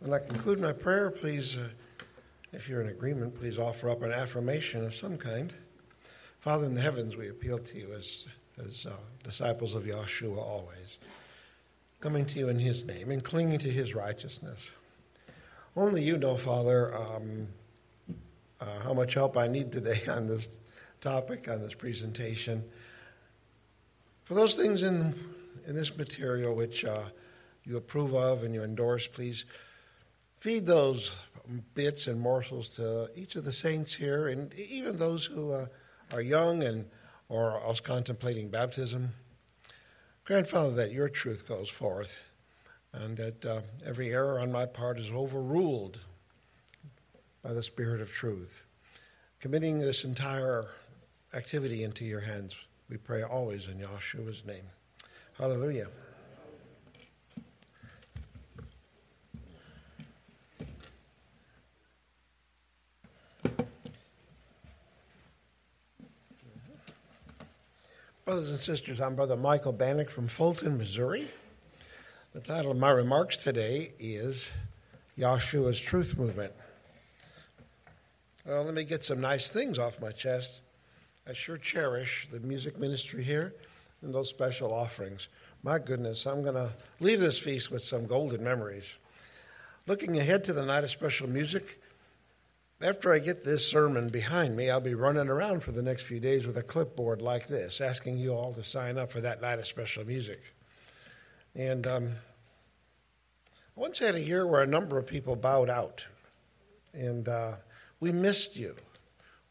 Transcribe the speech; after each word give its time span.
When 0.00 0.14
I 0.14 0.18
conclude 0.18 0.58
my 0.60 0.72
prayer, 0.72 1.10
please, 1.10 1.58
uh, 1.58 1.68
if 2.54 2.70
you're 2.70 2.80
in 2.80 2.88
agreement, 2.88 3.34
please 3.34 3.58
offer 3.58 3.90
up 3.90 4.00
an 4.00 4.12
affirmation 4.12 4.82
of 4.82 4.94
some 4.94 5.18
kind. 5.18 5.52
Father 6.38 6.64
in 6.64 6.72
the 6.72 6.80
heavens, 6.80 7.18
we 7.18 7.28
appeal 7.28 7.58
to 7.58 7.78
you 7.78 7.92
as, 7.92 8.24
as 8.66 8.86
uh, 8.86 8.92
disciples 9.22 9.74
of 9.74 9.82
Yahshua 9.82 10.38
always, 10.38 10.96
coming 12.00 12.24
to 12.24 12.38
you 12.38 12.48
in 12.48 12.58
his 12.58 12.86
name 12.86 13.10
and 13.10 13.22
clinging 13.22 13.58
to 13.58 13.70
his 13.70 13.94
righteousness. 13.94 14.72
Only 15.76 16.02
you 16.02 16.16
know, 16.16 16.38
Father, 16.38 16.96
um, 16.96 17.48
uh, 18.58 18.80
how 18.82 18.94
much 18.94 19.12
help 19.12 19.36
I 19.36 19.48
need 19.48 19.70
today 19.70 20.00
on 20.08 20.24
this 20.24 20.60
topic, 21.02 21.46
on 21.46 21.60
this 21.60 21.74
presentation. 21.74 22.64
For 24.24 24.32
those 24.32 24.56
things 24.56 24.82
in, 24.82 25.14
in 25.66 25.74
this 25.74 25.94
material 25.94 26.54
which 26.54 26.86
uh, 26.86 27.02
you 27.66 27.76
approve 27.76 28.14
of 28.14 28.44
and 28.44 28.54
you 28.54 28.64
endorse, 28.64 29.06
please 29.06 29.44
feed 30.40 30.66
those 30.66 31.12
bits 31.74 32.06
and 32.06 32.18
morsels 32.18 32.68
to 32.68 33.08
each 33.14 33.36
of 33.36 33.44
the 33.44 33.52
saints 33.52 33.94
here 33.94 34.28
and 34.28 34.52
even 34.54 34.96
those 34.96 35.24
who 35.24 35.52
uh, 35.52 35.66
are 36.12 36.22
young 36.22 36.62
and 36.62 36.86
or 37.28 37.62
else 37.62 37.80
contemplating 37.80 38.48
baptism. 38.48 39.10
Grandfather, 40.24 40.72
that 40.72 40.92
your 40.92 41.08
truth 41.08 41.46
goes 41.46 41.68
forth 41.68 42.30
and 42.92 43.16
that 43.16 43.44
uh, 43.44 43.60
every 43.84 44.12
error 44.12 44.40
on 44.40 44.50
my 44.50 44.66
part 44.66 44.98
is 44.98 45.12
overruled 45.12 46.00
by 47.42 47.52
the 47.52 47.62
Spirit 47.62 48.00
of 48.00 48.10
truth. 48.10 48.64
Committing 49.40 49.78
this 49.78 50.04
entire 50.04 50.66
activity 51.34 51.84
into 51.84 52.04
your 52.04 52.20
hands, 52.20 52.54
we 52.88 52.96
pray 52.96 53.22
always 53.22 53.68
in 53.68 53.78
Yahshua's 53.78 54.44
name. 54.44 54.64
Hallelujah. 55.38 55.86
Brothers 68.30 68.50
and 68.50 68.60
sisters, 68.60 69.00
I'm 69.00 69.16
Brother 69.16 69.34
Michael 69.34 69.72
Bannock 69.72 70.08
from 70.08 70.28
Fulton, 70.28 70.78
Missouri. 70.78 71.26
The 72.32 72.38
title 72.38 72.70
of 72.70 72.76
my 72.76 72.90
remarks 72.90 73.36
today 73.36 73.90
is 73.98 74.52
Yahshua's 75.18 75.80
Truth 75.80 76.16
Movement. 76.16 76.52
Well, 78.46 78.62
let 78.62 78.72
me 78.72 78.84
get 78.84 79.04
some 79.04 79.20
nice 79.20 79.50
things 79.50 79.80
off 79.80 80.00
my 80.00 80.12
chest. 80.12 80.60
I 81.28 81.32
sure 81.32 81.56
cherish 81.56 82.28
the 82.30 82.38
music 82.38 82.78
ministry 82.78 83.24
here 83.24 83.52
and 84.00 84.14
those 84.14 84.30
special 84.30 84.72
offerings. 84.72 85.26
My 85.64 85.80
goodness, 85.80 86.24
I'm 86.24 86.42
going 86.44 86.54
to 86.54 86.70
leave 87.00 87.18
this 87.18 87.36
feast 87.36 87.72
with 87.72 87.82
some 87.82 88.06
golden 88.06 88.44
memories. 88.44 88.94
Looking 89.88 90.18
ahead 90.18 90.44
to 90.44 90.52
the 90.52 90.64
night 90.64 90.84
of 90.84 90.92
special 90.92 91.28
music, 91.28 91.79
after 92.82 93.12
I 93.12 93.18
get 93.18 93.44
this 93.44 93.66
sermon 93.66 94.08
behind 94.08 94.56
me, 94.56 94.70
I'll 94.70 94.80
be 94.80 94.94
running 94.94 95.28
around 95.28 95.62
for 95.62 95.72
the 95.72 95.82
next 95.82 96.06
few 96.06 96.18
days 96.18 96.46
with 96.46 96.56
a 96.56 96.62
clipboard 96.62 97.20
like 97.20 97.46
this, 97.46 97.80
asking 97.80 98.18
you 98.18 98.32
all 98.32 98.54
to 98.54 98.62
sign 98.62 98.96
up 98.96 99.12
for 99.12 99.20
that 99.20 99.42
night 99.42 99.58
of 99.58 99.66
special 99.66 100.04
music. 100.06 100.40
And 101.54 101.86
um, 101.86 102.12
I 103.76 103.80
once 103.80 103.98
had 103.98 104.14
a 104.14 104.20
year 104.20 104.46
where 104.46 104.62
a 104.62 104.66
number 104.66 104.96
of 104.96 105.06
people 105.06 105.36
bowed 105.36 105.68
out, 105.68 106.06
and 106.94 107.28
uh, 107.28 107.52
we 107.98 108.12
missed 108.12 108.56
you. 108.56 108.76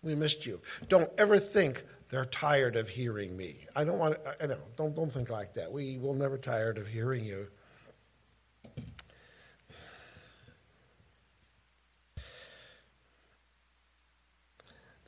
We 0.01 0.15
missed 0.15 0.45
you. 0.45 0.61
Don't 0.87 1.11
ever 1.17 1.37
think 1.37 1.83
they're 2.09 2.25
tired 2.25 2.75
of 2.75 2.89
hearing 2.89 3.37
me. 3.37 3.65
I 3.75 3.83
don't 3.83 3.99
want. 3.99 4.17
I 4.41 4.47
know. 4.47 4.57
Don't 4.75 4.95
don't 4.95 5.11
think 5.11 5.29
like 5.29 5.53
that. 5.53 5.71
We 5.71 5.97
will 5.97 6.13
never 6.13 6.37
tired 6.37 6.77
of 6.77 6.87
hearing 6.87 7.25
you. 7.25 7.47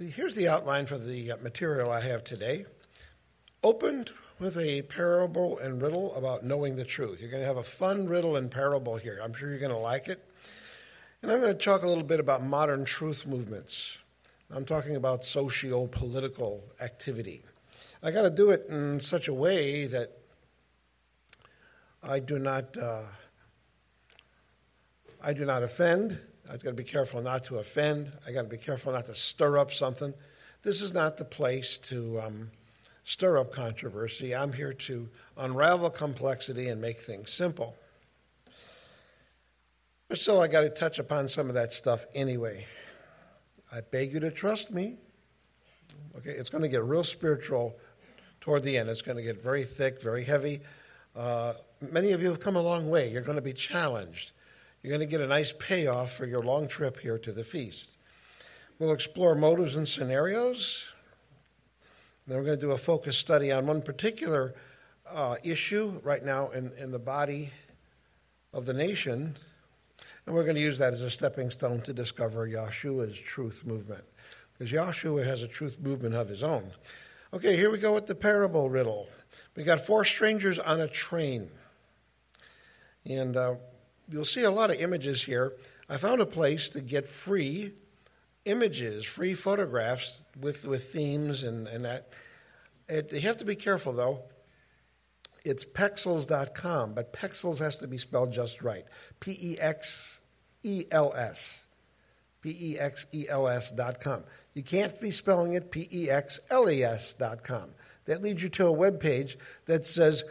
Here's 0.09 0.33
the 0.33 0.47
outline 0.47 0.87
for 0.87 0.97
the 0.97 1.33
uh, 1.33 1.37
material 1.37 1.91
I 1.91 2.01
have 2.01 2.23
today. 2.23 2.65
Opened 3.63 4.11
with 4.39 4.57
a 4.57 4.81
parable 4.81 5.59
and 5.59 5.79
riddle 5.79 6.15
about 6.15 6.43
knowing 6.43 6.75
the 6.75 6.83
truth. 6.83 7.21
You're 7.21 7.29
going 7.29 7.43
to 7.43 7.47
have 7.47 7.57
a 7.57 7.63
fun 7.63 8.07
riddle 8.07 8.35
and 8.35 8.49
parable 8.49 8.97
here. 8.97 9.19
I'm 9.23 9.31
sure 9.33 9.49
you're 9.49 9.59
going 9.59 9.71
to 9.71 9.77
like 9.77 10.07
it. 10.07 10.27
And 11.21 11.31
I'm 11.31 11.39
going 11.39 11.55
to 11.55 11.63
talk 11.63 11.83
a 11.83 11.87
little 11.87 12.03
bit 12.03 12.19
about 12.19 12.43
modern 12.43 12.83
truth 12.83 13.27
movements. 13.27 13.99
I'm 14.49 14.65
talking 14.65 14.95
about 14.95 15.23
socio 15.23 15.85
political 15.85 16.63
activity. 16.81 17.43
I 18.01 18.09
got 18.09 18.23
to 18.23 18.31
do 18.31 18.49
it 18.49 18.65
in 18.69 19.01
such 19.01 19.27
a 19.27 19.33
way 19.35 19.85
that 19.85 20.17
I 22.01 22.17
do 22.17 22.39
not. 22.39 22.75
Uh, 22.75 23.03
I 25.23 25.33
do 25.33 25.45
not 25.45 25.61
offend. 25.61 26.19
I've 26.51 26.61
got 26.61 26.71
to 26.71 26.75
be 26.75 26.83
careful 26.83 27.21
not 27.21 27.45
to 27.45 27.59
offend. 27.59 28.11
I've 28.27 28.33
got 28.33 28.41
to 28.41 28.49
be 28.49 28.57
careful 28.57 28.91
not 28.91 29.05
to 29.05 29.15
stir 29.15 29.57
up 29.57 29.71
something. 29.71 30.13
This 30.63 30.81
is 30.81 30.93
not 30.93 31.15
the 31.15 31.23
place 31.23 31.77
to 31.77 32.19
um, 32.19 32.51
stir 33.05 33.37
up 33.37 33.53
controversy. 33.53 34.35
I'm 34.35 34.51
here 34.51 34.73
to 34.73 35.07
unravel 35.37 35.89
complexity 35.91 36.67
and 36.67 36.81
make 36.81 36.97
things 36.97 37.31
simple. 37.31 37.77
But 40.09 40.17
still, 40.17 40.41
I 40.41 40.47
got 40.47 40.61
to 40.61 40.69
touch 40.69 40.99
upon 40.99 41.29
some 41.29 41.47
of 41.47 41.53
that 41.53 41.71
stuff 41.71 42.05
anyway. 42.13 42.65
I 43.71 43.79
beg 43.79 44.11
you 44.11 44.19
to 44.19 44.29
trust 44.29 44.71
me. 44.71 44.97
Okay, 46.17 46.31
it's 46.31 46.49
going 46.49 46.63
to 46.63 46.69
get 46.69 46.83
real 46.83 47.05
spiritual 47.05 47.77
toward 48.41 48.63
the 48.63 48.77
end. 48.77 48.89
It's 48.89 49.01
going 49.01 49.15
to 49.15 49.23
get 49.23 49.41
very 49.41 49.63
thick, 49.63 50.01
very 50.01 50.25
heavy. 50.25 50.59
Uh, 51.15 51.53
many 51.79 52.11
of 52.11 52.21
you 52.21 52.27
have 52.27 52.41
come 52.41 52.57
a 52.57 52.61
long 52.61 52.89
way. 52.89 53.09
You're 53.09 53.21
going 53.21 53.37
to 53.37 53.41
be 53.41 53.53
challenged. 53.53 54.33
You're 54.81 54.97
going 54.97 55.07
to 55.07 55.11
get 55.11 55.21
a 55.21 55.27
nice 55.27 55.53
payoff 55.59 56.13
for 56.13 56.25
your 56.25 56.41
long 56.41 56.67
trip 56.67 56.99
here 56.99 57.19
to 57.19 57.31
the 57.31 57.43
feast. 57.43 57.89
We'll 58.79 58.93
explore 58.93 59.35
motives 59.35 59.75
and 59.75 59.87
scenarios. 59.87 60.87
Then 62.25 62.37
we're 62.37 62.45
going 62.45 62.59
to 62.59 62.65
do 62.65 62.71
a 62.71 62.79
focus 62.79 63.15
study 63.15 63.51
on 63.51 63.67
one 63.67 63.83
particular 63.83 64.55
uh, 65.07 65.35
issue 65.43 65.99
right 66.03 66.25
now 66.25 66.49
in, 66.49 66.71
in 66.79 66.91
the 66.91 66.97
body 66.97 67.51
of 68.53 68.65
the 68.65 68.73
nation. 68.73 69.35
And 70.25 70.33
we're 70.33 70.43
going 70.43 70.55
to 70.55 70.61
use 70.61 70.79
that 70.79 70.93
as 70.93 71.03
a 71.03 71.11
stepping 71.11 71.51
stone 71.51 71.81
to 71.81 71.93
discover 71.93 72.47
Yahshua's 72.47 73.19
truth 73.19 73.63
movement. 73.65 74.03
Because 74.53 74.71
Yahshua 74.71 75.25
has 75.25 75.43
a 75.43 75.47
truth 75.47 75.79
movement 75.79 76.15
of 76.15 76.27
his 76.27 76.41
own. 76.41 76.71
Okay, 77.33 77.55
here 77.55 77.69
we 77.69 77.77
go 77.77 77.93
with 77.93 78.07
the 78.07 78.15
parable 78.15 78.67
riddle. 78.67 79.09
We 79.55 79.63
got 79.63 79.85
four 79.85 80.05
strangers 80.05 80.57
on 80.57 80.81
a 80.81 80.87
train. 80.87 81.49
And 83.05 83.37
uh, 83.37 83.55
you'll 84.11 84.25
see 84.25 84.43
a 84.43 84.51
lot 84.51 84.69
of 84.69 84.79
images 84.79 85.23
here. 85.23 85.53
I 85.89 85.97
found 85.97 86.21
a 86.21 86.25
place 86.25 86.69
to 86.69 86.81
get 86.81 87.07
free 87.07 87.73
images, 88.45 89.05
free 89.05 89.33
photographs 89.33 90.21
with, 90.39 90.65
with 90.65 90.91
themes 90.91 91.43
and, 91.43 91.67
and 91.67 91.85
that. 91.85 92.09
It, 92.87 93.11
you 93.13 93.21
have 93.21 93.37
to 93.37 93.45
be 93.45 93.55
careful, 93.55 93.93
though. 93.93 94.23
It's 95.43 95.65
pexels.com, 95.65 96.93
but 96.93 97.13
pexels 97.13 97.59
has 97.59 97.77
to 97.77 97.87
be 97.87 97.97
spelled 97.97 98.31
just 98.31 98.61
right. 98.61 98.85
P 99.19 99.37
E 99.41 99.59
X 99.59 100.21
E 100.63 100.85
L 100.91 101.13
S. 101.15 101.65
P 102.41 102.55
E 102.59 102.79
X 102.79 103.05
E 103.13 103.27
L 103.29 103.47
S 103.47 103.71
dot 103.71 103.99
com. 104.01 104.23
You 104.53 104.63
can't 104.63 104.99
be 104.99 105.11
spelling 105.11 105.53
it 105.53 105.71
P 105.71 105.87
E 105.91 106.09
X 106.09 106.39
L 106.49 106.69
E 106.69 106.83
S 106.83 107.13
dot 107.13 107.43
com. 107.43 107.69
That 108.05 108.21
leads 108.21 108.43
you 108.43 108.49
to 108.49 108.65
a 108.65 108.71
web 108.71 108.99
page 108.99 109.37
that 109.65 109.85
says 109.85 110.23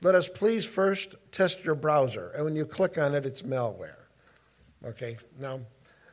let 0.00 0.14
us 0.14 0.28
please 0.28 0.64
first 0.64 1.14
test 1.32 1.64
your 1.64 1.74
browser. 1.74 2.32
And 2.34 2.44
when 2.44 2.56
you 2.56 2.64
click 2.64 2.98
on 2.98 3.14
it, 3.14 3.26
it's 3.26 3.42
malware. 3.42 3.96
Okay, 4.84 5.18
now, 5.40 5.60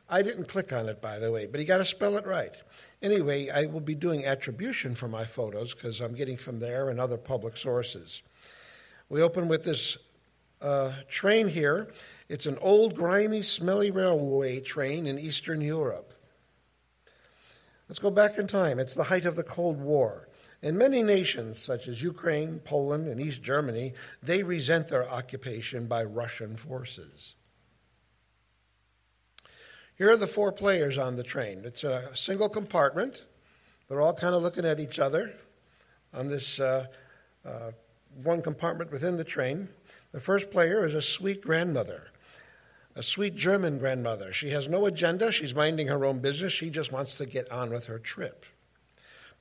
I 0.08 0.22
didn't 0.22 0.48
click 0.48 0.72
on 0.72 0.88
it, 0.88 1.00
by 1.00 1.18
the 1.18 1.30
way, 1.30 1.46
but 1.46 1.60
you 1.60 1.66
got 1.66 1.78
to 1.78 1.84
spell 1.84 2.16
it 2.16 2.26
right. 2.26 2.54
Anyway, 3.02 3.48
I 3.48 3.66
will 3.66 3.80
be 3.80 3.94
doing 3.94 4.24
attribution 4.24 4.94
for 4.94 5.08
my 5.08 5.24
photos 5.24 5.74
because 5.74 6.00
I'm 6.00 6.14
getting 6.14 6.36
from 6.36 6.58
there 6.58 6.88
and 6.88 7.00
other 7.00 7.16
public 7.16 7.56
sources. 7.56 8.22
We 9.08 9.22
open 9.22 9.48
with 9.48 9.64
this 9.64 9.98
uh, 10.60 10.92
train 11.08 11.48
here. 11.48 11.92
It's 12.28 12.46
an 12.46 12.58
old, 12.60 12.96
grimy, 12.96 13.42
smelly 13.42 13.90
railway 13.90 14.60
train 14.60 15.06
in 15.06 15.18
Eastern 15.18 15.60
Europe. 15.60 16.12
Let's 17.88 18.00
go 18.00 18.10
back 18.10 18.38
in 18.38 18.48
time. 18.48 18.80
It's 18.80 18.94
the 18.94 19.04
height 19.04 19.26
of 19.26 19.36
the 19.36 19.44
Cold 19.44 19.80
War. 19.80 20.25
In 20.66 20.76
many 20.76 21.04
nations, 21.04 21.60
such 21.60 21.86
as 21.86 22.02
Ukraine, 22.02 22.58
Poland, 22.58 23.06
and 23.06 23.20
East 23.20 23.40
Germany, 23.40 23.92
they 24.20 24.42
resent 24.42 24.88
their 24.88 25.08
occupation 25.08 25.86
by 25.86 26.02
Russian 26.02 26.56
forces. 26.56 27.36
Here 29.94 30.10
are 30.10 30.16
the 30.16 30.26
four 30.26 30.50
players 30.50 30.98
on 30.98 31.14
the 31.14 31.22
train. 31.22 31.62
It's 31.64 31.84
a 31.84 32.10
single 32.16 32.48
compartment. 32.48 33.26
They're 33.86 34.00
all 34.00 34.12
kind 34.12 34.34
of 34.34 34.42
looking 34.42 34.64
at 34.64 34.80
each 34.80 34.98
other 34.98 35.34
on 36.12 36.26
this 36.26 36.58
uh, 36.58 36.86
uh, 37.44 37.70
one 38.24 38.42
compartment 38.42 38.90
within 38.90 39.18
the 39.18 39.22
train. 39.22 39.68
The 40.10 40.18
first 40.18 40.50
player 40.50 40.84
is 40.84 40.94
a 40.94 41.00
sweet 41.00 41.42
grandmother, 41.42 42.08
a 42.96 43.04
sweet 43.04 43.36
German 43.36 43.78
grandmother. 43.78 44.32
She 44.32 44.50
has 44.50 44.68
no 44.68 44.86
agenda, 44.86 45.30
she's 45.30 45.54
minding 45.54 45.86
her 45.86 46.04
own 46.04 46.18
business, 46.18 46.52
she 46.52 46.70
just 46.70 46.90
wants 46.90 47.14
to 47.18 47.24
get 47.24 47.52
on 47.52 47.70
with 47.70 47.84
her 47.84 48.00
trip. 48.00 48.44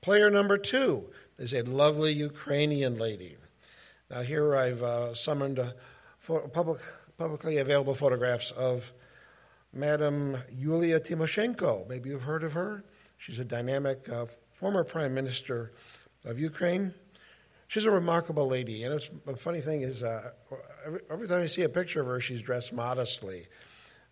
Player 0.05 0.29
number 0.29 0.59
two 0.59 1.05
is 1.39 1.51
a 1.51 1.63
lovely 1.63 2.13
Ukrainian 2.13 2.99
lady. 2.99 3.37
Now, 4.11 4.21
here 4.21 4.55
I've 4.55 4.83
uh, 4.83 5.15
summoned 5.15 5.59
public, 6.53 6.79
publicly 7.17 7.57
available 7.57 7.95
photographs 7.95 8.51
of 8.51 8.91
Madam 9.73 10.37
Yulia 10.55 10.99
Tymoshenko. 10.99 11.89
Maybe 11.89 12.09
you've 12.09 12.21
heard 12.21 12.43
of 12.43 12.53
her. 12.53 12.83
She's 13.17 13.39
a 13.39 13.43
dynamic 13.43 14.07
uh, 14.07 14.27
former 14.53 14.83
prime 14.83 15.15
minister 15.15 15.71
of 16.23 16.37
Ukraine. 16.37 16.93
She's 17.67 17.85
a 17.85 17.91
remarkable 17.91 18.47
lady, 18.47 18.83
and 18.83 18.93
it's, 18.93 19.09
the 19.25 19.35
funny 19.35 19.61
thing 19.61 19.81
is, 19.81 20.03
uh, 20.03 20.33
every, 20.85 20.99
every, 21.09 21.27
time 21.27 21.41
I 21.41 21.47
see 21.47 21.63
a 21.63 21.69
picture 21.69 22.01
of 22.01 22.05
her, 22.05 22.19
she's 22.19 22.43
dressed 22.43 22.73
modestly. 22.73 23.47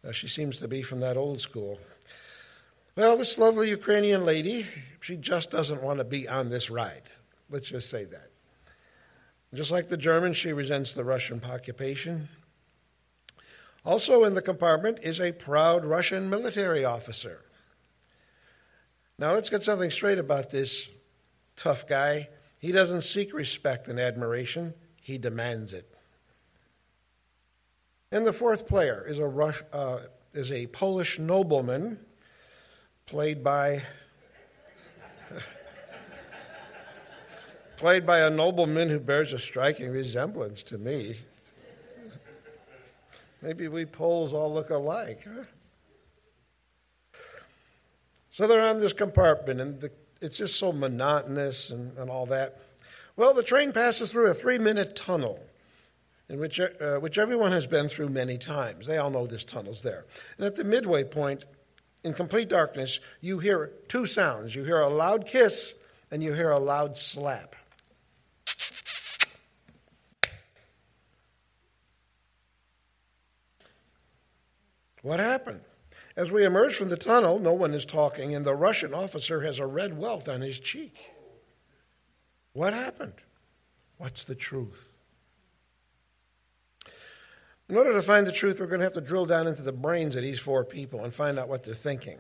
Uh, 0.04 0.12
she 0.12 0.28
seems 0.28 0.58
to 0.58 0.68
be 0.68 0.82
from 0.82 1.02
that 1.02 1.18
old 1.18 1.40
school. 1.40 1.80
Well, 2.96 3.18
this 3.18 3.40
lovely 3.40 3.70
Ukrainian 3.70 4.24
lady, 4.24 4.68
she 5.00 5.16
just 5.16 5.50
doesn't 5.50 5.82
want 5.82 5.98
to 5.98 6.04
be 6.04 6.28
on 6.28 6.50
this 6.50 6.70
ride. 6.70 7.10
Let's 7.50 7.70
just 7.70 7.90
say 7.90 8.06
that. 8.06 8.30
Just 9.52 9.72
like 9.72 9.90
the 9.90 9.98
Germans, 9.98 10.38
she 10.38 10.54
resents 10.54 10.94
the 10.94 11.04
Russian 11.04 11.42
occupation. 11.44 12.30
Also 13.84 14.24
in 14.26 14.36
the 14.36 14.44
compartment 14.44 15.00
is 15.02 15.20
a 15.20 15.32
proud 15.32 15.86
Russian 15.86 16.30
military 16.30 16.86
officer. 16.86 17.42
Now 19.18 19.34
let's 19.34 19.50
get 19.50 19.64
something 19.64 19.90
straight 19.90 20.20
about 20.20 20.52
this 20.52 20.88
tough 21.56 21.88
guy. 21.88 22.30
He 22.60 22.72
doesn't 22.72 23.02
seek 23.02 23.34
respect 23.34 23.88
and 23.88 24.00
admiration, 24.00 24.76
he 25.02 25.18
demands 25.18 25.74
it. 25.74 25.90
And 28.12 28.24
the 28.24 28.34
fourth 28.34 28.68
player 28.68 29.04
is 29.08 29.18
a, 29.18 29.54
uh, 29.74 30.02
is 30.34 30.52
a 30.52 30.68
Polish 30.68 31.18
nobleman 31.18 31.98
played 33.06 33.44
by 33.44 33.82
played 37.78 38.06
by 38.06 38.20
a 38.20 38.30
nobleman 38.30 38.90
who 38.90 39.00
bears 39.00 39.34
a 39.34 39.40
striking 39.40 39.90
resemblance 39.92 40.64
to 40.64 40.78
me. 40.78 41.18
Maybe 43.42 43.68
we 43.68 43.86
Poles 43.86 44.34
all 44.34 44.54
look 44.54 44.70
alike. 44.70 45.26
Huh? 45.26 45.44
So 48.32 48.48
they're 48.48 48.66
on 48.68 48.80
this 48.80 48.94
compartment, 48.94 49.60
and 49.60 49.82
the, 49.82 49.92
it's 50.22 50.38
just 50.38 50.56
so 50.56 50.72
monotonous 50.72 51.70
and, 51.70 51.96
and, 51.98 52.10
all 52.10 52.26
that. 52.28 52.62
Well, 53.16 53.34
the 53.34 53.44
train 53.44 53.74
passes 53.74 54.12
through 54.12 54.32
a 54.32 54.34
three 54.34 54.58
minute 54.58 54.96
tunnel, 54.96 55.40
in 56.30 56.40
which, 56.40 56.60
uh, 56.60 56.98
which 57.00 57.18
everyone 57.18 57.52
has 57.52 57.68
been 57.68 57.90
through 57.90 58.10
many 58.10 58.38
times. 58.38 58.88
They 58.88 58.98
all 58.98 59.12
know 59.12 59.28
this 59.28 59.44
tunnel's 59.44 59.82
there. 59.82 60.06
And 60.38 60.48
at 60.48 60.56
the 60.56 60.64
midway 60.64 61.04
point, 61.04 61.46
in 62.04 62.14
complete 62.14 62.50
darkness, 62.50 63.00
you 63.22 63.40
hear 63.40 63.72
two 63.88 64.06
sounds. 64.06 64.56
You 64.56 64.64
hear 64.64 64.80
a 64.80 64.90
loud 64.90 65.26
kiss, 65.26 65.74
and 66.12 66.22
you 66.22 66.34
hear 66.34 66.52
a 66.52 66.60
loud 66.60 66.98
slap. 66.98 67.56
What 75.02 75.20
happened? 75.20 75.62
As 76.16 76.32
we 76.32 76.46
emerge 76.46 76.76
from 76.76 76.90
the 76.90 76.98
tunnel, 76.98 77.40
no 77.40 77.54
one 77.54 77.74
is 77.74 77.86
talking, 77.86 78.34
and 78.34 78.46
the 78.46 78.56
Russian 78.56 78.94
officer 78.94 79.42
has 79.42 79.60
a 79.60 79.66
red 79.66 79.98
welt 79.98 80.30
on 80.30 80.42
his 80.42 80.60
cheek. 80.60 81.12
What 82.54 82.74
happened? 82.74 83.16
What's 83.98 84.24
the 84.24 84.36
truth? 84.36 84.93
In 87.70 87.78
order 87.78 87.94
to 87.94 88.02
find 88.02 88.28
the 88.28 88.32
truth, 88.32 88.60
we're 88.60 88.68
going 88.68 88.80
to 88.80 88.86
have 88.86 88.94
to 88.94 89.02
drill 89.02 89.26
down 89.26 89.48
into 89.48 89.62
the 89.62 89.72
brains 89.72 90.16
of 90.16 90.22
these 90.22 90.40
four 90.40 90.64
people 90.64 91.04
and 91.04 91.14
find 91.14 91.40
out 91.40 91.48
what 91.48 91.64
they're 91.64 91.74
thinking. 91.74 92.18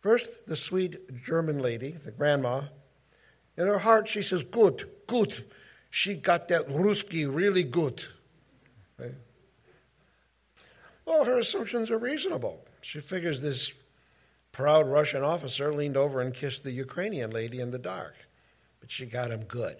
First, 0.00 0.46
the 0.46 0.56
sweet 0.56 1.14
German 1.14 1.58
lady, 1.58 1.90
the 1.90 2.10
grandma. 2.10 2.62
In 3.56 3.66
her 3.66 3.80
heart, 3.80 4.08
she 4.08 4.22
says, 4.22 4.42
Good, 4.42 4.88
good. 5.06 5.44
She 5.90 6.14
got 6.14 6.48
that 6.48 6.68
Ruski 6.68 7.32
really 7.32 7.64
good. 7.64 8.04
Right? 8.98 9.14
Well, 11.04 11.24
her 11.24 11.38
assumptions 11.38 11.90
are 11.90 11.98
reasonable. 11.98 12.64
She 12.80 13.00
figures 13.00 13.40
this 13.40 13.72
proud 14.52 14.86
Russian 14.86 15.22
officer 15.22 15.72
leaned 15.72 15.96
over 15.96 16.20
and 16.20 16.34
kissed 16.34 16.64
the 16.64 16.70
Ukrainian 16.70 17.30
lady 17.30 17.60
in 17.60 17.70
the 17.70 17.78
dark, 17.78 18.14
but 18.80 18.90
she 18.90 19.06
got 19.06 19.30
him 19.30 19.44
good. 19.44 19.76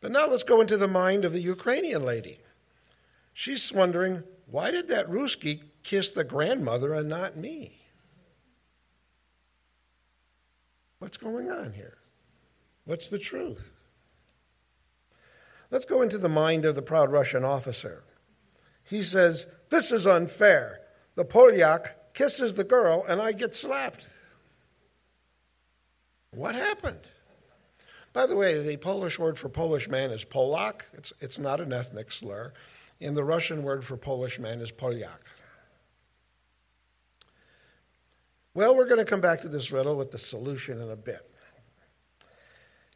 But 0.00 0.12
now 0.12 0.26
let's 0.26 0.42
go 0.42 0.60
into 0.60 0.76
the 0.76 0.88
mind 0.88 1.24
of 1.24 1.32
the 1.32 1.40
Ukrainian 1.40 2.04
lady. 2.04 2.40
She's 3.34 3.72
wondering, 3.72 4.22
why 4.46 4.70
did 4.70 4.88
that 4.88 5.08
Ruski 5.08 5.62
kiss 5.82 6.10
the 6.10 6.24
grandmother 6.24 6.94
and 6.94 7.08
not 7.08 7.36
me? 7.36 7.80
What's 10.98 11.16
going 11.16 11.50
on 11.50 11.72
here? 11.72 11.98
What's 12.84 13.08
the 13.08 13.18
truth? 13.18 13.70
Let's 15.70 15.84
go 15.84 16.02
into 16.02 16.18
the 16.18 16.28
mind 16.28 16.64
of 16.64 16.74
the 16.74 16.82
proud 16.82 17.12
Russian 17.12 17.44
officer. 17.44 18.02
He 18.82 19.02
says, 19.02 19.46
This 19.70 19.92
is 19.92 20.06
unfair. 20.06 20.80
The 21.14 21.24
Polyak 21.24 21.94
kisses 22.12 22.54
the 22.54 22.64
girl 22.64 23.04
and 23.08 23.20
I 23.20 23.32
get 23.32 23.54
slapped. 23.54 24.06
What 26.32 26.54
happened? 26.54 27.00
By 28.12 28.26
the 28.26 28.36
way, 28.36 28.60
the 28.60 28.76
Polish 28.76 29.18
word 29.18 29.38
for 29.38 29.48
Polish 29.48 29.88
man 29.88 30.10
is 30.10 30.24
Polak. 30.24 30.82
It's, 30.94 31.12
it's 31.20 31.38
not 31.38 31.60
an 31.60 31.72
ethnic 31.72 32.10
slur. 32.10 32.52
And 33.00 33.14
the 33.16 33.24
Russian 33.24 33.62
word 33.62 33.84
for 33.84 33.96
Polish 33.96 34.38
man 34.38 34.60
is 34.60 34.72
Polyak. 34.72 35.20
Well, 38.52 38.76
we're 38.76 38.86
going 38.86 38.98
to 38.98 39.04
come 39.04 39.20
back 39.20 39.40
to 39.42 39.48
this 39.48 39.70
riddle 39.70 39.96
with 39.96 40.10
the 40.10 40.18
solution 40.18 40.80
in 40.80 40.90
a 40.90 40.96
bit. 40.96 41.30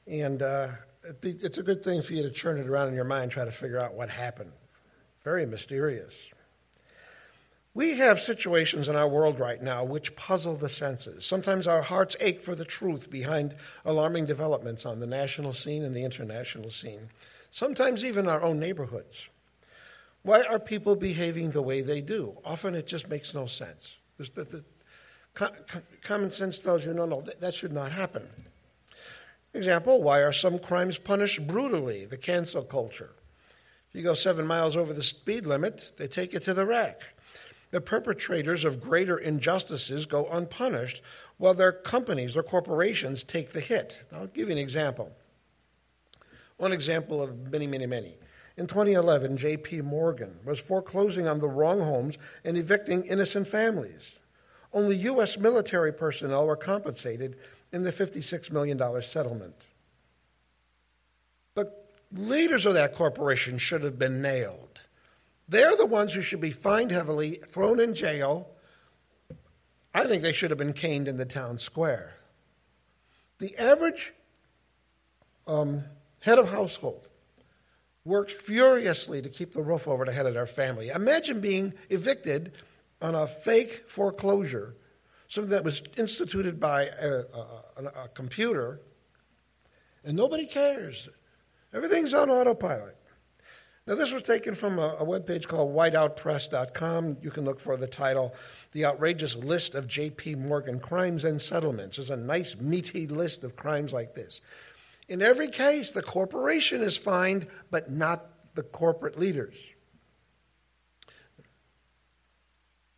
And 0.06 0.42
uh, 0.42 0.68
it's 1.22 1.58
a 1.58 1.62
good 1.62 1.84
thing 1.84 2.02
for 2.02 2.12
you 2.12 2.22
to 2.22 2.30
churn 2.30 2.58
it 2.58 2.68
around 2.68 2.88
in 2.88 2.94
your 2.94 3.04
mind, 3.04 3.30
try 3.30 3.44
to 3.44 3.52
figure 3.52 3.78
out 3.78 3.94
what 3.94 4.10
happened. 4.10 4.52
Very 5.22 5.46
mysterious. 5.46 6.30
We 7.76 7.98
have 7.98 8.20
situations 8.20 8.88
in 8.88 8.94
our 8.94 9.08
world 9.08 9.40
right 9.40 9.60
now 9.60 9.82
which 9.82 10.14
puzzle 10.14 10.56
the 10.56 10.68
senses. 10.68 11.26
Sometimes 11.26 11.66
our 11.66 11.82
hearts 11.82 12.14
ache 12.20 12.40
for 12.40 12.54
the 12.54 12.64
truth 12.64 13.10
behind 13.10 13.56
alarming 13.84 14.26
developments 14.26 14.86
on 14.86 15.00
the 15.00 15.08
national 15.08 15.52
scene 15.52 15.82
and 15.82 15.94
the 15.94 16.04
international 16.04 16.70
scene, 16.70 17.08
sometimes 17.50 18.04
even 18.04 18.28
our 18.28 18.42
own 18.42 18.60
neighborhoods. 18.60 19.28
Why 20.22 20.42
are 20.42 20.60
people 20.60 20.94
behaving 20.94 21.50
the 21.50 21.62
way 21.62 21.82
they 21.82 22.00
do? 22.00 22.38
Often 22.44 22.76
it 22.76 22.86
just 22.86 23.08
makes 23.08 23.34
no 23.34 23.46
sense. 23.46 23.96
The, 24.18 24.44
the, 24.44 24.64
common 26.02 26.30
sense 26.30 26.60
tells 26.60 26.86
you, 26.86 26.94
no, 26.94 27.06
no, 27.06 27.22
that, 27.22 27.40
that 27.40 27.54
should 27.54 27.72
not 27.72 27.90
happen. 27.90 28.28
Example, 29.52 30.00
why 30.00 30.20
are 30.20 30.32
some 30.32 30.60
crimes 30.60 30.98
punished 30.98 31.44
brutally? 31.44 32.04
The 32.04 32.16
cancel 32.16 32.62
culture. 32.62 33.10
If 33.88 33.96
you 33.96 34.02
go 34.02 34.14
seven 34.14 34.46
miles 34.46 34.76
over 34.76 34.92
the 34.92 35.02
speed 35.02 35.44
limit, 35.44 35.92
they 35.96 36.06
take 36.06 36.32
you 36.32 36.40
to 36.40 36.54
the 36.54 36.64
rack. 36.64 37.02
The 37.74 37.80
perpetrators 37.80 38.64
of 38.64 38.80
greater 38.80 39.18
injustices 39.18 40.06
go 40.06 40.28
unpunished 40.30 41.02
while 41.38 41.54
their 41.54 41.72
companies 41.72 42.36
or 42.36 42.44
corporations 42.44 43.24
take 43.24 43.50
the 43.50 43.58
hit. 43.58 44.04
I'll 44.12 44.28
give 44.28 44.46
you 44.46 44.52
an 44.52 44.58
example. 44.58 45.10
One 46.56 46.70
example 46.70 47.20
of 47.20 47.50
many, 47.50 47.66
many, 47.66 47.86
many. 47.86 48.14
In 48.56 48.68
2011, 48.68 49.36
J.P. 49.38 49.80
Morgan 49.80 50.38
was 50.44 50.60
foreclosing 50.60 51.26
on 51.26 51.40
the 51.40 51.48
wrong 51.48 51.80
homes 51.80 52.16
and 52.44 52.56
evicting 52.56 53.02
innocent 53.06 53.48
families. 53.48 54.20
Only 54.72 54.94
U.S. 54.98 55.36
military 55.36 55.92
personnel 55.92 56.46
were 56.46 56.54
compensated 56.54 57.34
in 57.72 57.82
the 57.82 57.90
$56 57.90 58.52
million 58.52 59.02
settlement. 59.02 59.66
The 61.56 61.72
leaders 62.12 62.66
of 62.66 62.74
that 62.74 62.94
corporation 62.94 63.58
should 63.58 63.82
have 63.82 63.98
been 63.98 64.22
nailed. 64.22 64.73
They're 65.48 65.76
the 65.76 65.86
ones 65.86 66.14
who 66.14 66.22
should 66.22 66.40
be 66.40 66.50
fined 66.50 66.90
heavily, 66.90 67.40
thrown 67.46 67.80
in 67.80 67.94
jail. 67.94 68.50
I 69.92 70.06
think 70.06 70.22
they 70.22 70.32
should 70.32 70.50
have 70.50 70.58
been 70.58 70.72
caned 70.72 71.06
in 71.06 71.16
the 71.16 71.26
town 71.26 71.58
square. 71.58 72.14
The 73.38 73.56
average 73.58 74.12
um, 75.46 75.84
head 76.20 76.38
of 76.38 76.50
household 76.50 77.08
works 78.04 78.34
furiously 78.34 79.22
to 79.22 79.28
keep 79.28 79.52
the 79.52 79.62
roof 79.62 79.88
over 79.88 80.04
the 80.04 80.12
head 80.12 80.26
of 80.26 80.34
their 80.34 80.46
family. 80.46 80.88
Imagine 80.88 81.40
being 81.40 81.72
evicted 81.90 82.58
on 83.00 83.14
a 83.14 83.26
fake 83.26 83.84
foreclosure, 83.88 84.74
something 85.28 85.50
that 85.50 85.64
was 85.64 85.82
instituted 85.96 86.60
by 86.60 86.84
a, 86.84 87.22
a, 87.76 87.84
a 88.04 88.08
computer, 88.14 88.80
and 90.04 90.16
nobody 90.16 90.46
cares. 90.46 91.08
Everything's 91.72 92.14
on 92.14 92.30
autopilot. 92.30 92.96
Now, 93.86 93.96
this 93.96 94.14
was 94.14 94.22
taken 94.22 94.54
from 94.54 94.78
a, 94.78 94.96
a 94.98 95.04
webpage 95.04 95.46
called 95.46 95.74
whiteoutpress.com. 95.74 97.18
You 97.20 97.30
can 97.30 97.44
look 97.44 97.60
for 97.60 97.76
the 97.76 97.86
title, 97.86 98.34
The 98.72 98.86
Outrageous 98.86 99.36
List 99.36 99.74
of 99.74 99.86
J.P. 99.86 100.36
Morgan 100.36 100.80
Crimes 100.80 101.22
and 101.22 101.38
Settlements. 101.38 101.96
There's 101.96 102.08
a 102.08 102.16
nice, 102.16 102.56
meaty 102.56 103.06
list 103.06 103.44
of 103.44 103.56
crimes 103.56 103.92
like 103.92 104.14
this. 104.14 104.40
In 105.06 105.20
every 105.20 105.48
case, 105.48 105.90
the 105.90 106.00
corporation 106.00 106.80
is 106.80 106.96
fined, 106.96 107.46
but 107.70 107.90
not 107.90 108.24
the 108.54 108.62
corporate 108.62 109.18
leaders. 109.18 109.62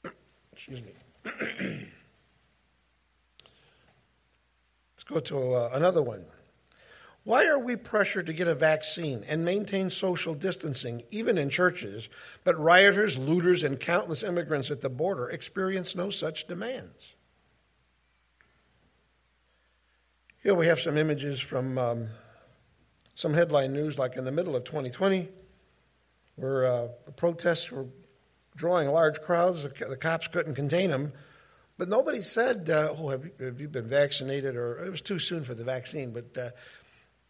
Excuse 0.53 0.83
me. 0.83 0.93
Let's 4.95 5.05
go 5.05 5.19
to 5.19 5.55
uh, 5.55 5.71
another 5.73 6.03
one. 6.03 6.27
Why 7.27 7.49
are 7.49 7.59
we 7.59 7.75
pressured 7.75 8.27
to 8.27 8.33
get 8.33 8.47
a 8.47 8.55
vaccine 8.55 9.25
and 9.27 9.45
maintain 9.45 9.91
social 9.91 10.33
distancing, 10.33 11.03
even 11.11 11.39
in 11.39 11.51
churches, 11.51 12.09
but 12.45 12.57
rioters, 12.57 13.19
looters, 13.19 13.65
and 13.65 13.81
countless 13.81 14.23
immigrants 14.23 14.71
at 14.71 14.81
the 14.81 14.89
border 14.89 15.29
experience 15.29 15.97
no 15.97 16.09
such 16.09 16.47
demands? 16.47 17.15
Here 20.41 20.55
we 20.55 20.69
have 20.69 20.79
some 20.79 20.97
images 20.97 21.41
from 21.41 21.77
um, 21.79 22.07
some 23.17 23.35
headline 23.35 23.73
news, 23.73 23.99
like 23.99 24.17
in 24.17 24.25
the 24.25 24.31
middle 24.31 24.55
of 24.55 24.63
2020, 24.63 25.27
where 26.37 26.65
uh, 26.65 26.89
the 27.07 27.13
protests 27.13 27.73
were 27.73 27.87
drawing 28.55 28.89
large 28.89 29.21
crowds. 29.21 29.65
The 29.65 29.97
cops 29.97 30.29
couldn't 30.29 30.55
contain 30.55 30.91
them. 30.91 31.13
But 31.77 31.89
nobody 31.89 32.23
said, 32.23 32.71
uh, 32.71 32.95
oh, 32.97 33.09
have 33.09 33.25
you, 33.25 33.33
have 33.41 33.61
you, 33.61 33.69
been 33.69 33.89
vaccinated? 33.89 34.55
Or 34.55 34.85
it 34.85 34.91
was 34.91 35.01
too 35.01 35.19
soon 35.19 35.43
for 35.43 35.55
the 35.55 35.65
vaccine. 35.65 36.13
But 36.13 36.39
uh, 36.39 36.51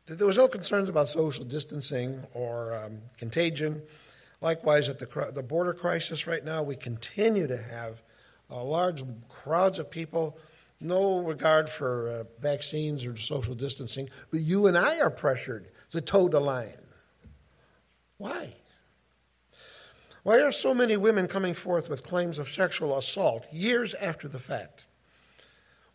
there 0.06 0.26
was 0.26 0.36
no 0.36 0.48
concerns 0.48 0.88
about 0.88 1.08
social 1.08 1.44
distancing 1.44 2.22
or 2.32 2.74
um, 2.74 2.98
contagion. 3.18 3.82
Likewise, 4.40 4.88
at 4.88 4.98
the, 4.98 5.30
the 5.34 5.42
border 5.42 5.72
crisis 5.72 6.26
right 6.26 6.44
now, 6.44 6.62
we 6.62 6.76
continue 6.76 7.46
to 7.46 7.56
have 7.56 8.02
uh, 8.50 8.62
large 8.62 9.02
crowds 9.28 9.78
of 9.78 9.90
people, 9.90 10.38
no 10.80 11.18
regard 11.18 11.68
for 11.68 12.08
uh, 12.08 12.24
vaccines 12.40 13.04
or 13.04 13.16
social 13.16 13.54
distancing. 13.54 14.08
But 14.30 14.40
you 14.40 14.66
and 14.66 14.78
I 14.78 15.00
are 15.00 15.10
pressured 15.10 15.68
to 15.90 16.00
toe 16.00 16.28
the 16.28 16.40
line. 16.40 16.80
Why? 18.18 18.54
Why 20.22 20.40
are 20.40 20.52
so 20.52 20.74
many 20.74 20.96
women 20.96 21.28
coming 21.28 21.54
forth 21.54 21.88
with 21.88 22.04
claims 22.04 22.38
of 22.38 22.48
sexual 22.48 22.96
assault 22.96 23.46
years 23.52 23.94
after 23.94 24.28
the 24.28 24.38
fact? 24.38 24.86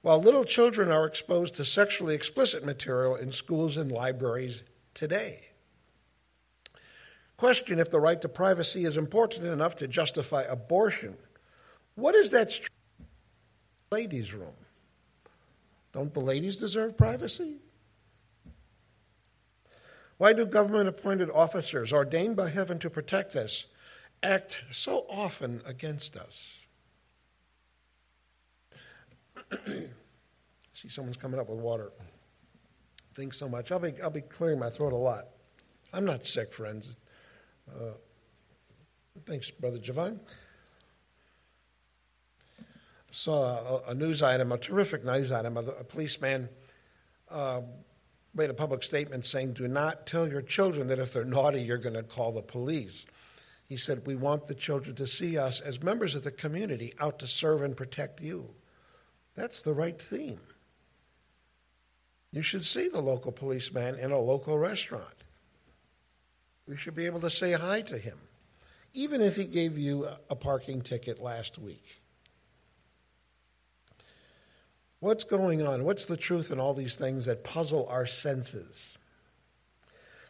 While 0.02 0.22
little 0.22 0.44
children 0.44 0.92
are 0.92 1.06
exposed 1.06 1.56
to 1.56 1.66
sexually 1.66 2.16
explicit 2.16 2.66
material 2.66 3.16
in 3.16 3.32
schools 3.32 3.78
and 3.78 3.92
libraries 3.92 4.64
today. 4.94 5.50
Question 7.38 7.80
if 7.80 7.90
the 7.90 8.00
right 8.00 8.22
to 8.22 8.30
privacy 8.30 8.86
is 8.86 8.98
important 8.98 9.46
enough 9.46 9.76
to 9.78 9.88
justify 9.88 10.44
abortion. 10.44 11.18
What 11.96 12.16
is 12.16 12.32
that 12.32 12.60
ladies' 13.92 14.34
room? 14.34 14.54
Don't 15.92 16.14
the 16.14 16.22
ladies 16.22 16.58
deserve 16.58 16.98
privacy? 16.98 17.58
Why 20.18 20.34
do 20.34 20.46
government 20.46 20.88
appointed 20.88 21.30
officers 21.32 21.92
ordained 21.92 22.36
by 22.36 22.50
heaven 22.50 22.78
to 22.80 22.90
protect 22.90 23.36
us 23.36 23.66
act 24.22 24.62
so 24.72 25.06
often 25.10 25.62
against 25.66 26.16
us? 26.16 26.61
See, 30.74 30.90
someone's 30.90 31.18
coming 31.18 31.40
up 31.40 31.50
with 31.50 31.60
water. 31.60 31.92
Thanks 33.14 33.38
so 33.38 33.50
much. 33.50 33.72
I'll 33.72 33.80
be, 33.80 33.94
I'll 34.02 34.10
be 34.10 34.22
clearing 34.22 34.60
my 34.60 34.70
throat 34.70 34.94
a 34.94 34.98
lot. 34.98 35.28
I'm 35.94 36.06
not 36.06 36.26
sick, 36.26 36.54
friends. 36.54 36.96
Uh, 37.70 37.94
thanks, 39.26 39.52
Brother 39.52 39.78
Javon. 39.78 40.20
Saw 43.12 43.82
a, 43.86 43.92
a, 43.92 43.94
news 43.94 44.22
item, 44.22 44.54
a 44.54 44.58
terrific 44.58 45.04
news 45.04 45.32
item. 45.34 45.58
A, 45.58 45.62
a 45.62 45.84
policeman 45.84 46.48
uh, 47.30 47.62
made 48.34 48.50
a 48.50 48.54
public 48.54 48.84
statement 48.84 49.26
saying, 49.26 49.54
Do 49.54 49.68
not 49.68 50.08
tell 50.08 50.30
your 50.30 50.42
children 50.42 50.88
that 50.88 51.00
if 51.00 51.12
they're 51.12 51.26
naughty, 51.26 51.62
you're 51.62 51.78
going 51.78 51.96
to 51.96 52.04
call 52.04 52.32
the 52.32 52.42
police. 52.42 53.06
He 53.68 53.76
said, 53.76 54.08
We 54.08 54.16
want 54.16 54.48
the 54.48 54.56
children 54.56 54.96
to 54.96 55.06
see 55.06 55.38
us 55.38 55.60
as 55.60 55.84
members 55.84 56.16
of 56.16 56.24
the 56.24 56.32
community 56.32 56.94
out 57.00 57.20
to 57.20 57.28
serve 57.28 57.62
and 57.62 57.76
protect 57.76 58.22
you. 58.22 58.56
That's 59.36 59.62
the 59.62 59.74
right 59.74 60.02
theme. 60.02 60.40
You 62.32 62.42
should 62.42 62.64
see 62.64 62.88
the 62.88 63.02
local 63.02 63.32
policeman 63.32 64.00
in 64.00 64.12
a 64.12 64.20
local 64.20 64.58
restaurant. 64.58 65.06
You 66.68 66.76
should 66.76 66.96
be 66.96 67.06
able 67.06 67.20
to 67.22 67.30
say 67.30 67.52
hi 67.54 67.82
to 67.82 67.98
him, 67.98 68.18
even 68.94 69.20
if 69.22 69.36
he 69.36 69.44
gave 69.44 69.78
you 69.78 70.08
a 70.30 70.36
parking 70.36 70.82
ticket 70.82 71.22
last 71.22 71.58
week. 71.58 72.02
What's 75.00 75.24
going 75.24 75.66
on? 75.66 75.84
What's 75.84 76.06
the 76.06 76.16
truth 76.16 76.52
in 76.52 76.60
all 76.60 76.74
these 76.74 76.96
things 76.96 77.26
that 77.26 77.44
puzzle 77.44 77.88
our 77.90 78.06
senses? 78.06 78.98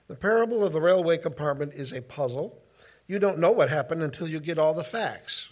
The 0.07 0.15
parable 0.15 0.63
of 0.63 0.73
the 0.73 0.81
railway 0.81 1.17
compartment 1.17 1.73
is 1.73 1.91
a 1.91 2.01
puzzle. 2.01 2.63
You 3.05 3.19
don't 3.19 3.39
know 3.39 3.51
what 3.51 3.69
happened 3.69 4.01
until 4.01 4.27
you 4.27 4.39
get 4.39 4.57
all 4.57 4.73
the 4.73 4.83
facts. 4.83 5.49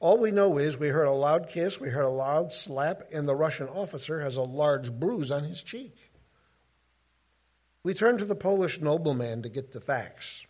All 0.00 0.18
we 0.18 0.30
know 0.30 0.58
is 0.58 0.78
we 0.78 0.88
heard 0.88 1.08
a 1.08 1.12
loud 1.12 1.48
kiss, 1.48 1.80
we 1.80 1.88
heard 1.88 2.04
a 2.04 2.08
loud 2.08 2.52
slap, 2.52 3.02
and 3.12 3.26
the 3.26 3.34
Russian 3.34 3.68
officer 3.68 4.20
has 4.20 4.36
a 4.36 4.42
large 4.42 4.92
bruise 4.92 5.30
on 5.30 5.44
his 5.44 5.62
cheek. 5.62 6.12
We 7.82 7.94
turn 7.94 8.18
to 8.18 8.24
the 8.24 8.36
Polish 8.36 8.80
nobleman 8.80 9.42
to 9.42 9.48
get 9.48 9.72
the 9.72 9.80
facts. 9.80 10.44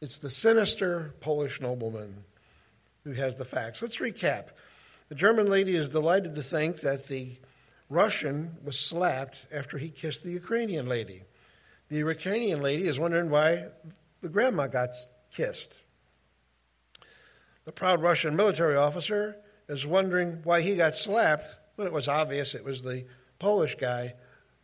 It's 0.00 0.16
the 0.16 0.30
sinister 0.30 1.14
Polish 1.20 1.60
nobleman 1.60 2.24
who 3.04 3.12
has 3.12 3.38
the 3.38 3.44
facts. 3.44 3.80
Let's 3.80 3.98
recap. 3.98 4.46
The 5.08 5.14
German 5.14 5.46
lady 5.46 5.74
is 5.74 5.88
delighted 5.88 6.34
to 6.34 6.42
think 6.42 6.80
that 6.80 7.06
the 7.06 7.36
Russian 7.88 8.56
was 8.64 8.78
slapped 8.78 9.46
after 9.52 9.78
he 9.78 9.88
kissed 9.88 10.22
the 10.24 10.32
Ukrainian 10.32 10.88
lady. 10.88 11.22
The 11.88 11.96
Ukrainian 11.98 12.60
lady 12.60 12.86
is 12.86 13.00
wondering 13.00 13.30
why 13.30 13.68
the 14.20 14.28
grandma 14.28 14.66
got 14.66 14.90
kissed. 15.30 15.80
The 17.68 17.72
proud 17.72 18.00
Russian 18.00 18.34
military 18.34 18.76
officer 18.76 19.36
is 19.68 19.84
wondering 19.84 20.40
why 20.42 20.62
he 20.62 20.74
got 20.74 20.96
slapped 20.96 21.54
when 21.76 21.86
it 21.86 21.92
was 21.92 22.08
obvious 22.08 22.54
it 22.54 22.64
was 22.64 22.80
the 22.80 23.04
Polish 23.38 23.74
guy 23.74 24.14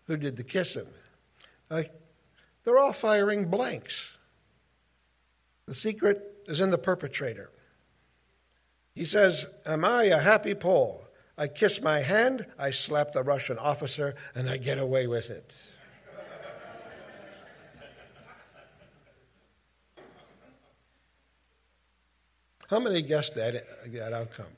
who 0.06 0.16
did 0.16 0.38
the 0.38 0.42
kissing. 0.42 0.86
Uh, 1.70 1.82
they're 2.62 2.78
all 2.78 2.94
firing 2.94 3.50
blanks. 3.50 4.16
The 5.66 5.74
secret 5.74 6.22
is 6.46 6.62
in 6.62 6.70
the 6.70 6.78
perpetrator. 6.78 7.50
He 8.94 9.04
says, 9.04 9.44
Am 9.66 9.84
I 9.84 10.04
a 10.04 10.18
happy 10.18 10.54
Pole? 10.54 11.04
I 11.36 11.48
kiss 11.48 11.82
my 11.82 12.00
hand, 12.00 12.46
I 12.58 12.70
slap 12.70 13.12
the 13.12 13.22
Russian 13.22 13.58
officer, 13.58 14.14
and 14.34 14.48
I 14.48 14.56
get 14.56 14.78
away 14.78 15.06
with 15.06 15.28
it. 15.28 15.54
How 22.74 22.80
many 22.80 23.02
guessed 23.02 23.36
that, 23.36 23.64
that 23.92 24.12
outcome? 24.12 24.48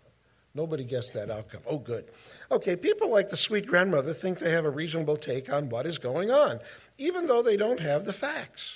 Nobody 0.54 0.84
guessed 0.84 1.12
that 1.12 1.30
outcome. 1.30 1.60
Oh, 1.66 1.76
good. 1.76 2.06
Okay, 2.50 2.74
people 2.74 3.10
like 3.10 3.28
the 3.28 3.36
sweet 3.36 3.66
grandmother 3.66 4.14
think 4.14 4.38
they 4.38 4.52
have 4.52 4.64
a 4.64 4.70
reasonable 4.70 5.18
take 5.18 5.52
on 5.52 5.68
what 5.68 5.84
is 5.84 5.98
going 5.98 6.30
on, 6.30 6.60
even 6.96 7.26
though 7.26 7.42
they 7.42 7.58
don't 7.58 7.78
have 7.78 8.06
the 8.06 8.14
facts. 8.14 8.72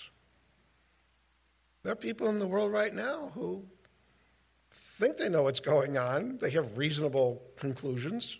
There 1.82 1.94
are 1.94 1.96
people 1.96 2.28
in 2.28 2.38
the 2.38 2.46
world 2.46 2.70
right 2.70 2.92
now 2.92 3.32
who 3.34 3.64
think 4.68 5.16
they 5.16 5.30
know 5.30 5.44
what's 5.44 5.60
going 5.60 5.96
on, 5.96 6.36
they 6.36 6.50
have 6.50 6.76
reasonable 6.76 7.40
conclusions, 7.56 8.36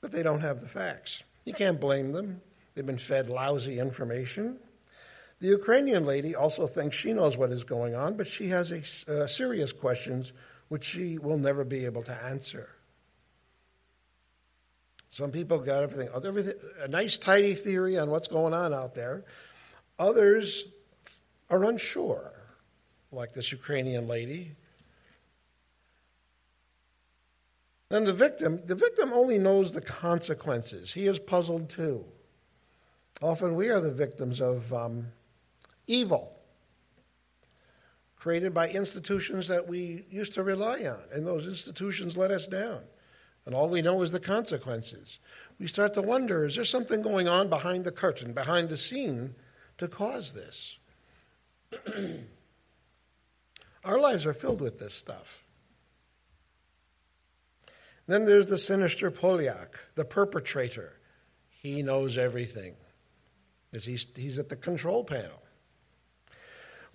but 0.00 0.10
they 0.10 0.22
don't 0.22 0.40
have 0.40 0.62
the 0.62 0.68
facts. 0.68 1.22
You 1.44 1.52
can't 1.52 1.78
blame 1.78 2.12
them. 2.12 2.40
They've 2.74 2.86
been 2.86 2.96
fed 2.96 3.28
lousy 3.28 3.78
information. 3.78 4.58
The 5.40 5.48
Ukrainian 5.48 6.04
lady 6.04 6.34
also 6.34 6.66
thinks 6.66 6.96
she 6.96 7.12
knows 7.12 7.36
what 7.36 7.50
is 7.50 7.64
going 7.64 7.94
on, 7.94 8.16
but 8.16 8.26
she 8.26 8.48
has 8.48 8.70
a, 8.72 9.12
uh, 9.12 9.26
serious 9.26 9.72
questions 9.72 10.32
which 10.68 10.84
she 10.84 11.18
will 11.18 11.38
never 11.38 11.64
be 11.64 11.84
able 11.84 12.02
to 12.04 12.24
answer. 12.24 12.70
Some 15.10 15.30
people 15.30 15.58
got 15.58 15.82
everything, 15.82 16.08
everything, 16.12 16.54
a 16.80 16.88
nice, 16.88 17.18
tidy 17.18 17.54
theory 17.54 17.96
on 17.98 18.10
what's 18.10 18.26
going 18.26 18.52
on 18.52 18.72
out 18.72 18.94
there. 18.94 19.24
Others 19.98 20.64
are 21.50 21.64
unsure, 21.64 22.32
like 23.12 23.32
this 23.32 23.52
Ukrainian 23.52 24.08
lady. 24.08 24.56
Then 27.90 28.04
the 28.04 28.12
victim, 28.12 28.60
the 28.64 28.74
victim 28.74 29.12
only 29.12 29.38
knows 29.38 29.72
the 29.72 29.80
consequences. 29.80 30.94
He 30.94 31.06
is 31.06 31.20
puzzled 31.20 31.68
too. 31.70 32.04
Often 33.22 33.54
we 33.54 33.68
are 33.68 33.80
the 33.80 33.92
victims 33.92 34.40
of 34.40 34.72
um, 34.72 35.12
evil 35.86 36.34
created 38.16 38.54
by 38.54 38.70
institutions 38.70 39.48
that 39.48 39.68
we 39.68 40.06
used 40.10 40.32
to 40.32 40.42
rely 40.42 40.78
on, 40.86 41.02
and 41.12 41.26
those 41.26 41.46
institutions 41.46 42.16
let 42.16 42.30
us 42.30 42.46
down. 42.46 42.80
And 43.44 43.54
all 43.54 43.68
we 43.68 43.82
know 43.82 44.00
is 44.00 44.12
the 44.12 44.20
consequences. 44.20 45.18
We 45.58 45.66
start 45.66 45.92
to 45.94 46.00
wonder 46.00 46.46
is 46.46 46.56
there 46.56 46.64
something 46.64 47.02
going 47.02 47.28
on 47.28 47.50
behind 47.50 47.84
the 47.84 47.92
curtain, 47.92 48.32
behind 48.32 48.70
the 48.70 48.78
scene, 48.78 49.34
to 49.76 49.88
cause 49.88 50.32
this? 50.32 50.78
Our 53.84 54.00
lives 54.00 54.26
are 54.26 54.32
filled 54.32 54.62
with 54.62 54.78
this 54.78 54.94
stuff. 54.94 55.44
Then 58.06 58.24
there's 58.24 58.48
the 58.48 58.56
sinister 58.56 59.10
Polyak, 59.10 59.74
the 59.94 60.04
perpetrator. 60.06 60.98
He 61.50 61.82
knows 61.82 62.16
everything. 62.16 62.74
He's, 63.72 64.06
he's 64.16 64.38
at 64.38 64.48
the 64.48 64.56
control 64.56 65.04
panel. 65.04 65.43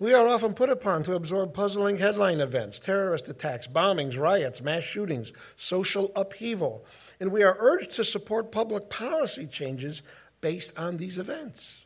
We 0.00 0.14
are 0.14 0.26
often 0.26 0.54
put 0.54 0.70
upon 0.70 1.02
to 1.02 1.14
absorb 1.14 1.52
puzzling 1.52 1.98
headline 1.98 2.40
events, 2.40 2.78
terrorist 2.78 3.28
attacks, 3.28 3.66
bombings, 3.66 4.18
riots, 4.18 4.62
mass 4.62 4.82
shootings, 4.82 5.30
social 5.56 6.10
upheaval, 6.16 6.86
and 7.20 7.30
we 7.30 7.42
are 7.42 7.54
urged 7.60 7.92
to 7.92 8.04
support 8.04 8.50
public 8.50 8.88
policy 8.88 9.46
changes 9.46 10.02
based 10.40 10.76
on 10.78 10.96
these 10.96 11.18
events. 11.18 11.84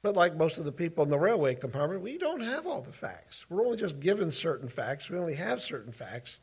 But 0.00 0.16
like 0.16 0.36
most 0.36 0.56
of 0.56 0.64
the 0.64 0.72
people 0.72 1.04
in 1.04 1.10
the 1.10 1.18
railway 1.18 1.54
compartment, 1.54 2.00
we 2.00 2.16
don't 2.16 2.40
have 2.40 2.66
all 2.66 2.80
the 2.80 2.92
facts. 2.92 3.44
We're 3.50 3.66
only 3.66 3.76
just 3.76 4.00
given 4.00 4.30
certain 4.30 4.68
facts. 4.68 5.10
We 5.10 5.18
only 5.18 5.34
have 5.34 5.60
certain 5.60 5.92
facts. 5.92 6.38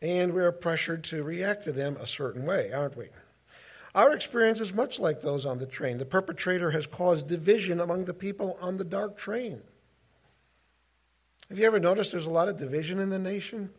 And 0.00 0.32
we're 0.32 0.52
pressured 0.52 1.02
to 1.04 1.24
react 1.24 1.64
to 1.64 1.72
them 1.72 1.96
a 1.96 2.06
certain 2.06 2.44
way, 2.44 2.72
aren't 2.72 2.96
we? 2.96 3.08
Our 3.94 4.14
experience 4.14 4.60
is 4.60 4.74
much 4.74 4.98
like 5.00 5.20
those 5.20 5.46
on 5.46 5.58
the 5.58 5.66
train. 5.66 5.98
The 5.98 6.04
perpetrator 6.04 6.70
has 6.70 6.86
caused 6.86 7.26
division 7.26 7.80
among 7.80 8.04
the 8.04 8.14
people 8.14 8.58
on 8.60 8.76
the 8.76 8.84
dark 8.84 9.16
train. 9.16 9.62
Have 11.48 11.58
you 11.58 11.66
ever 11.66 11.80
noticed 11.80 12.12
there's 12.12 12.26
a 12.26 12.30
lot 12.30 12.48
of 12.48 12.58
division 12.58 12.98
in 12.98 13.08
the 13.08 13.18
nation? 13.18 13.70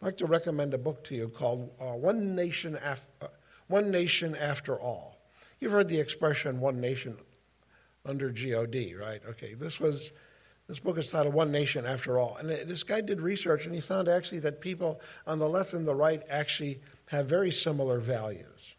I'd 0.00 0.06
like 0.06 0.16
to 0.18 0.26
recommend 0.26 0.72
a 0.72 0.78
book 0.78 1.04
to 1.04 1.14
you 1.14 1.28
called 1.28 1.70
uh, 1.80 1.92
One, 1.92 2.34
nation 2.34 2.78
Af- 2.82 3.06
uh, 3.20 3.26
One 3.68 3.90
Nation 3.90 4.34
After 4.34 4.78
All. 4.78 5.18
You've 5.60 5.72
heard 5.72 5.88
the 5.88 6.00
expression 6.00 6.60
one 6.60 6.80
nation 6.80 7.16
under 8.06 8.30
God, 8.30 9.00
right? 9.00 9.22
Okay, 9.30 9.54
this 9.54 9.78
was 9.80 10.12
this 10.66 10.80
book 10.80 10.96
is 10.96 11.08
titled 11.08 11.34
One 11.34 11.52
Nation 11.52 11.84
After 11.84 12.18
All. 12.18 12.36
And 12.36 12.48
this 12.48 12.82
guy 12.82 13.02
did 13.02 13.20
research 13.20 13.66
and 13.66 13.74
he 13.74 13.80
found 13.82 14.08
actually 14.08 14.38
that 14.40 14.60
people 14.62 15.00
on 15.26 15.38
the 15.38 15.48
left 15.48 15.74
and 15.74 15.86
the 15.86 15.94
right 15.94 16.22
actually 16.30 16.80
have 17.06 17.26
very 17.26 17.50
similar 17.50 17.98
values. 17.98 18.74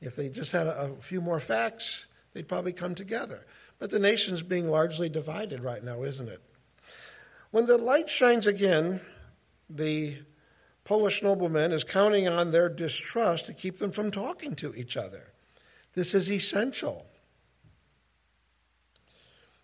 If 0.00 0.16
they 0.16 0.28
just 0.28 0.52
had 0.52 0.66
a, 0.66 0.94
few 1.00 1.20
more 1.20 1.40
facts, 1.40 2.06
they'd 2.32 2.48
probably 2.48 2.72
come 2.72 2.94
together. 2.94 3.46
But 3.78 3.90
the 3.90 3.98
nation's 3.98 4.42
being 4.42 4.70
largely 4.70 5.08
divided 5.08 5.60
right 5.60 5.82
now, 5.82 6.02
isn't 6.02 6.28
it? 6.28 6.40
When 7.50 7.66
the 7.66 7.78
light 7.78 8.08
shines 8.08 8.46
again, 8.46 9.00
the 9.68 10.18
Polish 10.84 11.22
nobleman 11.22 11.72
is 11.72 11.84
counting 11.84 12.28
on 12.28 12.50
their 12.50 12.68
distrust 12.68 13.46
to 13.46 13.54
keep 13.54 13.78
them 13.78 13.92
from 13.92 14.10
talking 14.10 14.54
to 14.56 14.74
each 14.74 14.96
other. 14.96 15.32
This 15.94 16.14
is 16.14 16.30
essential. 16.30 17.06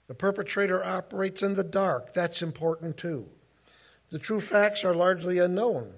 The 0.07 0.15
perpetrator 0.15 0.85
operates 0.85 1.43
in 1.43 1.55
the 1.55 1.65
dark. 1.65 2.13
That's 2.13 2.43
important 2.43 2.97
too. 2.97 3.29
The 4.11 4.19
true 4.19 4.41
facts 4.41 4.85
are 4.85 4.95
largely 4.95 5.39
unknown. 5.39 5.93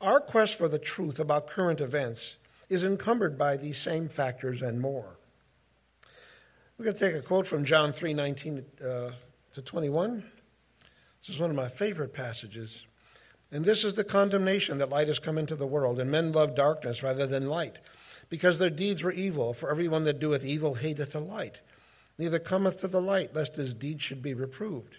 Our 0.00 0.20
quest 0.20 0.58
for 0.58 0.68
the 0.68 0.78
truth 0.78 1.20
about 1.20 1.48
current 1.48 1.80
events 1.80 2.37
is 2.68 2.84
encumbered 2.84 3.38
by 3.38 3.56
these 3.56 3.78
same 3.78 4.08
factors 4.08 4.62
and 4.62 4.80
more. 4.80 5.16
We're 6.76 6.84
going 6.84 6.96
to 6.96 7.10
take 7.10 7.16
a 7.16 7.26
quote 7.26 7.46
from 7.46 7.64
John 7.64 7.92
3 7.92 8.14
19 8.14 8.64
uh, 8.84 9.10
to 9.54 9.62
21. 9.62 10.22
This 11.20 11.34
is 11.34 11.40
one 11.40 11.50
of 11.50 11.56
my 11.56 11.68
favorite 11.68 12.14
passages. 12.14 12.86
And 13.50 13.64
this 13.64 13.82
is 13.82 13.94
the 13.94 14.04
condemnation 14.04 14.78
that 14.78 14.90
light 14.90 15.08
has 15.08 15.18
come 15.18 15.38
into 15.38 15.56
the 15.56 15.66
world, 15.66 15.98
and 15.98 16.10
men 16.10 16.32
love 16.32 16.54
darkness 16.54 17.02
rather 17.02 17.26
than 17.26 17.48
light 17.48 17.78
because 18.28 18.58
their 18.58 18.70
deeds 18.70 19.02
were 19.02 19.12
evil. 19.12 19.54
For 19.54 19.70
everyone 19.70 20.04
that 20.04 20.20
doeth 20.20 20.44
evil 20.44 20.74
hateth 20.74 21.12
the 21.12 21.20
light, 21.20 21.62
neither 22.18 22.38
cometh 22.38 22.80
to 22.80 22.88
the 22.88 23.00
light, 23.00 23.34
lest 23.34 23.56
his 23.56 23.74
deeds 23.74 24.02
should 24.02 24.22
be 24.22 24.34
reproved. 24.34 24.98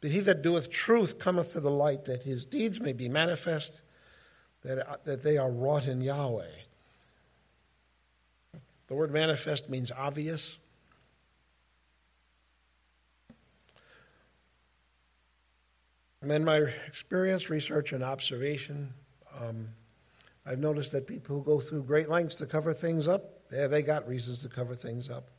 But 0.00 0.10
he 0.10 0.20
that 0.20 0.42
doeth 0.42 0.68
truth 0.68 1.18
cometh 1.18 1.52
to 1.52 1.60
the 1.60 1.70
light, 1.70 2.04
that 2.04 2.24
his 2.24 2.44
deeds 2.44 2.80
may 2.80 2.92
be 2.92 3.08
manifest, 3.08 3.82
that, 4.62 5.04
that 5.04 5.22
they 5.22 5.38
are 5.38 5.50
wrought 5.50 5.86
in 5.86 6.02
Yahweh. 6.02 6.65
The 8.88 8.94
word 8.94 9.12
manifest 9.12 9.68
means 9.68 9.90
obvious. 9.90 10.58
And 16.22 16.30
in 16.30 16.44
my 16.44 16.58
experience, 16.86 17.50
research, 17.50 17.92
and 17.92 18.02
observation, 18.02 18.92
um, 19.40 19.68
I've 20.44 20.58
noticed 20.58 20.92
that 20.92 21.06
people 21.06 21.36
who 21.36 21.44
go 21.44 21.60
through 21.60 21.84
great 21.84 22.08
lengths 22.08 22.36
to 22.36 22.46
cover 22.46 22.72
things 22.72 23.08
up, 23.08 23.40
yeah, 23.52 23.66
they 23.66 23.82
got 23.82 24.08
reasons 24.08 24.42
to 24.42 24.48
cover 24.48 24.74
things 24.74 25.10
up. 25.10 25.30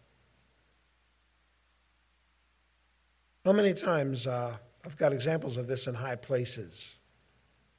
How 3.46 3.54
many 3.54 3.74
times 3.74 4.28
uh, 4.28 4.58
I've 4.86 4.98
got 4.98 5.14
examples 5.14 5.58
of 5.58 5.68
this 5.68 5.88
in 5.88 5.96
high 5.96 6.16
places 6.16 6.96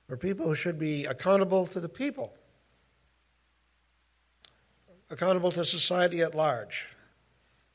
where 0.07 0.17
people 0.17 0.47
who 0.47 0.55
should 0.55 0.79
be 0.79 1.05
accountable 1.05 1.67
to 1.67 1.81
the 1.81 1.89
people, 1.89 2.35
accountable 5.11 5.51
to 5.53 5.65
society 5.65 6.21
at 6.21 6.35
large, 6.35 6.85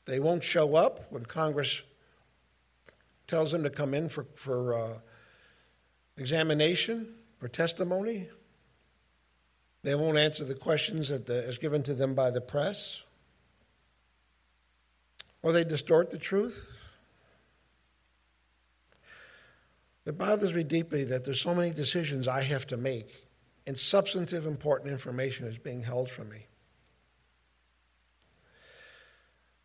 they 0.06 0.20
won't 0.20 0.44
show 0.44 0.76
up 0.76 1.10
when 1.10 1.24
Congress 1.24 1.82
tells 3.26 3.52
them 3.52 3.62
to 3.62 3.70
come 3.70 3.94
in 3.94 4.08
for, 4.08 4.26
for 4.34 4.74
uh, 4.74 4.98
examination, 6.16 7.08
for 7.38 7.48
testimony. 7.48 8.28
They 9.82 9.94
won't 9.94 10.18
answer 10.18 10.44
the 10.44 10.54
questions 10.54 11.08
that 11.08 11.26
the, 11.26 11.46
is 11.46 11.58
given 11.58 11.82
to 11.84 11.94
them 11.94 12.14
by 12.14 12.30
the 12.30 12.40
press. 12.40 13.02
Or 15.42 15.52
they 15.52 15.64
distort 15.64 16.10
the 16.10 16.18
truth. 16.18 16.70
It 20.06 20.18
bothers 20.18 20.54
me 20.54 20.64
deeply 20.64 21.04
that 21.04 21.24
there's 21.24 21.40
so 21.40 21.54
many 21.54 21.70
decisions 21.70 22.28
I 22.28 22.42
have 22.42 22.66
to 22.68 22.76
make, 22.76 23.26
and 23.66 23.78
substantive, 23.78 24.46
important 24.46 24.92
information 24.92 25.46
is 25.46 25.58
being 25.58 25.82
held 25.82 26.10
from 26.10 26.28
me. 26.28 26.46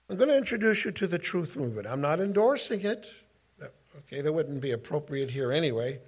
I'm 0.10 0.17
going 0.17 0.30
to 0.30 0.38
introduce 0.38 0.86
you 0.86 0.91
to 0.91 1.08
the 1.08 1.19
truth 1.19 1.56
movement. 1.56 1.86
I'm 1.86 2.02
not 2.02 2.19
endorsing 2.19 2.82
it. 2.82 3.13
Okay, 4.00 4.22
that 4.22 4.34
wouldn't 4.34 4.62
be 4.62 4.72
appropriate 4.72 5.30
here 5.30 5.52
anyway. 5.52 6.00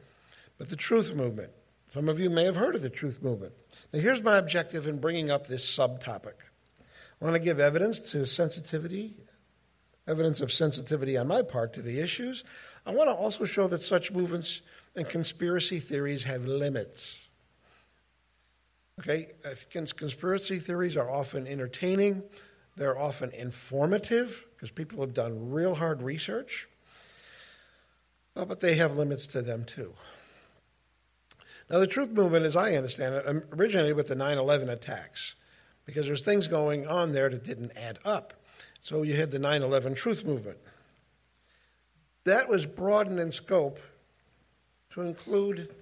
But 0.58 0.70
the 0.70 0.76
truth 0.76 1.14
movement. 1.14 1.52
Some 1.90 2.10
of 2.10 2.20
you 2.20 2.30
may 2.30 2.46
have 2.46 2.56
heard 2.56 2.76
of 2.76 2.82
the 2.82 2.90
truth 2.90 3.22
movement. 3.22 3.54
Now, 3.94 4.00
here's 4.00 4.24
my 4.24 4.38
objective 4.38 4.88
in 4.88 5.00
bringing 5.00 5.30
up 5.30 5.48
this 5.48 5.66
subtopic. 5.66 6.34
I 6.80 7.26
want 7.26 7.36
to 7.36 7.40
give 7.40 7.60
evidence 7.60 8.00
to 8.12 8.26
sensitivity, 8.26 9.14
evidence 10.08 10.42
of 10.42 10.52
sensitivity 10.52 11.18
on 11.18 11.28
my 11.28 11.42
part 11.44 11.74
to 11.74 11.82
the 11.82 12.00
issues. 12.00 12.44
I 12.86 12.92
want 12.92 13.10
to 13.10 13.14
also 13.14 13.46
show 13.46 13.68
that 13.68 13.84
such 13.84 14.12
movements 14.12 14.62
and 14.96 15.08
conspiracy 15.08 15.80
theories 15.80 16.24
have 16.24 16.46
limits. 16.46 17.20
Okay, 19.00 19.28
conspiracy 19.70 20.60
theories 20.60 20.98
are 20.98 21.10
often 21.10 21.46
entertaining, 21.46 22.24
they're 22.76 22.98
often 22.98 23.32
informative 23.32 24.46
because 24.56 24.72
people 24.72 25.02
have 25.02 25.14
done 25.14 25.52
real 25.52 25.76
hard 25.76 26.02
research, 26.02 26.68
uh, 28.36 28.46
but 28.46 28.60
they 28.60 28.76
have 28.76 28.98
limits 28.98 29.28
to 29.28 29.42
them 29.42 29.66
too. 29.66 29.94
Now, 31.70 31.80
the 31.80 31.88
truth 31.88 32.10
movement, 32.10 32.46
as 32.46 32.56
I 32.56 32.76
understand 32.76 33.16
it, 33.16 33.28
um, 33.28 33.44
originated 33.54 33.96
with 33.96 34.08
the 34.08 34.16
9 34.16 34.38
11 34.38 34.70
attacks 34.70 35.36
because 35.86 36.06
there's 36.06 36.22
things 36.22 36.48
going 36.48 36.86
on 36.88 37.14
there 37.14 37.30
that 37.30 37.44
didn't 37.44 37.72
add 37.78 38.00
up. 38.04 38.34
So 38.82 39.04
you 39.04 39.16
had 39.16 39.32
the 39.32 39.40
9 39.40 39.62
11 39.62 39.96
truth 39.96 40.26
movement. 40.26 40.58
That 42.24 42.50
was 42.50 42.66
broadened 42.66 43.20
in 43.20 43.32
scope 43.32 43.80
to 44.92 45.02
include 45.02 45.74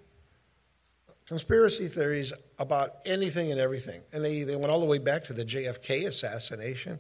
conspiracy 1.29 1.87
theories 1.87 2.33
about 2.57 2.95
anything 3.05 3.51
and 3.51 3.61
everything. 3.61 4.01
And 4.11 4.25
they, 4.25 4.41
they 4.41 4.55
went 4.55 4.71
all 4.71 4.79
the 4.79 4.87
way 4.87 4.97
back 4.97 5.25
to 5.25 5.33
the 5.33 5.45
JFK 5.45 6.07
assassination. 6.07 6.99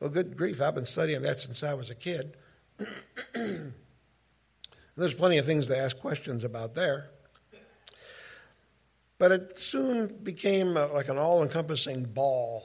Well, 0.00 0.08
good 0.08 0.34
grief, 0.34 0.62
I've 0.62 0.74
been 0.74 0.86
studying 0.86 1.20
that 1.22 1.38
since 1.38 1.62
I 1.62 1.74
was 1.74 1.90
a 1.90 1.94
kid. 1.94 2.38
There's 3.34 5.12
plenty 5.12 5.36
of 5.36 5.44
things 5.44 5.66
to 5.66 5.76
ask 5.76 5.98
questions 5.98 6.42
about 6.42 6.74
there. 6.74 7.10
But 9.18 9.32
it 9.32 9.58
soon 9.58 10.06
became 10.22 10.78
uh, 10.78 10.88
like 10.88 11.10
an 11.10 11.18
all 11.18 11.42
encompassing 11.42 12.04
ball. 12.04 12.64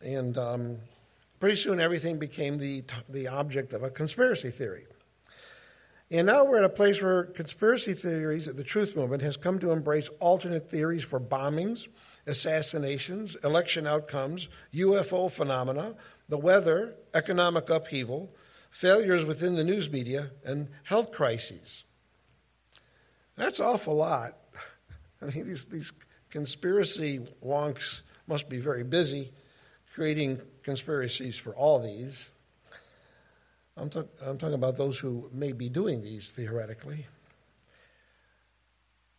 And 0.00 0.38
um, 0.38 0.76
pretty 1.40 1.56
soon 1.56 1.80
everything 1.80 2.20
became 2.20 2.58
the, 2.58 2.84
the 3.08 3.26
object 3.26 3.72
of 3.72 3.82
a 3.82 3.90
conspiracy 3.90 4.50
theory. 4.50 4.86
And 6.14 6.28
now 6.28 6.44
we're 6.44 6.58
at 6.58 6.64
a 6.64 6.68
place 6.68 7.02
where 7.02 7.24
conspiracy 7.24 7.92
theories, 7.92 8.46
the 8.46 8.62
truth 8.62 8.94
movement, 8.94 9.20
has 9.22 9.36
come 9.36 9.58
to 9.58 9.72
embrace 9.72 10.08
alternate 10.20 10.70
theories 10.70 11.02
for 11.02 11.18
bombings, 11.18 11.88
assassinations, 12.24 13.36
election 13.42 13.84
outcomes, 13.84 14.46
UFO 14.72 15.28
phenomena, 15.28 15.96
the 16.28 16.38
weather, 16.38 16.94
economic 17.14 17.68
upheaval, 17.68 18.32
failures 18.70 19.24
within 19.24 19.56
the 19.56 19.64
news 19.64 19.90
media, 19.90 20.30
and 20.44 20.68
health 20.84 21.10
crises. 21.10 21.82
That's 23.34 23.58
an 23.58 23.66
awful 23.66 23.96
lot. 23.96 24.38
I 25.20 25.24
mean, 25.24 25.46
these, 25.46 25.66
these 25.66 25.92
conspiracy 26.30 27.26
wonks 27.44 28.02
must 28.28 28.48
be 28.48 28.60
very 28.60 28.84
busy 28.84 29.32
creating 29.92 30.40
conspiracies 30.62 31.38
for 31.38 31.56
all 31.56 31.80
these. 31.80 32.30
I'm, 33.76 33.90
talk, 33.90 34.08
I'm 34.24 34.38
talking 34.38 34.54
about 34.54 34.76
those 34.76 34.98
who 34.98 35.28
may 35.32 35.52
be 35.52 35.68
doing 35.68 36.02
these 36.02 36.30
theoretically. 36.30 37.06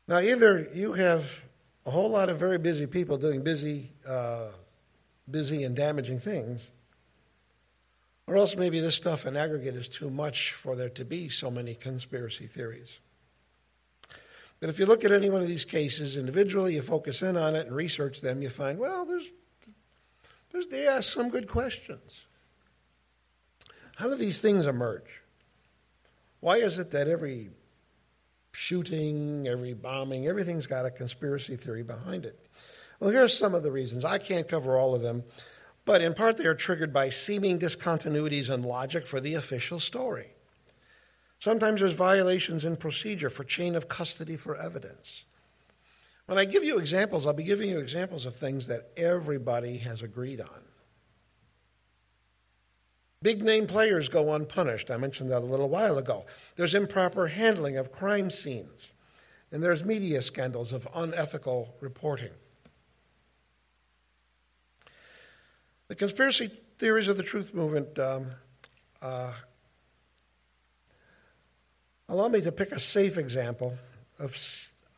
Now, 0.08 0.20
either 0.20 0.70
you 0.74 0.94
have 0.94 1.42
a 1.86 1.92
whole 1.92 2.10
lot 2.10 2.30
of 2.30 2.40
very 2.40 2.58
busy 2.58 2.86
people 2.86 3.18
doing 3.18 3.42
busy, 3.42 3.92
uh, 4.08 4.48
busy 5.30 5.64
and 5.64 5.76
damaging 5.76 6.20
things, 6.20 6.70
or 8.28 8.38
else 8.38 8.56
maybe 8.56 8.80
this 8.80 8.96
stuff 8.96 9.26
in 9.26 9.36
aggregate 9.36 9.76
is 9.76 9.88
too 9.88 10.10
much 10.10 10.52
for 10.52 10.76
there 10.76 10.90
to 10.90 11.06
be 11.06 11.30
so 11.30 11.52
many 11.52 11.76
conspiracy 11.76 12.48
theories. 12.48 13.00
But 14.60 14.70
if 14.70 14.80
you 14.80 14.86
look 14.86 15.04
at 15.04 15.12
any 15.12 15.30
one 15.30 15.42
of 15.42 15.48
these 15.48 15.66
cases 15.66 16.18
individually, 16.18 16.76
you 16.76 16.82
focus 16.82 17.22
in 17.22 17.36
on 17.36 17.56
it 17.56 17.68
and 17.68 17.76
research 17.76 18.22
them, 18.22 18.42
you 18.42 18.50
find, 18.50 18.80
well, 18.80 19.06
there's, 19.06 19.28
there's, 20.52 20.68
they 20.68 20.88
ask 20.88 21.12
some 21.12 21.30
good 21.30 21.48
questions. 21.48 22.26
How 23.96 24.10
do 24.10 24.16
these 24.16 24.42
things 24.42 24.68
emerge? 24.68 25.22
Why 26.42 26.58
is 26.58 26.80
it 26.80 26.92
that 26.92 27.08
every 27.08 27.50
shooting, 28.52 29.48
every 29.48 29.74
bombing, 29.74 30.28
everything's 30.28 30.68
got 30.68 30.86
a 30.86 30.92
conspiracy 30.92 31.56
theory 31.56 31.84
behind 31.84 32.26
it? 32.26 32.40
Well, 33.00 33.10
here's 33.10 33.38
some 33.38 33.56
of 33.56 33.64
the 33.64 33.72
reasons. 33.72 34.06
I 34.06 34.18
can't 34.18 34.48
cover 34.48 34.78
all 34.78 34.96
of 34.96 35.02
them, 35.02 35.24
but 35.86 36.02
in 36.02 36.14
part 36.14 36.38
they 36.38 36.46
are 36.46 36.56
triggered 36.56 36.94
by 36.94 37.10
seeming 37.10 37.60
discontinuities 37.60 38.50
in 38.50 38.64
logic 38.64 39.08
for 39.08 39.20
the 39.20 39.34
official 39.34 39.80
story. 39.80 40.32
Sometimes 41.40 41.80
there's 41.80 41.94
violations 41.94 42.66
in 42.66 42.76
procedure 42.78 43.30
for 43.30 43.44
chain 43.44 43.76
of 43.76 43.88
custody 43.88 44.36
for 44.36 44.56
evidence. 44.56 45.24
When 46.26 46.38
I 46.38 46.46
give 46.46 46.64
you 46.64 46.80
examples, 46.80 47.28
I'll 47.28 47.34
be 47.34 47.44
giving 47.44 47.70
you 47.70 47.80
examples 47.80 48.26
of 48.26 48.36
things 48.36 48.68
that 48.68 48.90
everybody 48.98 49.78
has 49.78 50.02
agreed 50.02 50.42
on. 50.42 50.65
Big 53.26 53.42
name 53.42 53.66
players 53.66 54.08
go 54.08 54.36
unpunished. 54.36 54.92
I 54.92 54.98
mentioned 54.98 55.32
that 55.32 55.42
a 55.42 55.48
little 55.48 55.68
while 55.68 55.98
ago. 55.98 56.28
There's 56.58 56.76
improper 56.76 57.26
handling 57.26 57.76
of 57.76 57.92
crime 57.92 58.30
scenes, 58.30 58.94
and 59.52 59.64
there's 59.64 59.84
media 59.84 60.22
scandals 60.22 60.72
of 60.72 60.88
unethical 60.94 61.74
reporting. 61.82 62.30
The 65.88 65.96
conspiracy 65.96 66.52
theories 66.78 67.08
of 67.08 67.18
the 67.18 67.24
truth 67.24 67.52
movement 67.52 67.98
um, 67.98 68.28
uh, 69.02 69.34
allow 72.08 72.28
me 72.28 72.42
to 72.42 72.52
pick 72.52 72.72
a 72.72 72.80
safe 72.80 73.18
example 73.18 73.76
of 74.20 74.38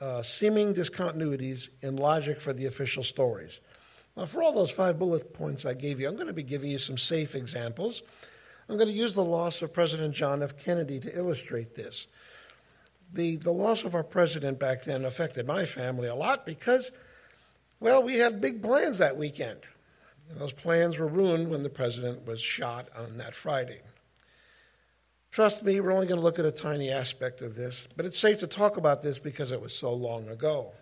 uh, 0.02 0.22
seeming 0.22 0.74
discontinuities 0.74 1.70
in 1.82 1.96
logic 1.96 2.42
for 2.42 2.52
the 2.52 2.66
official 2.66 3.04
stories. 3.04 3.62
Now, 4.18 4.26
for 4.26 4.42
all 4.42 4.52
those 4.52 4.72
five 4.72 4.98
bullet 4.98 5.32
points 5.32 5.64
I 5.64 5.76
gave 5.76 6.00
you, 6.00 6.08
I'm 6.08 6.16
going 6.16 6.28
to 6.28 6.34
be 6.34 6.42
giving 6.42 6.72
you 6.72 6.80
some 6.80 6.98
safe 6.98 7.36
examples. 7.36 8.02
I'm 8.68 8.76
going 8.76 8.90
to 8.90 8.94
use 8.94 9.14
the 9.14 9.24
loss 9.24 9.62
of 9.62 9.72
President 9.72 10.16
John 10.16 10.42
F. 10.42 10.58
Kennedy 10.58 11.00
to 11.00 11.16
illustrate 11.16 11.76
this. 11.76 12.08
The, 13.14 13.36
the 13.38 13.52
loss 13.52 13.84
of 13.84 13.94
our 13.94 14.04
president 14.04 14.60
back 14.60 14.84
then 14.84 15.06
affected 15.06 15.46
my 15.46 15.66
family 15.66 16.08
a 16.08 16.16
lot 16.16 16.46
because, 16.48 16.92
well, 17.80 18.02
we 18.02 18.16
had 18.16 18.42
big 18.42 18.62
plans 18.62 18.98
that 18.98 19.18
weekend. 19.18 19.60
And 20.30 20.40
those 20.40 20.52
plans 20.52 20.98
were 20.98 21.08
ruined 21.08 21.50
when 21.50 21.62
the 21.62 21.70
president 21.70 22.26
was 22.26 22.42
shot 22.42 22.90
on 22.98 23.18
that 23.20 23.36
Friday. 23.36 23.82
Trust 25.32 25.64
me, 25.64 25.80
we're 25.80 25.92
only 25.92 26.08
going 26.08 26.20
to 26.20 26.26
look 26.26 26.40
at 26.40 26.46
a 26.46 26.52
tiny 26.52 26.90
aspect 26.90 27.42
of 27.42 27.56
this, 27.56 27.88
but 27.96 28.06
it's 28.06 28.20
safe 28.20 28.40
to 28.40 28.48
talk 28.48 28.78
about 28.78 29.04
this 29.04 29.20
because 29.20 29.52
it 29.52 29.62
was 29.62 29.76
so 29.76 29.94
long 29.94 30.28
ago. 30.28 30.74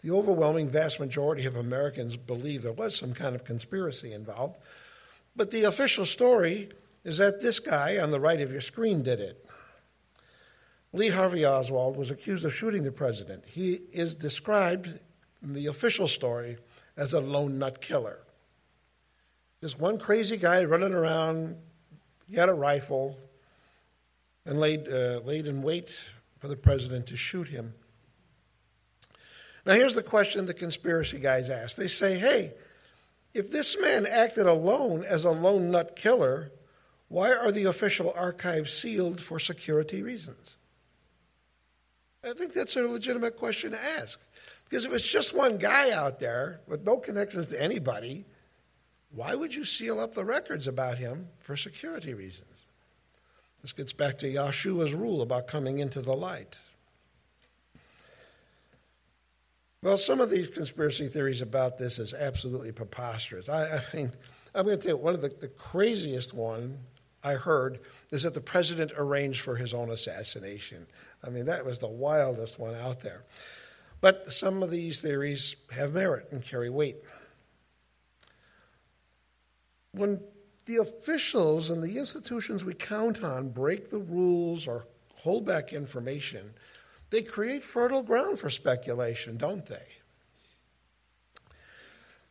The 0.00 0.10
overwhelming 0.12 0.68
vast 0.68 1.00
majority 1.00 1.44
of 1.44 1.56
Americans 1.56 2.16
believe 2.16 2.62
there 2.62 2.72
was 2.72 2.94
some 2.94 3.14
kind 3.14 3.34
of 3.34 3.44
conspiracy 3.44 4.12
involved, 4.12 4.58
but 5.34 5.50
the 5.50 5.64
official 5.64 6.04
story 6.04 6.68
is 7.04 7.18
that 7.18 7.40
this 7.40 7.58
guy 7.58 7.98
on 7.98 8.10
the 8.10 8.20
right 8.20 8.40
of 8.40 8.52
your 8.52 8.60
screen 8.60 9.02
did 9.02 9.20
it. 9.20 9.44
Lee 10.92 11.08
Harvey 11.08 11.44
Oswald 11.44 11.96
was 11.96 12.10
accused 12.10 12.44
of 12.44 12.54
shooting 12.54 12.82
the 12.82 12.92
president. 12.92 13.44
He 13.44 13.80
is 13.92 14.14
described 14.14 14.98
in 15.42 15.52
the 15.52 15.66
official 15.66 16.08
story 16.08 16.58
as 16.96 17.12
a 17.12 17.20
lone 17.20 17.58
nut 17.58 17.80
killer. 17.80 18.20
This 19.60 19.78
one 19.78 19.98
crazy 19.98 20.36
guy 20.36 20.64
running 20.64 20.94
around, 20.94 21.56
he 22.26 22.36
had 22.36 22.48
a 22.48 22.54
rifle, 22.54 23.18
and 24.46 24.60
laid, 24.60 24.88
uh, 24.88 25.20
laid 25.24 25.46
in 25.46 25.62
wait 25.62 26.02
for 26.38 26.48
the 26.48 26.56
president 26.56 27.06
to 27.08 27.16
shoot 27.16 27.48
him. 27.48 27.74
Now, 29.68 29.74
here's 29.74 29.94
the 29.94 30.02
question 30.02 30.46
the 30.46 30.54
conspiracy 30.54 31.18
guys 31.18 31.50
ask. 31.50 31.76
They 31.76 31.88
say, 31.88 32.18
hey, 32.18 32.54
if 33.34 33.50
this 33.50 33.78
man 33.78 34.06
acted 34.06 34.46
alone 34.46 35.04
as 35.04 35.26
a 35.26 35.30
lone 35.30 35.70
nut 35.70 35.94
killer, 35.94 36.50
why 37.08 37.34
are 37.34 37.52
the 37.52 37.64
official 37.64 38.10
archives 38.16 38.72
sealed 38.72 39.20
for 39.20 39.38
security 39.38 40.00
reasons? 40.00 40.56
I 42.24 42.30
think 42.32 42.54
that's 42.54 42.76
a 42.76 42.80
legitimate 42.80 43.36
question 43.36 43.72
to 43.72 43.84
ask. 43.84 44.18
Because 44.64 44.86
if 44.86 44.92
it's 44.94 45.06
just 45.06 45.36
one 45.36 45.58
guy 45.58 45.90
out 45.90 46.18
there 46.18 46.60
with 46.66 46.86
no 46.86 46.96
connections 46.96 47.50
to 47.50 47.62
anybody, 47.62 48.24
why 49.10 49.34
would 49.34 49.54
you 49.54 49.66
seal 49.66 50.00
up 50.00 50.14
the 50.14 50.24
records 50.24 50.66
about 50.66 50.96
him 50.96 51.28
for 51.40 51.56
security 51.56 52.14
reasons? 52.14 52.64
This 53.60 53.74
gets 53.74 53.92
back 53.92 54.16
to 54.18 54.32
Yahshua's 54.32 54.94
rule 54.94 55.20
about 55.20 55.46
coming 55.46 55.78
into 55.78 56.00
the 56.00 56.16
light. 56.16 56.58
Well, 59.82 59.96
some 59.96 60.20
of 60.20 60.30
these 60.30 60.48
conspiracy 60.48 61.06
theories 61.06 61.40
about 61.40 61.78
this 61.78 61.98
is 61.98 62.12
absolutely 62.12 62.72
preposterous. 62.72 63.48
I, 63.48 63.76
I 63.76 63.82
mean, 63.94 64.10
I'm 64.54 64.64
going 64.64 64.78
to 64.78 64.82
tell 64.82 64.96
you 64.96 65.02
one 65.02 65.14
of 65.14 65.22
the, 65.22 65.28
the 65.28 65.48
craziest 65.48 66.34
one 66.34 66.78
I 67.22 67.34
heard 67.34 67.80
is 68.10 68.24
that 68.24 68.34
the 68.34 68.40
president 68.40 68.92
arranged 68.96 69.40
for 69.40 69.54
his 69.54 69.72
own 69.72 69.90
assassination. 69.90 70.86
I 71.22 71.30
mean, 71.30 71.46
that 71.46 71.64
was 71.64 71.78
the 71.78 71.88
wildest 71.88 72.58
one 72.58 72.74
out 72.74 73.00
there. 73.00 73.24
But 74.00 74.32
some 74.32 74.62
of 74.62 74.70
these 74.70 75.00
theories 75.00 75.56
have 75.72 75.94
merit 75.94 76.28
and 76.32 76.42
carry 76.42 76.70
weight. 76.70 76.96
When 79.92 80.20
the 80.66 80.76
officials 80.76 81.70
and 81.70 81.82
the 81.82 81.98
institutions 81.98 82.64
we 82.64 82.74
count 82.74 83.22
on 83.22 83.48
break 83.48 83.90
the 83.90 83.98
rules 83.98 84.66
or 84.66 84.86
hold 85.16 85.46
back 85.46 85.72
information, 85.72 86.52
they 87.10 87.22
create 87.22 87.64
fertile 87.64 88.02
ground 88.02 88.38
for 88.38 88.50
speculation, 88.50 89.36
don't 89.36 89.66
they? 89.66 89.86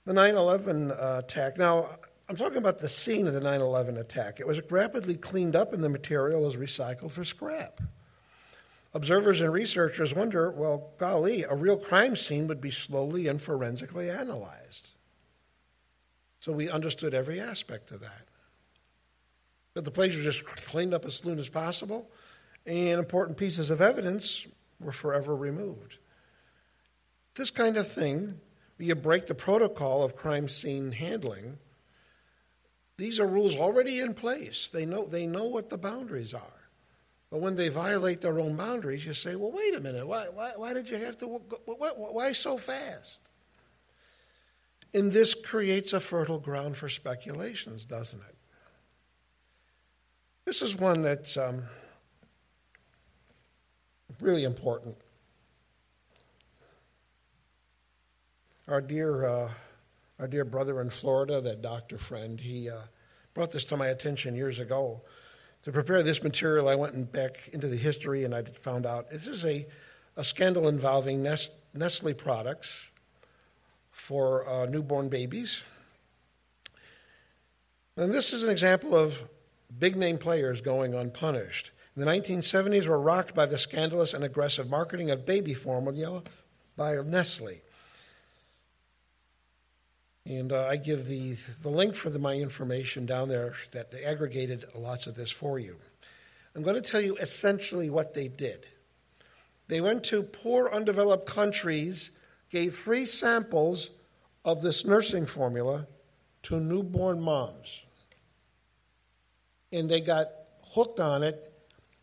The 0.06 0.14
9 0.14 0.36
11 0.36 0.92
uh, 0.92 1.22
attack. 1.24 1.58
Now, 1.58 1.90
I'm 2.30 2.36
talking 2.36 2.58
about 2.58 2.80
the 2.80 2.88
scene 2.88 3.28
of 3.28 3.34
the 3.34 3.42
9 3.42 3.62
11 3.62 3.98
attack. 3.98 4.40
It 4.40 4.48
was 4.48 4.62
rapidly 4.70 5.16
cleaned 5.16 5.56
up 5.56 5.74
and 5.74 5.84
the 5.84 5.90
material 5.90 6.42
was 6.42 6.56
recycled 6.56 7.12
for 7.12 7.24
scrap. 7.24 7.82
Observers 8.94 9.42
and 9.42 9.52
researchers 9.52 10.16
wonder 10.16 10.50
well, 10.52 10.92
golly, 10.98 11.44
a 11.44 11.54
real 11.54 11.78
crime 11.78 12.16
scene 12.16 12.48
would 12.48 12.62
be 12.62 12.72
slowly 12.72 13.28
and 13.28 13.42
forensically 13.42 14.10
analyzed. 14.10 14.90
So 16.40 16.52
we 16.52 16.70
understood 16.70 17.14
every 17.14 17.40
aspect 17.40 17.92
of 17.92 18.00
that. 18.02 18.28
But 19.74 19.86
the 19.86 19.92
place 19.92 20.16
was 20.16 20.24
just 20.24 20.46
cleaned 20.46 20.94
up 20.94 21.06
as 21.06 21.16
soon 21.16 21.38
as 21.40 21.50
possible, 21.50 22.10
and 22.66 23.00
important 23.00 23.38
pieces 23.38 23.70
of 23.70 23.82
evidence 23.82 24.48
were 24.80 24.92
forever 24.92 25.36
removed. 25.36 25.98
This 27.36 27.52
kind 27.52 27.78
of 27.78 27.92
thing, 27.92 28.40
you 28.78 28.96
break 28.96 29.28
the 29.28 29.36
protocol 29.36 30.04
of 30.04 30.16
crime 30.16 30.48
scene 30.48 30.92
handling, 30.92 31.58
these 32.98 33.20
are 33.20 33.28
rules 33.28 33.56
already 33.56 34.00
in 34.00 34.14
place. 34.16 34.70
They 34.74 34.86
know, 34.86 35.06
they 35.06 35.28
know 35.28 35.46
what 35.46 35.70
the 35.70 35.78
boundaries 35.78 36.34
are. 36.34 36.42
But 37.30 37.42
when 37.42 37.56
they 37.56 37.70
violate 37.70 38.22
their 38.22 38.40
own 38.40 38.56
boundaries, 38.56 39.06
you 39.06 39.14
say, 39.14 39.36
well, 39.36 39.52
wait 39.52 39.76
a 39.76 39.80
minute, 39.80 40.08
why, 40.08 40.28
why, 40.30 40.54
why 40.56 40.74
did 40.74 40.90
you 40.90 40.98
have 40.98 41.18
to, 41.18 41.28
why, 41.28 41.92
why 41.96 42.32
so 42.32 42.58
fast? 42.58 43.30
And 44.94 45.12
this 45.12 45.34
creates 45.34 45.94
a 45.94 46.00
fertile 46.00 46.40
ground 46.40 46.78
for 46.78 46.90
speculations, 46.90 47.86
doesn't 47.86 48.20
it? 48.20 48.36
This 50.46 50.62
is 50.62 50.78
one 50.78 51.02
that's 51.02 51.36
um, 51.36 51.64
really 54.22 54.44
important. 54.44 54.98
Our 58.68 58.82
dear, 58.82 59.26
uh, 59.26 59.52
our 60.20 60.28
dear 60.28 60.44
brother 60.44 60.82
in 60.82 60.90
Florida, 60.90 61.40
that 61.42 61.62
doctor 61.62 61.98
friend, 61.98 62.40
he 62.40 62.70
uh, 62.70 62.82
brought 63.34 63.52
this 63.52 63.64
to 63.66 63.78
my 63.78 63.88
attention 63.88 64.36
years 64.36 64.60
ago. 64.60 65.02
To 65.64 65.72
prepare 65.72 66.04
this 66.04 66.24
material, 66.24 66.68
I 66.68 66.76
went 66.76 67.12
back 67.12 67.50
into 67.54 67.68
the 67.68 67.78
history 67.78 68.24
and 68.24 68.34
I 68.34 68.44
found 68.44 68.86
out 68.86 69.10
this 69.10 69.28
is 69.28 69.46
a, 69.46 69.66
a 70.16 70.24
scandal 70.24 70.68
involving 70.68 71.24
Nestle 71.74 72.14
products 72.14 72.92
for 73.92 74.48
uh, 74.48 74.66
newborn 74.66 75.10
babies. 75.10 75.64
And 77.96 78.14
this 78.14 78.32
is 78.32 78.44
an 78.44 78.50
example 78.50 78.96
of 78.96 79.24
big 79.78 79.96
name 79.96 80.18
players 80.18 80.62
going 80.62 80.94
unpunished. 80.94 81.72
The 81.98 82.06
1970s, 82.06 82.88
were 82.88 83.00
rocked 83.00 83.34
by 83.34 83.48
the 83.48 83.58
scandalous 83.58 84.14
and 84.14 84.24
aggressive 84.24 84.70
marketing 84.70 85.10
of 85.10 85.26
baby 85.26 85.56
formula 85.56 86.22
by 86.76 86.96
Nestle. 87.02 87.62
And 90.24 90.54
uh, 90.54 90.68
I 90.68 90.76
give 90.76 91.08
the, 91.08 91.34
the 91.64 91.70
link 91.70 91.96
for 91.96 92.12
the, 92.12 92.20
my 92.20 92.36
information 92.36 93.08
down 93.08 93.30
there 93.30 93.56
that 93.72 93.92
aggregated 94.06 94.66
lots 94.76 95.08
of 95.08 95.16
this 95.16 95.32
for 95.32 95.58
you. 95.58 95.78
I'm 96.56 96.62
going 96.62 96.76
to 96.76 96.88
tell 96.88 97.02
you 97.02 97.18
essentially 97.18 97.90
what 97.90 98.14
they 98.14 98.28
did. 98.28 98.68
They 99.68 99.82
went 99.82 100.04
to 100.06 100.22
poor, 100.22 100.70
undeveloped 100.72 101.26
countries, 101.26 102.12
gave 102.52 102.76
free 102.76 103.06
samples 103.06 103.90
of 104.46 104.62
this 104.62 104.86
nursing 104.86 105.26
formula 105.26 105.88
to 106.44 106.60
newborn 106.60 107.20
moms. 107.20 107.82
And 109.72 109.90
they 109.90 110.02
got 110.02 110.28
hooked 110.74 111.00
on 111.00 111.24
it, 111.24 111.57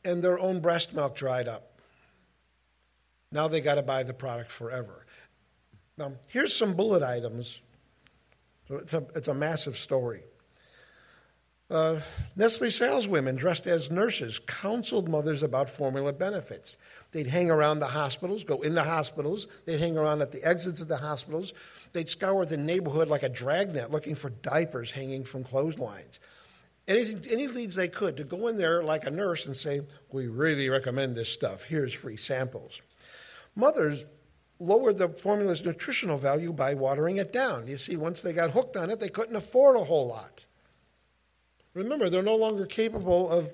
and 0.04 0.22
their 0.22 0.38
own 0.38 0.60
breast 0.60 0.92
milk 0.92 1.14
dried 1.16 1.48
up. 1.48 1.78
Now 3.32 3.48
they 3.48 3.60
got 3.60 3.76
to 3.76 3.82
buy 3.82 4.02
the 4.02 4.14
product 4.14 4.50
forever. 4.50 5.06
Now, 5.96 6.12
here's 6.28 6.56
some 6.56 6.74
bullet 6.74 7.02
items. 7.02 7.60
It's, 8.68 8.94
a, 8.94 9.04
it's 9.14 9.28
a 9.28 9.34
massive 9.34 9.76
story. 9.76 10.22
Uh, 11.70 11.98
Nestle 12.36 12.70
saleswomen 12.70 13.36
dressed 13.36 13.66
as 13.66 13.90
nurses 13.90 14.38
counseled 14.38 15.08
mothers 15.08 15.42
about 15.42 15.68
formula 15.70 16.12
benefits. 16.12 16.76
They'd 17.12 17.26
hang 17.26 17.50
around 17.50 17.78
the 17.78 17.88
hospitals, 17.88 18.44
go 18.44 18.60
in 18.60 18.74
the 18.74 18.84
hospitals, 18.84 19.46
they'd 19.64 19.80
hang 19.80 19.96
around 19.96 20.20
at 20.20 20.30
the 20.30 20.44
exits 20.44 20.80
of 20.80 20.88
the 20.88 20.98
hospitals, 20.98 21.52
they'd 21.92 22.08
scour 22.08 22.44
the 22.44 22.56
neighborhood 22.56 23.08
like 23.08 23.22
a 23.22 23.28
dragnet 23.28 23.90
looking 23.90 24.14
for 24.14 24.30
diapers 24.30 24.92
hanging 24.92 25.24
from 25.24 25.42
clotheslines. 25.42 26.20
Anything, 26.86 27.24
any 27.30 27.48
leads 27.48 27.76
they 27.76 27.88
could 27.88 28.16
to 28.18 28.24
go 28.24 28.46
in 28.48 28.58
there 28.58 28.82
like 28.82 29.06
a 29.06 29.10
nurse 29.10 29.46
and 29.46 29.56
say, 29.56 29.82
We 30.12 30.28
really 30.28 30.68
recommend 30.68 31.16
this 31.16 31.30
stuff. 31.30 31.64
Here's 31.64 31.94
free 31.94 32.16
samples. 32.16 32.82
Mothers 33.56 34.04
lowered 34.58 34.98
the 34.98 35.08
formula's 35.08 35.64
nutritional 35.64 36.18
value 36.18 36.52
by 36.52 36.74
watering 36.74 37.16
it 37.16 37.32
down. 37.32 37.66
You 37.66 37.76
see, 37.76 37.96
once 37.96 38.22
they 38.22 38.32
got 38.32 38.50
hooked 38.50 38.76
on 38.76 38.90
it, 38.90 39.00
they 39.00 39.08
couldn't 39.08 39.36
afford 39.36 39.76
a 39.76 39.84
whole 39.84 40.08
lot. 40.08 40.44
Remember, 41.72 42.08
they're 42.08 42.22
no 42.22 42.36
longer 42.36 42.66
capable 42.66 43.30
of 43.30 43.50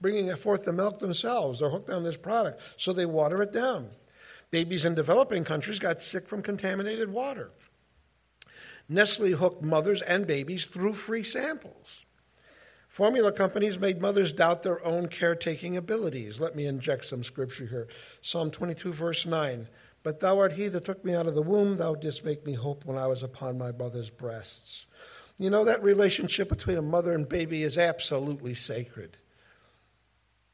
bringing 0.00 0.34
forth 0.36 0.64
the 0.64 0.72
milk 0.72 0.98
themselves. 0.98 1.60
They're 1.60 1.70
hooked 1.70 1.90
on 1.90 2.02
this 2.02 2.16
product, 2.16 2.60
so 2.76 2.92
they 2.92 3.06
water 3.06 3.40
it 3.40 3.52
down. 3.52 3.90
Babies 4.50 4.84
in 4.84 4.94
developing 4.94 5.44
countries 5.44 5.78
got 5.78 6.02
sick 6.02 6.28
from 6.28 6.42
contaminated 6.42 7.10
water. 7.10 7.50
Nestle 8.88 9.30
hooked 9.30 9.62
mothers 9.62 10.02
and 10.02 10.26
babies 10.26 10.66
through 10.66 10.94
free 10.94 11.22
samples. 11.22 12.04
Formula 12.92 13.32
companies 13.32 13.78
made 13.78 14.02
mothers 14.02 14.34
doubt 14.34 14.62
their 14.62 14.84
own 14.84 15.08
caretaking 15.08 15.78
abilities. 15.78 16.42
Let 16.42 16.54
me 16.54 16.66
inject 16.66 17.06
some 17.06 17.22
scripture 17.22 17.64
here. 17.64 17.88
Psalm 18.20 18.50
22, 18.50 18.92
verse 18.92 19.24
9. 19.24 19.66
But 20.02 20.20
thou 20.20 20.38
art 20.38 20.52
he 20.52 20.68
that 20.68 20.84
took 20.84 21.02
me 21.02 21.14
out 21.14 21.26
of 21.26 21.34
the 21.34 21.40
womb. 21.40 21.78
Thou 21.78 21.94
didst 21.94 22.22
make 22.22 22.44
me 22.44 22.52
hope 22.52 22.84
when 22.84 22.98
I 22.98 23.06
was 23.06 23.22
upon 23.22 23.56
my 23.56 23.72
mother's 23.72 24.10
breasts. 24.10 24.84
You 25.38 25.48
know, 25.48 25.64
that 25.64 25.82
relationship 25.82 26.50
between 26.50 26.76
a 26.76 26.82
mother 26.82 27.14
and 27.14 27.26
baby 27.26 27.62
is 27.62 27.78
absolutely 27.78 28.52
sacred. 28.52 29.16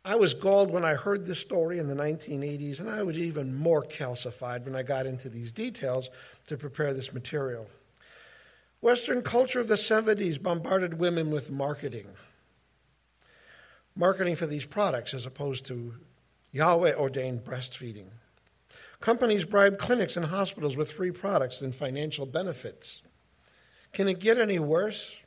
I 0.04 0.14
was 0.14 0.32
galled 0.32 0.70
when 0.70 0.84
I 0.84 0.94
heard 0.94 1.26
this 1.26 1.40
story 1.40 1.80
in 1.80 1.88
the 1.88 1.96
1980s, 1.96 2.78
and 2.78 2.88
I 2.88 3.02
was 3.02 3.18
even 3.18 3.56
more 3.56 3.82
calcified 3.82 4.64
when 4.64 4.76
I 4.76 4.84
got 4.84 5.06
into 5.06 5.28
these 5.28 5.50
details 5.50 6.08
to 6.46 6.56
prepare 6.56 6.94
this 6.94 7.12
material. 7.12 7.66
Western 8.80 9.22
culture 9.22 9.58
of 9.58 9.66
the 9.66 9.74
70s 9.74 10.40
bombarded 10.40 11.00
women 11.00 11.32
with 11.32 11.50
marketing 11.50 12.06
marketing 13.98 14.36
for 14.36 14.46
these 14.46 14.64
products 14.64 15.12
as 15.12 15.26
opposed 15.26 15.66
to 15.66 15.96
Yahweh 16.52 16.94
ordained 16.94 17.44
breastfeeding. 17.44 18.06
Companies 19.00 19.44
bribe 19.44 19.78
clinics 19.78 20.16
and 20.16 20.26
hospitals 20.26 20.76
with 20.76 20.92
free 20.92 21.10
products 21.10 21.60
and 21.60 21.74
financial 21.74 22.24
benefits. 22.24 23.02
Can 23.92 24.08
it 24.08 24.20
get 24.20 24.38
any 24.38 24.58
worse? 24.58 25.24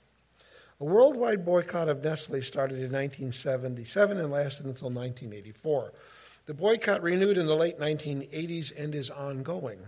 A 0.80 0.86
worldwide 0.86 1.46
boycott 1.46 1.90
of 1.90 2.04
Nestle 2.04 2.42
started 2.42 2.78
in 2.78 2.92
1977 2.92 4.18
and 4.18 4.32
lasted 4.32 4.66
until 4.66 4.90
1984. 4.90 5.94
The 6.46 6.54
boycott 6.54 7.04
renewed 7.04 7.38
in 7.38 7.48
the 7.48 7.56
late 7.56 7.78
1980s 7.78 8.72
and 8.76 8.96
is 8.96 9.10
ongoing. 9.10 9.80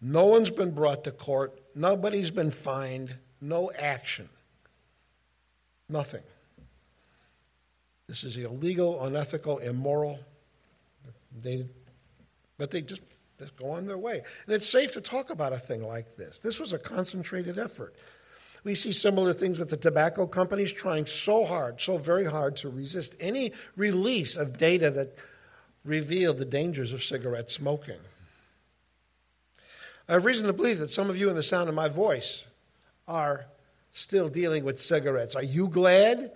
No 0.00 0.26
one's 0.26 0.50
been 0.50 0.70
brought 0.70 1.04
to 1.04 1.12
court, 1.12 1.60
nobody's 1.74 2.30
been 2.30 2.50
fined, 2.50 3.16
no 3.40 3.70
action. 3.78 4.28
Nothing. 5.88 6.22
This 8.08 8.24
is 8.24 8.36
illegal, 8.38 9.04
unethical, 9.04 9.58
immoral. 9.58 10.18
They, 11.42 11.66
but 12.56 12.70
they 12.70 12.80
just, 12.80 13.02
just 13.38 13.54
go 13.56 13.70
on 13.70 13.86
their 13.86 13.98
way. 13.98 14.22
And 14.46 14.54
it's 14.54 14.68
safe 14.68 14.94
to 14.94 15.00
talk 15.00 15.30
about 15.30 15.52
a 15.52 15.58
thing 15.58 15.86
like 15.86 16.16
this. 16.16 16.40
This 16.40 16.58
was 16.58 16.72
a 16.72 16.78
concentrated 16.78 17.58
effort. 17.58 17.94
We 18.64 18.74
see 18.74 18.92
similar 18.92 19.32
things 19.32 19.58
with 19.58 19.68
the 19.68 19.76
tobacco 19.76 20.26
companies 20.26 20.72
trying 20.72 21.06
so 21.06 21.44
hard, 21.44 21.80
so 21.80 21.98
very 21.98 22.24
hard 22.24 22.56
to 22.56 22.68
resist 22.68 23.14
any 23.20 23.52
release 23.76 24.36
of 24.36 24.58
data 24.58 24.90
that 24.90 25.16
revealed 25.84 26.38
the 26.38 26.44
dangers 26.44 26.92
of 26.92 27.04
cigarette 27.04 27.50
smoking. 27.50 27.98
I 30.08 30.14
have 30.14 30.24
reason 30.24 30.46
to 30.46 30.52
believe 30.54 30.78
that 30.78 30.90
some 30.90 31.10
of 31.10 31.18
you, 31.18 31.28
in 31.28 31.36
the 31.36 31.42
sound 31.42 31.68
of 31.68 31.74
my 31.74 31.88
voice, 31.88 32.46
are 33.06 33.44
still 33.92 34.28
dealing 34.28 34.64
with 34.64 34.80
cigarettes. 34.80 35.36
Are 35.36 35.42
you 35.42 35.68
glad 35.68 36.32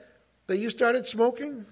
that 0.46 0.58
you 0.58 0.70
started 0.70 1.06
smoking? 1.06 1.66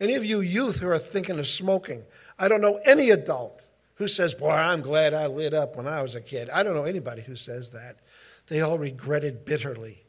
Any 0.00 0.14
of 0.14 0.24
you 0.24 0.40
youth 0.40 0.80
who 0.80 0.88
are 0.88 0.98
thinking 0.98 1.38
of 1.38 1.46
smoking, 1.46 2.02
I 2.38 2.48
don't 2.48 2.60
know 2.60 2.80
any 2.84 3.10
adult 3.10 3.66
who 3.94 4.08
says, 4.08 4.34
Boy, 4.34 4.50
I'm 4.50 4.80
glad 4.80 5.14
I 5.14 5.26
lit 5.26 5.54
up 5.54 5.76
when 5.76 5.86
I 5.86 6.02
was 6.02 6.14
a 6.14 6.20
kid. 6.20 6.50
I 6.50 6.62
don't 6.62 6.74
know 6.74 6.84
anybody 6.84 7.22
who 7.22 7.36
says 7.36 7.70
that. 7.70 8.00
They 8.48 8.60
all 8.60 8.78
regret 8.78 9.22
it 9.22 9.46
bitterly. 9.46 10.02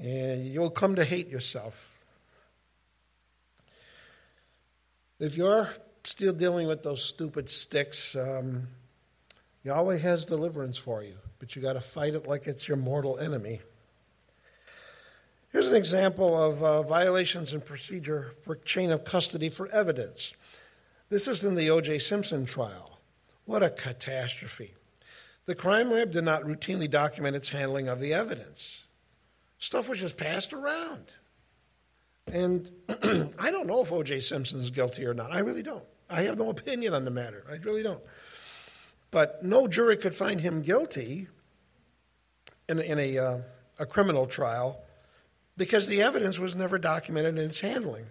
And 0.00 0.46
you'll 0.46 0.70
come 0.70 0.94
to 0.94 1.04
hate 1.04 1.28
yourself. 1.28 1.96
If 5.18 5.36
you're 5.36 5.68
still 6.04 6.32
dealing 6.32 6.68
with 6.68 6.84
those 6.84 7.04
stupid 7.04 7.50
sticks, 7.50 8.14
um, 8.14 8.68
Yahweh 9.64 9.98
has 9.98 10.24
deliverance 10.24 10.78
for 10.78 11.02
you, 11.02 11.16
but 11.40 11.56
you 11.56 11.62
got 11.62 11.72
to 11.72 11.80
fight 11.80 12.14
it 12.14 12.26
like 12.26 12.46
it's 12.46 12.68
your 12.68 12.76
mortal 12.76 13.18
enemy. 13.18 13.60
Here's 15.50 15.68
an 15.68 15.76
example 15.76 16.40
of 16.42 16.62
uh, 16.62 16.82
violations 16.82 17.54
in 17.54 17.62
procedure 17.62 18.34
for 18.42 18.56
chain 18.56 18.90
of 18.90 19.04
custody 19.04 19.48
for 19.48 19.68
evidence. 19.68 20.34
This 21.08 21.26
is 21.26 21.42
in 21.42 21.54
the 21.54 21.70
O.J. 21.70 22.00
Simpson 22.00 22.44
trial. 22.44 22.98
What 23.46 23.62
a 23.62 23.70
catastrophe. 23.70 24.74
The 25.46 25.54
crime 25.54 25.90
lab 25.90 26.12
did 26.12 26.24
not 26.24 26.42
routinely 26.42 26.90
document 26.90 27.34
its 27.34 27.48
handling 27.48 27.88
of 27.88 27.98
the 27.98 28.12
evidence. 28.12 28.84
Stuff 29.58 29.88
was 29.88 30.00
just 30.00 30.18
passed 30.18 30.52
around. 30.52 31.06
And 32.30 32.70
I 33.38 33.50
don't 33.50 33.66
know 33.66 33.82
if 33.82 33.90
O.J. 33.90 34.20
Simpson 34.20 34.60
is 34.60 34.68
guilty 34.68 35.06
or 35.06 35.14
not. 35.14 35.32
I 35.32 35.38
really 35.38 35.62
don't. 35.62 35.84
I 36.10 36.22
have 36.24 36.36
no 36.36 36.50
opinion 36.50 36.92
on 36.92 37.06
the 37.06 37.10
matter. 37.10 37.44
I 37.50 37.54
really 37.54 37.82
don't. 37.82 38.02
But 39.10 39.42
no 39.42 39.66
jury 39.66 39.96
could 39.96 40.14
find 40.14 40.42
him 40.42 40.60
guilty 40.60 41.28
in, 42.68 42.78
in 42.80 42.98
a, 42.98 43.16
uh, 43.18 43.38
a 43.78 43.86
criminal 43.86 44.26
trial 44.26 44.82
because 45.58 45.88
the 45.88 46.00
evidence 46.00 46.38
was 46.38 46.56
never 46.56 46.78
documented 46.78 47.36
in 47.36 47.44
its 47.44 47.60
handling. 47.60 48.06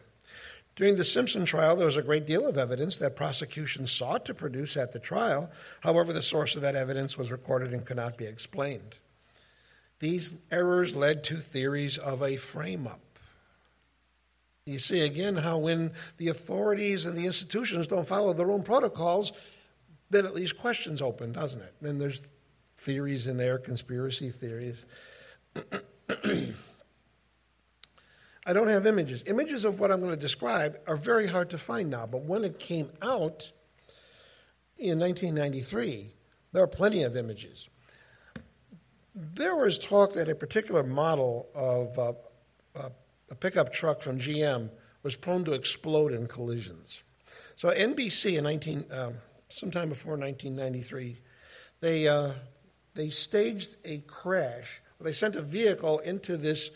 During 0.75 0.97
the 0.97 1.03
Simpson 1.03 1.45
trial, 1.45 1.75
there 1.75 1.87
was 1.87 1.97
a 1.97 2.03
great 2.03 2.27
deal 2.27 2.47
of 2.47 2.57
evidence 2.57 2.99
that 2.99 3.15
prosecution 3.15 3.87
sought 3.87 4.25
to 4.25 4.35
produce 4.35 4.77
at 4.77 4.91
the 4.91 4.99
trial. 4.99 5.49
However, 5.79 6.13
the 6.13 6.21
source 6.21 6.55
of 6.55 6.61
that 6.61 6.75
evidence 6.75 7.17
was 7.17 7.31
recorded 7.31 7.71
and 7.73 7.83
could 7.83 7.97
not 7.97 8.15
be 8.15 8.25
explained. 8.25 8.97
These 9.99 10.35
errors 10.51 10.95
led 10.95 11.23
to 11.25 11.37
theories 11.37 11.97
of 11.97 12.21
a 12.21 12.35
frame 12.35 12.85
up. 12.85 13.01
You 14.65 14.77
see 14.77 14.99
again 14.99 15.37
how 15.37 15.57
when 15.57 15.93
the 16.17 16.27
authorities 16.27 17.05
and 17.05 17.17
the 17.17 17.25
institutions 17.25 17.87
don't 17.87 18.07
follow 18.07 18.33
their 18.33 18.51
own 18.51 18.61
protocols, 18.61 19.31
then 20.11 20.25
at 20.25 20.35
least 20.35 20.59
questions 20.59 21.01
open, 21.01 21.31
doesn't 21.31 21.61
it? 21.61 21.73
And 21.81 21.99
there's 21.99 22.21
theories 22.75 23.25
in 23.25 23.37
there, 23.37 23.57
conspiracy 23.57 24.29
theories. 24.29 24.83
I 28.47 28.53
don't 28.53 28.69
have 28.69 28.85
images. 28.85 29.25
Images 29.27 29.65
of 29.65 29.81
what 29.81 29.91
I'm 29.91 29.99
going 29.99 30.13
to 30.13 30.19
describe 30.19 30.79
are 30.87 30.95
very 30.95 31.27
hard 31.27 31.49
to 31.49 31.57
find 31.57 31.89
now, 31.89 32.05
but 32.05 32.23
when 32.23 32.45
it 32.45 32.59
came 32.59 32.89
out 33.01 33.51
in 34.77 34.99
1993, 34.99 36.13
there 36.53 36.63
are 36.63 36.67
plenty 36.67 37.03
of 37.03 37.17
images. 37.17 37.67
There 39.13 39.57
was 39.57 39.77
talk 39.77 40.13
that 40.13 40.29
a 40.29 40.35
particular 40.35 40.81
model 40.81 41.49
of 41.53 41.99
uh, 41.99 42.13
uh, 42.73 42.89
a 43.29 43.35
pickup 43.35 43.73
truck 43.73 44.01
from 44.01 44.17
GM 44.17 44.69
was 45.03 45.17
prone 45.17 45.43
to 45.43 45.51
explode 45.51 46.13
in 46.13 46.25
collisions. 46.27 47.03
So 47.57 47.71
NBC 47.71 48.37
in 48.37 48.45
19, 48.45 48.85
um, 48.91 49.15
sometime 49.49 49.89
before 49.89 50.15
1993, 50.15 51.19
they, 51.81 52.07
uh, 52.07 52.31
they 52.93 53.09
staged 53.09 53.75
a 53.83 53.97
crash. 54.07 54.81
They 55.01 55.11
sent 55.11 55.35
a 55.35 55.41
vehicle 55.41 55.99
into 55.99 56.37
this 56.37 56.69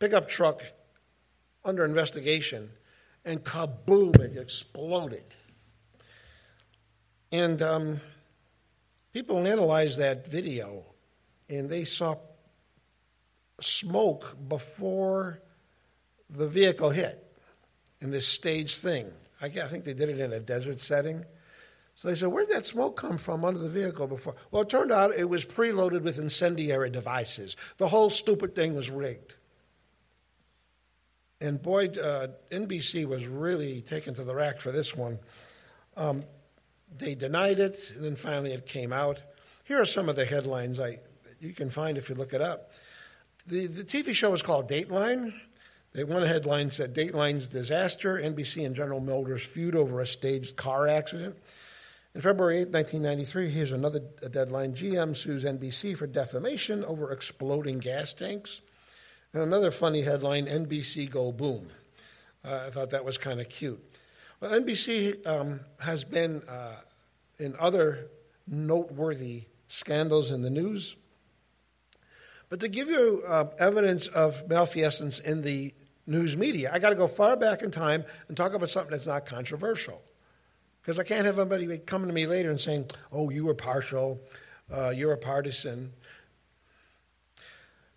pickup 0.00 0.28
truck 0.28 0.64
under 1.64 1.84
investigation, 1.84 2.70
and 3.24 3.42
kaboom, 3.42 4.20
it 4.20 4.36
exploded. 4.36 5.24
And 7.32 7.60
um, 7.62 8.00
people 9.12 9.44
analyzed 9.46 9.98
that 9.98 10.26
video, 10.26 10.84
and 11.48 11.68
they 11.68 11.84
saw 11.84 12.16
smoke 13.60 14.36
before 14.48 15.40
the 16.28 16.46
vehicle 16.46 16.90
hit 16.90 17.20
in 18.00 18.10
this 18.10 18.26
staged 18.26 18.78
thing. 18.78 19.10
I 19.40 19.48
think 19.48 19.84
they 19.84 19.94
did 19.94 20.08
it 20.08 20.18
in 20.18 20.32
a 20.32 20.40
desert 20.40 20.80
setting. 20.80 21.24
So 21.96 22.08
they 22.08 22.14
said, 22.14 22.28
Where'd 22.28 22.48
that 22.48 22.66
smoke 22.66 22.96
come 22.96 23.18
from 23.18 23.44
under 23.44 23.60
the 23.60 23.68
vehicle 23.68 24.06
before? 24.06 24.34
Well, 24.50 24.62
it 24.62 24.68
turned 24.68 24.90
out 24.90 25.14
it 25.14 25.28
was 25.28 25.44
preloaded 25.44 26.02
with 26.02 26.18
incendiary 26.18 26.90
devices. 26.90 27.56
The 27.78 27.88
whole 27.88 28.10
stupid 28.10 28.56
thing 28.56 28.74
was 28.74 28.90
rigged. 28.90 29.34
And 31.40 31.60
boy, 31.60 31.86
uh, 31.88 32.28
NBC 32.50 33.06
was 33.06 33.26
really 33.26 33.82
taken 33.82 34.14
to 34.14 34.24
the 34.24 34.34
rack 34.34 34.60
for 34.60 34.72
this 34.72 34.94
one. 34.94 35.18
Um, 35.96 36.24
they 36.96 37.14
denied 37.14 37.58
it, 37.58 37.92
and 37.94 38.04
then 38.04 38.16
finally 38.16 38.52
it 38.52 38.66
came 38.66 38.92
out. 38.92 39.20
Here 39.64 39.80
are 39.80 39.86
some 39.86 40.08
of 40.08 40.16
the 40.16 40.24
headlines 40.24 40.78
I, 40.78 41.00
you 41.40 41.52
can 41.52 41.70
find 41.70 41.98
if 41.98 42.08
you 42.08 42.14
look 42.14 42.32
it 42.32 42.40
up. 42.40 42.72
The, 43.46 43.66
the 43.66 43.82
TV 43.82 44.14
show 44.14 44.30
was 44.30 44.42
called 44.42 44.68
Dateline. 44.68 45.34
They, 45.92 46.04
one 46.04 46.22
headline 46.22 46.70
said 46.70 46.94
Dateline's 46.94 47.46
disaster, 47.46 48.18
NBC 48.18 48.64
and 48.66 48.74
General 48.74 49.00
Motors 49.00 49.44
feud 49.44 49.76
over 49.76 50.00
a 50.00 50.06
staged 50.06 50.56
car 50.56 50.88
accident. 50.88 51.36
In 52.14 52.20
February 52.20 52.58
8, 52.58 52.68
1993, 52.68 53.50
here's 53.50 53.72
another 53.72 54.00
deadline 54.30 54.72
GM 54.72 55.16
sues 55.16 55.44
NBC 55.44 55.96
for 55.96 56.06
defamation 56.06 56.84
over 56.84 57.12
exploding 57.12 57.78
gas 57.78 58.14
tanks. 58.14 58.60
And 59.34 59.42
another 59.42 59.72
funny 59.72 60.02
headline 60.02 60.46
NBC 60.46 61.10
go 61.10 61.32
boom. 61.32 61.68
Uh, 62.44 62.66
I 62.68 62.70
thought 62.70 62.90
that 62.90 63.04
was 63.04 63.18
kind 63.18 63.40
of 63.40 63.48
cute. 63.48 63.82
Well, 64.40 64.52
NBC 64.52 65.26
um, 65.26 65.60
has 65.80 66.04
been 66.04 66.42
uh, 66.48 66.76
in 67.38 67.56
other 67.58 68.06
noteworthy 68.46 69.42
scandals 69.66 70.30
in 70.30 70.42
the 70.42 70.50
news. 70.50 70.94
But 72.48 72.60
to 72.60 72.68
give 72.68 72.88
you 72.88 73.24
uh, 73.26 73.46
evidence 73.58 74.06
of 74.06 74.48
malfeasance 74.48 75.18
in 75.18 75.42
the 75.42 75.74
news 76.06 76.36
media, 76.36 76.70
I 76.72 76.78
got 76.78 76.90
to 76.90 76.94
go 76.94 77.08
far 77.08 77.36
back 77.36 77.62
in 77.62 77.72
time 77.72 78.04
and 78.28 78.36
talk 78.36 78.54
about 78.54 78.70
something 78.70 78.92
that's 78.92 79.06
not 79.06 79.26
controversial. 79.26 80.00
Because 80.80 81.00
I 81.00 81.02
can't 81.02 81.26
have 81.26 81.40
anybody 81.40 81.78
coming 81.78 82.06
to 82.06 82.14
me 82.14 82.28
later 82.28 82.50
and 82.50 82.60
saying, 82.60 82.86
oh, 83.10 83.30
you 83.30 83.46
were 83.46 83.54
partial, 83.54 84.20
uh, 84.72 84.90
you're 84.90 85.12
a 85.12 85.18
partisan. 85.18 85.92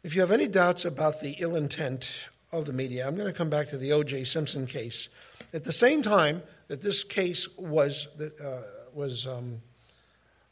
If 0.08 0.16
you 0.16 0.22
have 0.22 0.32
any 0.32 0.48
doubts 0.48 0.86
about 0.86 1.20
the 1.20 1.36
ill 1.40 1.54
intent 1.54 2.30
of 2.54 2.64
the 2.64 2.72
media, 2.72 3.06
I'm 3.06 3.18
going 3.18 3.28
to 3.28 3.38
come 3.38 3.50
back 3.50 3.68
to 3.68 3.78
the 3.78 3.92
O.J. 3.92 4.24
Simpson 4.24 4.66
case. 4.66 5.10
At 5.54 5.66
the 5.66 5.74
same 5.74 6.02
time 6.02 6.44
that 6.70 6.80
this 6.80 7.04
case 7.04 7.46
was, 7.58 8.08
uh, 8.18 8.62
was 8.94 9.28
um, 9.28 9.62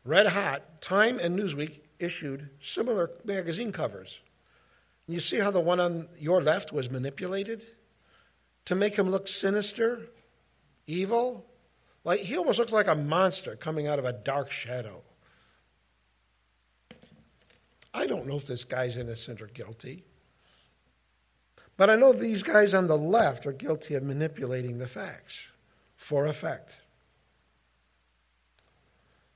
red 0.03 0.27
hot, 0.27 0.81
Time 0.81 1.19
and 1.19 1.39
Newsweek 1.39 1.79
issued 1.99 2.49
similar 2.59 3.11
magazine 3.23 3.71
covers. 3.71 4.19
You 5.07 5.21
see 5.21 5.39
how 5.39 5.51
the 5.51 5.61
one 5.61 5.79
on 5.79 6.09
your 6.19 6.43
left 6.43 6.73
was 6.73 6.91
manipulated 6.91 7.65
to 8.65 8.75
make 8.75 8.97
him 8.97 9.09
look 9.09 9.29
sinister, 9.29 10.01
evil? 10.85 11.45
Like 12.03 12.19
he 12.19 12.37
almost 12.37 12.59
looks 12.59 12.73
like 12.73 12.87
a 12.87 12.95
monster 12.95 13.55
coming 13.55 13.87
out 13.87 13.99
of 13.99 14.05
a 14.05 14.11
dark 14.11 14.51
shadow. 14.51 15.01
I 17.95 18.07
don't 18.07 18.27
know 18.27 18.35
if 18.35 18.45
this 18.45 18.65
guy's 18.65 18.97
innocent 18.97 19.41
or 19.41 19.47
guilty. 19.47 20.03
But 21.77 21.89
I 21.89 21.95
know 21.95 22.11
these 22.11 22.43
guys 22.43 22.73
on 22.73 22.87
the 22.87 22.97
left 22.97 23.45
are 23.47 23.53
guilty 23.53 23.95
of 23.95 24.03
manipulating 24.03 24.77
the 24.77 24.87
facts 24.87 25.39
for 25.95 26.25
effect. 26.25 26.77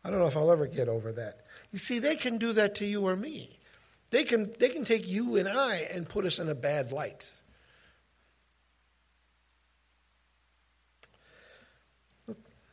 I 0.03 0.09
don't 0.09 0.19
know 0.19 0.27
if 0.27 0.35
I'll 0.35 0.51
ever 0.51 0.67
get 0.67 0.89
over 0.89 1.11
that. 1.13 1.45
You 1.71 1.79
see, 1.79 1.99
they 1.99 2.15
can 2.15 2.37
do 2.37 2.53
that 2.53 2.75
to 2.75 2.85
you 2.85 3.07
or 3.07 3.15
me. 3.15 3.49
They 4.11 4.23
can, 4.23 4.53
they 4.59 4.69
can 4.69 4.83
take 4.83 5.07
you 5.07 5.37
and 5.37 5.47
I 5.47 5.87
and 5.93 6.07
put 6.07 6.25
us 6.25 6.39
in 6.39 6.49
a 6.49 6.55
bad 6.55 6.91
light. 6.91 7.31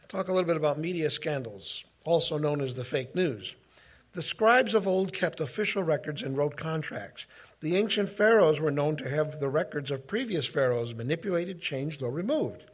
Talk 0.09 0.29
a 0.29 0.33
little 0.33 0.46
bit 0.46 0.57
about 0.57 0.79
media 0.79 1.11
scandals, 1.11 1.85
also 2.05 2.38
known 2.38 2.61
as 2.61 2.75
the 2.75 2.85
fake 2.85 3.14
news. 3.14 3.55
The 4.16 4.22
scribes 4.22 4.72
of 4.72 4.88
old 4.88 5.12
kept 5.12 5.42
official 5.42 5.83
records 5.83 6.22
and 6.22 6.38
wrote 6.38 6.57
contracts. 6.57 7.26
The 7.61 7.76
ancient 7.76 8.09
pharaohs 8.09 8.62
were 8.62 8.70
known 8.70 8.96
to 8.96 9.11
have 9.11 9.40
the 9.40 9.50
records 9.50 9.90
of 9.90 10.07
previous 10.07 10.46
pharaohs 10.46 10.94
manipulated, 10.94 11.61
changed, 11.61 12.02
or 12.02 12.11
removed. 12.11 12.64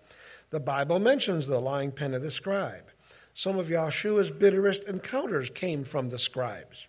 The 0.51 0.61
Bible 0.61 1.01
mentions 1.01 1.49
the 1.49 1.59
lying 1.59 1.91
pen 1.91 2.15
of 2.15 2.23
the 2.23 2.31
scribe. 2.31 2.93
Some 3.35 3.59
of 3.59 3.67
Yahshua's 3.67 4.31
bitterest 4.31 4.87
encounters 4.87 5.51
came 5.51 5.83
from 5.83 6.11
the 6.11 6.19
scribes. 6.19 6.87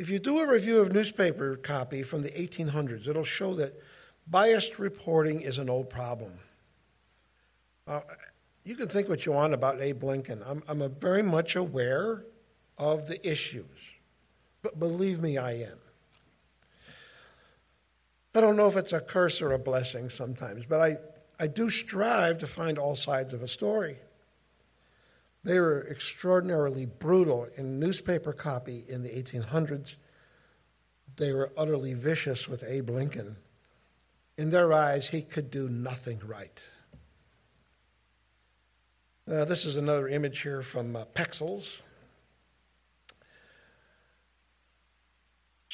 If 0.00 0.10
you 0.10 0.18
do 0.18 0.40
a 0.40 0.50
review 0.50 0.80
of 0.80 0.92
newspaper 0.92 1.54
copy 1.54 2.02
from 2.02 2.22
the 2.22 2.30
1800s, 2.30 3.06
it'll 3.06 3.22
show 3.22 3.54
that 3.54 3.80
biased 4.26 4.80
reporting 4.80 5.42
is 5.42 5.58
an 5.58 5.70
old 5.70 5.90
problem. 5.90 6.32
Uh, 7.86 8.00
you 8.64 8.74
can 8.74 8.88
think 8.88 9.08
what 9.08 9.24
you 9.24 9.30
want 9.30 9.54
about 9.54 9.80
Abe 9.80 10.02
Lincoln. 10.02 10.42
I'm, 10.44 10.64
I'm 10.66 10.92
very 10.98 11.22
much 11.22 11.54
aware 11.54 12.24
of 12.78 13.08
the 13.08 13.28
issues. 13.28 13.94
But 14.62 14.78
believe 14.78 15.20
me, 15.20 15.38
I 15.38 15.52
am. 15.52 15.78
I 18.34 18.40
don't 18.40 18.56
know 18.56 18.68
if 18.68 18.76
it's 18.76 18.92
a 18.92 19.00
curse 19.00 19.40
or 19.40 19.52
a 19.52 19.58
blessing 19.58 20.10
sometimes, 20.10 20.66
but 20.66 20.80
I, 20.80 20.98
I 21.38 21.46
do 21.46 21.70
strive 21.70 22.38
to 22.38 22.46
find 22.46 22.78
all 22.78 22.94
sides 22.94 23.32
of 23.32 23.42
a 23.42 23.48
story. 23.48 23.96
They 25.42 25.58
were 25.58 25.86
extraordinarily 25.88 26.86
brutal 26.86 27.46
in 27.56 27.78
newspaper 27.78 28.32
copy 28.32 28.84
in 28.88 29.02
the 29.02 29.08
1800s. 29.08 29.96
They 31.16 31.32
were 31.32 31.52
utterly 31.56 31.94
vicious 31.94 32.48
with 32.48 32.62
Abe 32.64 32.90
Lincoln. 32.90 33.36
In 34.36 34.50
their 34.50 34.72
eyes, 34.72 35.10
he 35.10 35.22
could 35.22 35.50
do 35.50 35.68
nothing 35.68 36.20
right. 36.26 36.62
Uh, 39.30 39.44
this 39.44 39.64
is 39.64 39.76
another 39.76 40.08
image 40.08 40.42
here 40.42 40.62
from 40.62 40.94
uh, 40.94 41.04
Pexels. 41.14 41.80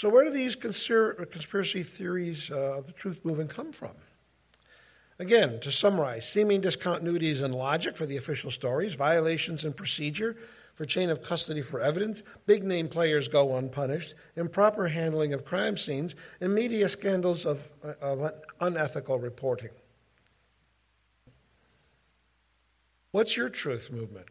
So, 0.03 0.09
where 0.09 0.25
do 0.25 0.33
these 0.33 0.57
conspiracy 0.57 1.85
theories 1.85 2.51
uh, 2.51 2.79
of 2.79 2.89
the 2.89 2.93
truth 2.93 3.25
movement 3.25 3.51
come 3.51 3.71
from? 3.71 3.93
Again, 5.21 5.61
to 5.61 5.71
summarize, 5.71 6.29
seeming 6.29 6.61
discontinuities 6.61 7.41
in 7.41 7.53
logic 7.53 7.97
for 7.97 8.05
the 8.05 8.17
official 8.17 8.51
stories, 8.51 8.95
violations 8.95 9.65
in 9.65 9.75
procedure 9.75 10.37
for 10.75 10.87
chain 10.87 11.09
of 11.09 11.23
custody 11.23 11.63
for 11.63 11.81
evidence, 11.81 12.25
big 12.47 12.65
name 12.65 12.89
players 12.89 13.29
go 13.29 13.57
unpunished, 13.57 14.17
improper 14.35 14.89
handling 14.89 15.33
of 15.33 15.45
crime 15.45 15.77
scenes, 15.77 16.17
and 16.41 16.53
media 16.53 16.89
scandals 16.89 17.47
of, 17.47 17.69
of 18.01 18.33
unethical 18.61 19.21
reporting. 19.21 19.71
What's 23.13 23.37
your 23.37 23.51
truth 23.51 23.93
movement? 23.93 24.27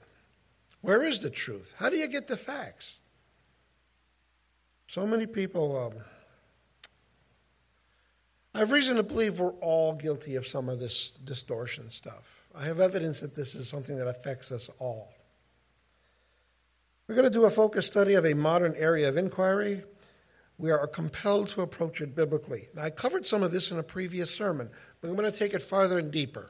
Where 0.82 1.02
is 1.02 1.22
the 1.22 1.30
truth? 1.30 1.76
How 1.78 1.90
do 1.90 1.96
you 1.96 2.10
get 2.10 2.28
the 2.28 2.36
facts? 2.36 3.00
So 4.92 5.08
many 5.08 5.26
people. 5.26 5.86
Um, 5.86 6.04
I 8.54 8.60
have 8.60 8.74
reason 8.74 8.98
to 8.98 9.04
believe 9.04 9.40
we're 9.40 9.54
all 9.62 9.94
guilty 9.94 10.36
of 10.36 10.46
some 10.46 10.68
of 10.68 10.82
this 10.82 11.12
distortion 11.12 11.90
stuff. 11.90 12.44
I 12.54 12.66
have 12.66 12.82
evidence 12.82 13.22
that 13.22 13.34
this 13.34 13.56
is 13.56 13.70
something 13.70 13.96
that 13.96 14.10
affects 14.10 14.52
us 14.52 14.70
all. 14.80 15.14
We're 17.08 17.16
going 17.16 17.24
to 17.24 17.32
do 17.34 17.46
a 17.46 17.50
focus 17.50 17.88
study 17.88 18.16
of 18.16 18.26
a 18.26 18.34
modern 18.34 18.76
area 18.76 19.08
of 19.08 19.16
inquiry. 19.16 19.82
We 20.58 20.72
are 20.72 20.86
compelled 20.88 21.48
to 21.52 21.62
approach 21.62 22.02
it 22.02 22.14
biblically. 22.14 22.68
Now, 22.76 22.84
I 22.84 22.90
covered 22.90 23.26
some 23.26 23.44
of 23.44 23.54
this 23.54 23.72
in 23.72 23.80
a 23.80 23.84
previous 23.84 24.36
sermon, 24.36 24.70
but 25.00 25.08
I'm 25.08 25.16
going 25.16 25.32
to 25.32 25.40
take 25.40 25.54
it 25.54 25.62
farther 25.62 26.00
and 26.00 26.12
deeper. 26.12 26.50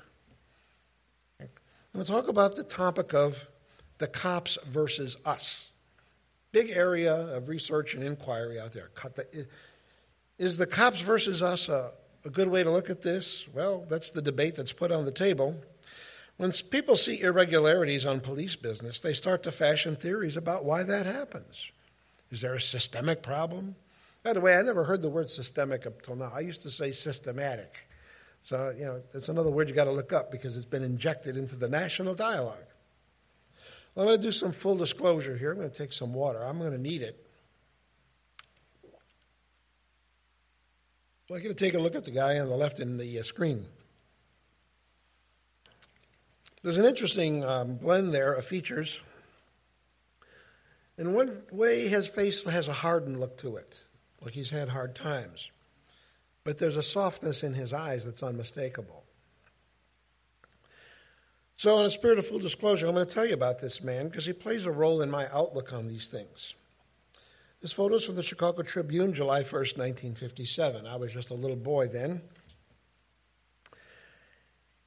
I'm 1.39 1.47
going 1.93 2.07
to 2.07 2.11
talk 2.11 2.27
about 2.27 2.55
the 2.55 2.63
topic 2.63 3.13
of 3.13 3.45
the 3.99 4.07
cops 4.07 4.57
versus 4.65 5.15
us. 5.25 5.70
Big 6.51 6.69
area 6.69 7.13
of 7.13 7.47
research 7.47 7.93
and 7.93 8.03
inquiry 8.03 8.59
out 8.59 8.73
there. 8.73 8.89
Is 10.37 10.57
the 10.57 10.65
cops 10.65 11.01
versus 11.01 11.41
us 11.41 11.69
a, 11.69 11.91
a 12.25 12.29
good 12.29 12.47
way 12.47 12.63
to 12.63 12.71
look 12.71 12.89
at 12.89 13.01
this? 13.01 13.45
Well, 13.53 13.85
that's 13.89 14.11
the 14.11 14.21
debate 14.21 14.55
that's 14.55 14.73
put 14.73 14.91
on 14.91 15.05
the 15.05 15.11
table. 15.11 15.61
When 16.37 16.51
people 16.51 16.95
see 16.95 17.21
irregularities 17.21 18.05
on 18.05 18.19
police 18.19 18.55
business, 18.55 18.99
they 18.99 19.13
start 19.13 19.43
to 19.43 19.51
fashion 19.51 19.95
theories 19.95 20.35
about 20.35 20.65
why 20.65 20.83
that 20.83 21.05
happens. 21.05 21.71
Is 22.31 22.41
there 22.41 22.55
a 22.55 22.61
systemic 22.61 23.21
problem? 23.21 23.75
By 24.23 24.33
the 24.33 24.41
way, 24.41 24.55
I 24.55 24.61
never 24.61 24.83
heard 24.83 25.01
the 25.01 25.09
word 25.09 25.29
systemic 25.29 25.85
up 25.85 26.01
till 26.01 26.15
now. 26.15 26.31
I 26.33 26.39
used 26.39 26.61
to 26.63 26.71
say 26.71 26.91
systematic. 26.91 27.73
So, 28.41 28.73
you 28.75 28.85
know, 28.85 29.01
it's 29.13 29.29
another 29.29 29.51
word 29.51 29.69
you 29.69 29.75
got 29.75 29.83
to 29.85 29.91
look 29.91 30.13
up 30.13 30.31
because 30.31 30.57
it's 30.57 30.65
been 30.65 30.83
injected 30.83 31.37
into 31.37 31.55
the 31.55 31.69
national 31.69 32.15
dialogue. 32.15 32.57
I'm 33.95 34.05
going 34.05 34.17
to 34.17 34.21
do 34.21 34.31
some 34.31 34.51
full 34.53 34.75
disclosure 34.75 35.35
here. 35.35 35.51
I'm 35.51 35.57
going 35.57 35.69
to 35.69 35.77
take 35.77 35.91
some 35.91 36.13
water. 36.13 36.43
I'm 36.43 36.59
going 36.59 36.71
to 36.71 36.77
need 36.77 37.01
it. 37.01 37.25
Well, 41.27 41.37
I'm 41.37 41.43
going 41.43 41.55
to 41.55 41.65
take 41.65 41.73
a 41.73 41.79
look 41.79 41.95
at 41.95 42.05
the 42.05 42.11
guy 42.11 42.39
on 42.39 42.47
the 42.47 42.55
left 42.55 42.79
in 42.79 42.97
the 42.97 43.19
uh, 43.19 43.23
screen. 43.23 43.65
There's 46.63 46.77
an 46.77 46.85
interesting 46.85 47.43
um, 47.43 47.75
blend 47.75 48.13
there 48.13 48.33
of 48.33 48.45
features. 48.45 49.01
In 50.97 51.13
one 51.13 51.41
way, 51.51 51.87
his 51.87 52.07
face 52.07 52.43
has 52.43 52.67
a 52.67 52.73
hardened 52.73 53.19
look 53.19 53.37
to 53.39 53.55
it, 53.55 53.83
like 54.23 54.33
he's 54.33 54.51
had 54.51 54.69
hard 54.69 54.93
times. 54.93 55.49
But 56.43 56.59
there's 56.59 56.77
a 56.77 56.83
softness 56.83 57.43
in 57.43 57.55
his 57.55 57.73
eyes 57.73 58.05
that's 58.05 58.21
unmistakable. 58.21 59.00
So, 61.61 61.79
in 61.79 61.85
a 61.85 61.91
spirit 61.91 62.17
of 62.17 62.25
full 62.25 62.39
disclosure, 62.39 62.87
I'm 62.87 62.95
going 62.95 63.05
to 63.05 63.13
tell 63.13 63.27
you 63.27 63.35
about 63.35 63.59
this 63.59 63.83
man 63.83 64.07
because 64.07 64.25
he 64.25 64.33
plays 64.33 64.65
a 64.65 64.71
role 64.71 65.03
in 65.03 65.11
my 65.11 65.27
outlook 65.31 65.73
on 65.73 65.87
these 65.87 66.07
things. 66.07 66.55
This 67.61 67.71
photo 67.71 67.97
is 67.97 68.05
from 68.07 68.15
the 68.15 68.23
Chicago 68.23 68.63
Tribune, 68.63 69.13
July 69.13 69.43
1st, 69.43 69.77
1957. 69.77 70.87
I 70.87 70.95
was 70.95 71.13
just 71.13 71.29
a 71.29 71.35
little 71.35 71.55
boy 71.55 71.85
then. 71.85 72.23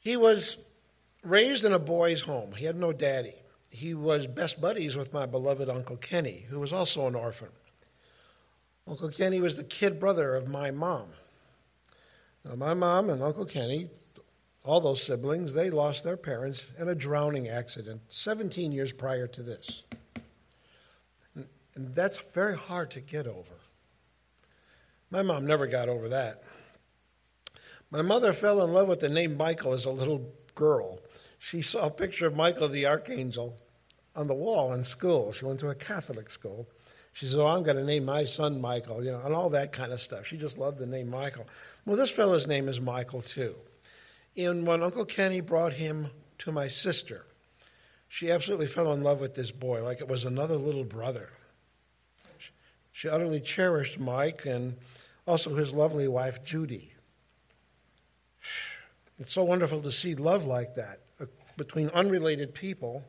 He 0.00 0.16
was 0.16 0.56
raised 1.22 1.64
in 1.64 1.72
a 1.72 1.78
boys' 1.78 2.22
home. 2.22 2.54
He 2.56 2.64
had 2.64 2.74
no 2.74 2.92
daddy. 2.92 3.36
He 3.70 3.94
was 3.94 4.26
best 4.26 4.60
buddies 4.60 4.96
with 4.96 5.12
my 5.12 5.26
beloved 5.26 5.68
Uncle 5.68 5.98
Kenny, 5.98 6.46
who 6.50 6.58
was 6.58 6.72
also 6.72 7.06
an 7.06 7.14
orphan. 7.14 7.50
Uncle 8.88 9.10
Kenny 9.10 9.40
was 9.40 9.56
the 9.56 9.62
kid 9.62 10.00
brother 10.00 10.34
of 10.34 10.48
my 10.48 10.72
mom. 10.72 11.06
Now, 12.44 12.56
my 12.56 12.74
mom 12.74 13.10
and 13.10 13.22
Uncle 13.22 13.44
Kenny, 13.44 13.90
all 14.64 14.80
those 14.80 15.02
siblings, 15.02 15.52
they 15.52 15.70
lost 15.70 16.04
their 16.04 16.16
parents 16.16 16.66
in 16.78 16.88
a 16.88 16.94
drowning 16.94 17.48
accident 17.48 18.00
17 18.08 18.72
years 18.72 18.92
prior 18.92 19.26
to 19.26 19.42
this. 19.42 19.82
And 21.74 21.94
that's 21.94 22.16
very 22.32 22.56
hard 22.56 22.90
to 22.92 23.00
get 23.00 23.26
over. 23.26 23.60
My 25.10 25.22
mom 25.22 25.46
never 25.46 25.66
got 25.66 25.88
over 25.88 26.08
that. 26.08 26.42
My 27.90 28.02
mother 28.02 28.32
fell 28.32 28.64
in 28.64 28.72
love 28.72 28.88
with 28.88 29.00
the 29.00 29.08
name 29.08 29.36
Michael 29.36 29.74
as 29.74 29.84
a 29.84 29.90
little 29.90 30.32
girl. 30.54 30.98
She 31.38 31.60
saw 31.60 31.86
a 31.86 31.90
picture 31.90 32.26
of 32.26 32.34
Michael 32.34 32.68
the 32.68 32.86
Archangel 32.86 33.56
on 34.16 34.28
the 34.28 34.34
wall 34.34 34.72
in 34.72 34.82
school. 34.82 35.30
She 35.32 35.44
went 35.44 35.60
to 35.60 35.68
a 35.68 35.74
Catholic 35.74 36.30
school. 36.30 36.66
She 37.12 37.26
said, 37.26 37.38
Oh, 37.38 37.46
I'm 37.46 37.62
going 37.62 37.76
to 37.76 37.84
name 37.84 38.04
my 38.04 38.24
son 38.24 38.60
Michael, 38.60 39.04
you 39.04 39.12
know, 39.12 39.20
and 39.24 39.34
all 39.34 39.50
that 39.50 39.72
kind 39.72 39.92
of 39.92 40.00
stuff. 40.00 40.26
She 40.26 40.36
just 40.36 40.58
loved 40.58 40.78
the 40.78 40.86
name 40.86 41.10
Michael. 41.10 41.46
Well, 41.84 41.96
this 41.96 42.10
fellow's 42.10 42.46
name 42.46 42.68
is 42.68 42.80
Michael, 42.80 43.20
too. 43.22 43.54
And 44.36 44.66
when 44.66 44.82
Uncle 44.82 45.04
Kenny 45.04 45.40
brought 45.40 45.74
him 45.74 46.08
to 46.38 46.50
my 46.50 46.66
sister, 46.66 47.26
she 48.08 48.30
absolutely 48.30 48.66
fell 48.66 48.92
in 48.92 49.02
love 49.02 49.20
with 49.20 49.34
this 49.34 49.50
boy 49.50 49.82
like 49.82 50.00
it 50.00 50.08
was 50.08 50.24
another 50.24 50.56
little 50.56 50.84
brother. 50.84 51.30
She 52.92 53.08
utterly 53.08 53.40
cherished 53.40 53.98
Mike 53.98 54.46
and 54.46 54.76
also 55.26 55.56
his 55.56 55.72
lovely 55.72 56.08
wife, 56.08 56.44
Judy. 56.44 56.92
It's 59.16 59.32
so 59.32 59.44
wonderful 59.44 59.80
to 59.82 59.92
see 59.92 60.16
love 60.16 60.44
like 60.44 60.74
that 60.74 60.98
uh, 61.20 61.26
between 61.56 61.88
unrelated 61.90 62.52
people 62.52 63.04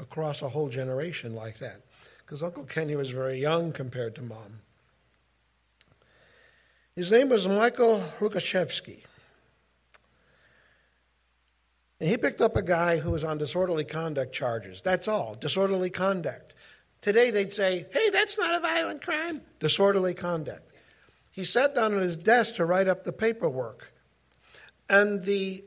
across 0.00 0.42
a 0.42 0.48
whole 0.48 0.68
generation 0.68 1.36
like 1.36 1.58
that. 1.58 1.82
Because 2.18 2.42
Uncle 2.42 2.64
Kenny 2.64 2.96
was 2.96 3.10
very 3.10 3.40
young 3.40 3.72
compared 3.72 4.16
to 4.16 4.22
Mom. 4.22 4.60
His 6.96 7.12
name 7.12 7.28
was 7.28 7.46
Michael 7.46 8.02
Lukashevsky. 8.18 9.05
And 12.00 12.10
he 12.10 12.16
picked 12.16 12.40
up 12.40 12.56
a 12.56 12.62
guy 12.62 12.98
who 12.98 13.10
was 13.10 13.24
on 13.24 13.38
disorderly 13.38 13.84
conduct 13.84 14.34
charges. 14.34 14.82
That's 14.82 15.08
all, 15.08 15.34
disorderly 15.34 15.90
conduct. 15.90 16.54
Today 17.00 17.30
they'd 17.30 17.52
say, 17.52 17.86
hey, 17.92 18.10
that's 18.10 18.38
not 18.38 18.54
a 18.54 18.60
violent 18.60 19.02
crime. 19.02 19.40
Disorderly 19.60 20.14
conduct. 20.14 20.74
He 21.30 21.44
sat 21.44 21.74
down 21.74 21.94
at 21.94 22.02
his 22.02 22.16
desk 22.16 22.56
to 22.56 22.64
write 22.64 22.88
up 22.88 23.04
the 23.04 23.12
paperwork. 23.12 23.92
And 24.88 25.22
the 25.22 25.64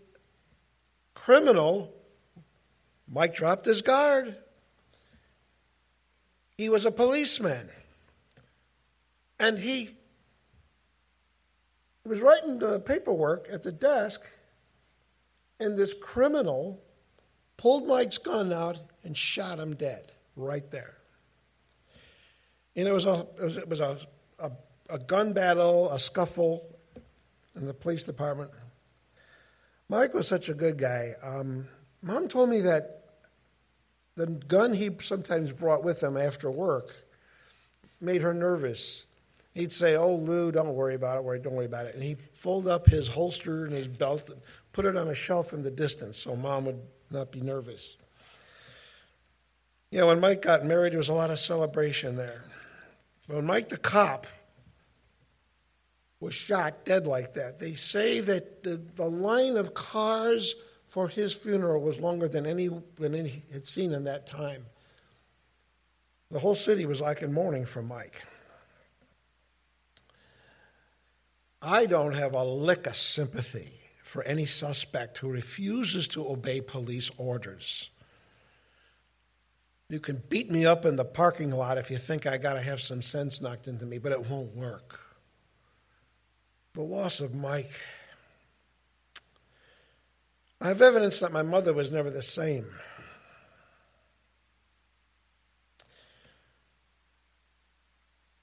criminal, 1.13 1.93
Mike 3.07 3.35
dropped 3.35 3.65
his 3.65 3.81
guard. 3.81 4.35
He 6.57 6.69
was 6.69 6.85
a 6.85 6.91
policeman. 6.91 7.69
And 9.39 9.57
he 9.59 9.95
was 12.03 12.21
writing 12.21 12.59
the 12.59 12.79
paperwork 12.79 13.47
at 13.51 13.63
the 13.63 13.71
desk, 13.71 14.29
and 15.59 15.77
this 15.77 15.93
criminal 15.93 16.81
pulled 17.57 17.87
Mike's 17.87 18.17
gun 18.17 18.53
out 18.53 18.77
and 19.03 19.15
shot 19.15 19.59
him 19.59 19.75
dead 19.75 20.11
right 20.35 20.69
there. 20.71 20.95
And 22.75 22.87
it 22.87 22.93
was 22.93 23.05
a, 23.05 23.27
it 23.37 23.43
was, 23.43 23.57
it 23.57 23.67
was 23.67 23.79
a, 23.81 23.99
a, 24.39 24.51
a 24.89 24.99
gun 24.99 25.33
battle, 25.33 25.91
a 25.91 25.99
scuffle 25.99 26.65
in 27.55 27.65
the 27.65 27.73
police 27.73 28.03
department. 28.03 28.51
Mike 29.89 30.13
was 30.13 30.27
such 30.27 30.49
a 30.49 30.53
good 30.53 30.77
guy. 30.77 31.15
Um, 31.21 31.67
Mom 32.01 32.27
told 32.27 32.49
me 32.49 32.61
that 32.61 33.03
the 34.15 34.27
gun 34.27 34.73
he 34.73 34.91
sometimes 34.99 35.51
brought 35.51 35.83
with 35.83 36.01
him 36.01 36.15
after 36.15 36.49
work 36.49 36.95
made 37.99 38.21
her 38.21 38.33
nervous. 38.33 39.05
He'd 39.53 39.71
say, 39.71 39.95
"Oh, 39.95 40.15
Lou, 40.15 40.51
don't 40.51 40.75
worry 40.75 40.95
about 40.95 41.17
it. 41.17 41.43
Don't 41.43 41.53
worry 41.53 41.65
about 41.65 41.87
it." 41.87 41.95
And 41.95 42.03
he'd 42.03 42.19
fold 42.35 42.67
up 42.67 42.87
his 42.87 43.07
holster 43.07 43.65
and 43.65 43.73
his 43.73 43.87
belt 43.87 44.29
and 44.29 44.41
put 44.79 44.85
it 44.85 44.95
on 44.95 45.09
a 45.09 45.13
shelf 45.13 45.51
in 45.51 45.61
the 45.61 45.69
distance 45.69 46.17
so 46.17 46.37
Mom 46.37 46.63
would 46.63 46.79
not 47.11 47.33
be 47.33 47.41
nervous. 47.41 47.97
Yeah, 49.91 50.03
when 50.03 50.21
Mike 50.21 50.41
got 50.41 50.65
married, 50.65 50.93
there 50.93 50.99
was 50.99 51.09
a 51.09 51.13
lot 51.13 51.29
of 51.29 51.37
celebration 51.37 52.15
there. 52.15 52.45
When 53.27 53.45
Mike 53.45 53.67
the 53.67 53.77
cop 53.77 54.25
was 56.21 56.33
shot 56.33 56.85
dead 56.85 57.07
like 57.07 57.33
that. 57.33 57.59
They 57.59 57.75
say 57.75 58.21
that 58.21 58.63
the, 58.63 58.81
the 58.95 59.03
line 59.03 59.57
of 59.57 59.73
cars 59.73 60.55
for 60.87 61.09
his 61.09 61.33
funeral 61.33 61.81
was 61.81 61.99
longer 61.99 62.29
than 62.29 62.45
any 62.45 62.69
than 62.95 63.13
any 63.13 63.43
had 63.51 63.67
seen 63.67 63.91
in 63.91 64.05
that 64.05 64.27
time. 64.27 64.65
The 66.31 66.39
whole 66.39 66.55
city 66.55 66.85
was 66.85 67.01
like 67.01 67.21
in 67.21 67.33
mourning 67.33 67.65
for 67.65 67.81
Mike. 67.81 68.21
I 71.61 71.85
don't 71.85 72.13
have 72.13 72.31
a 72.33 72.45
lick 72.45 72.87
of 72.87 72.95
sympathy 72.95 73.78
for 74.09 74.23
any 74.23 74.47
suspect 74.47 75.19
who 75.19 75.29
refuses 75.29 76.07
to 76.07 76.27
obey 76.27 76.61
police 76.61 77.11
orders. 77.19 77.91
You 79.87 79.99
can 79.99 80.23
beat 80.29 80.49
me 80.49 80.65
up 80.65 80.83
in 80.83 80.95
the 80.95 81.05
parking 81.05 81.51
lot 81.51 81.77
if 81.77 81.91
you 81.91 81.99
think 81.99 82.25
I 82.25 82.37
got 82.37 82.53
to 82.53 82.61
have 82.61 82.81
some 82.81 83.03
sense 83.03 83.39
knocked 83.39 83.67
into 83.67 83.85
me, 83.85 83.99
but 83.99 84.11
it 84.11 84.27
won't 84.27 84.55
work 84.55 84.99
the 86.73 86.81
loss 86.81 87.19
of 87.19 87.35
Mike. 87.35 87.69
I 90.59 90.69
have 90.69 90.81
evidence 90.81 91.19
that 91.19 91.31
my 91.31 91.43
mother 91.43 91.71
was 91.71 91.91
never 91.91 92.09
the 92.09 92.23
same. 92.23 92.65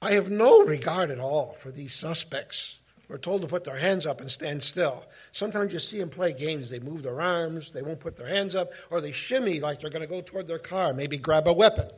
I 0.01 0.13
have 0.13 0.31
no 0.31 0.65
regard 0.65 1.11
at 1.11 1.19
all 1.19 1.55
for 1.55 1.73
these 1.73 1.93
suspects. 1.93 2.79
We're 3.09 3.19
told 3.19 3.43
to 3.43 3.47
put 3.47 3.65
their 3.65 3.77
hands 3.77 4.05
up 4.05 4.21
and 4.21 4.31
stand 4.31 4.63
still. 4.63 5.07
Sometimes 5.33 5.73
you 5.73 5.79
see 5.79 6.01
them 6.01 6.11
play 6.11 6.33
games. 6.33 6.71
They 6.71 6.81
move 6.81 7.03
their 7.03 7.21
arms, 7.21 7.71
they 7.71 7.83
won't 7.83 8.01
put 8.01 8.17
their 8.17 8.27
hands 8.27 8.55
up, 8.55 8.73
or 8.91 9.01
they 9.01 9.13
shimmy 9.13 9.61
like 9.61 9.81
they're 9.81 9.91
going 9.91 10.03
to 10.03 10.09
go 10.09 10.21
toward 10.21 10.49
their 10.49 10.59
car, 10.59 10.93
maybe 10.93 11.19
grab 11.19 11.47
a 11.47 11.53
weapon. 11.53 11.89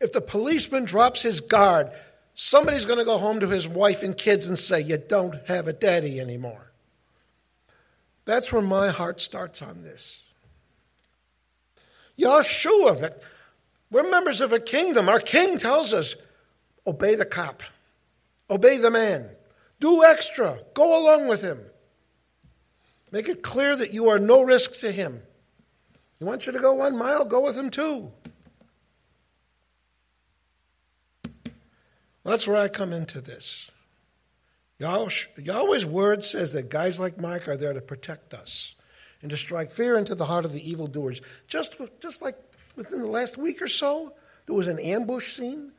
If 0.00 0.12
the 0.12 0.20
policeman 0.20 0.84
drops 0.84 1.22
his 1.22 1.40
guard, 1.40 1.90
Somebody's 2.34 2.84
going 2.84 2.98
to 2.98 3.04
go 3.04 3.18
home 3.18 3.40
to 3.40 3.48
his 3.48 3.68
wife 3.68 4.02
and 4.02 4.16
kids 4.16 4.46
and 4.48 4.58
say, 4.58 4.80
You 4.80 4.98
don't 4.98 5.36
have 5.46 5.68
a 5.68 5.72
daddy 5.72 6.20
anymore. 6.20 6.72
That's 8.24 8.52
where 8.52 8.62
my 8.62 8.88
heart 8.88 9.20
starts 9.20 9.62
on 9.62 9.82
this. 9.82 10.24
Yeshua, 12.18 13.12
we're 13.90 14.10
members 14.10 14.40
of 14.40 14.52
a 14.52 14.58
kingdom. 14.58 15.08
Our 15.08 15.20
king 15.20 15.58
tells 15.58 15.92
us 15.92 16.16
obey 16.86 17.14
the 17.14 17.24
cop, 17.24 17.62
obey 18.50 18.78
the 18.78 18.90
man, 18.90 19.30
do 19.80 20.04
extra, 20.04 20.60
go 20.74 21.02
along 21.02 21.28
with 21.28 21.42
him. 21.42 21.60
Make 23.10 23.28
it 23.28 23.42
clear 23.42 23.76
that 23.76 23.92
you 23.92 24.08
are 24.08 24.18
no 24.18 24.42
risk 24.42 24.78
to 24.80 24.90
him. 24.90 25.22
He 26.18 26.24
wants 26.24 26.46
you 26.46 26.52
to 26.52 26.58
go 26.58 26.74
one 26.74 26.96
mile, 26.96 27.24
go 27.24 27.44
with 27.44 27.56
him 27.56 27.70
too. 27.70 28.10
That's 32.24 32.48
where 32.48 32.56
I 32.56 32.68
come 32.68 32.92
into 32.92 33.20
this. 33.20 33.70
Yahweh's 34.78 35.86
word 35.86 36.24
says 36.24 36.52
that 36.54 36.70
guys 36.70 36.98
like 36.98 37.20
Mike 37.20 37.46
are 37.48 37.56
there 37.56 37.72
to 37.72 37.80
protect 37.80 38.34
us 38.34 38.74
and 39.20 39.30
to 39.30 39.36
strike 39.36 39.70
fear 39.70 39.96
into 39.96 40.14
the 40.14 40.24
heart 40.26 40.44
of 40.44 40.52
the 40.52 40.68
evildoers. 40.70 41.20
Just, 41.46 41.76
just 42.00 42.22
like 42.22 42.36
within 42.76 43.00
the 43.00 43.06
last 43.06 43.38
week 43.38 43.62
or 43.62 43.68
so, 43.68 44.14
there 44.46 44.56
was 44.56 44.66
an 44.66 44.78
ambush 44.78 45.36
scene. 45.36 45.72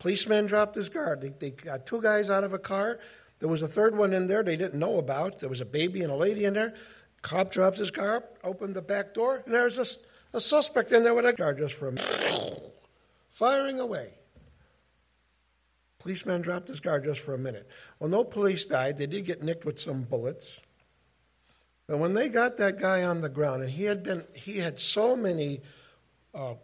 Policeman 0.00 0.46
dropped 0.46 0.74
his 0.74 0.88
guard. 0.88 1.20
They, 1.20 1.28
they 1.28 1.50
got 1.50 1.86
two 1.86 2.02
guys 2.02 2.30
out 2.30 2.42
of 2.42 2.52
a 2.52 2.58
car. 2.58 2.98
There 3.38 3.48
was 3.48 3.62
a 3.62 3.68
third 3.68 3.96
one 3.96 4.12
in 4.12 4.26
there 4.26 4.42
they 4.42 4.56
didn't 4.56 4.78
know 4.78 4.98
about. 4.98 5.38
There 5.38 5.48
was 5.48 5.60
a 5.60 5.66
baby 5.66 6.02
and 6.02 6.10
a 6.10 6.16
lady 6.16 6.44
in 6.44 6.54
there. 6.54 6.74
Cop 7.22 7.52
dropped 7.52 7.78
his 7.78 7.90
guard, 7.90 8.22
opened 8.42 8.74
the 8.74 8.82
back 8.82 9.14
door, 9.14 9.42
and 9.44 9.54
there 9.54 9.64
was 9.64 9.78
a, 9.78 10.36
a 10.36 10.40
suspect 10.40 10.90
in 10.90 11.04
there 11.04 11.14
with 11.14 11.26
a 11.26 11.34
guard 11.34 11.58
just 11.58 11.74
for 11.74 11.88
a 11.88 11.92
minute, 11.92 12.74
firing 13.28 13.78
away. 13.78 14.14
Policeman 15.98 16.40
dropped 16.40 16.68
his 16.68 16.80
guard 16.80 17.04
just 17.04 17.20
for 17.20 17.34
a 17.34 17.38
minute. 17.38 17.68
Well, 17.98 18.08
no 18.08 18.24
police 18.24 18.64
died. 18.64 18.96
They 18.96 19.06
did 19.06 19.26
get 19.26 19.42
nicked 19.42 19.66
with 19.66 19.78
some 19.78 20.02
bullets. 20.02 20.62
But 21.86 21.98
when 21.98 22.14
they 22.14 22.30
got 22.30 22.56
that 22.56 22.80
guy 22.80 23.02
on 23.02 23.20
the 23.20 23.28
ground, 23.28 23.62
and 23.62 23.70
he 23.70 23.84
had 23.84 24.02
been, 24.02 24.24
he 24.32 24.58
had 24.58 24.80
so 24.80 25.14
many 25.14 25.60
uh, 26.34 26.54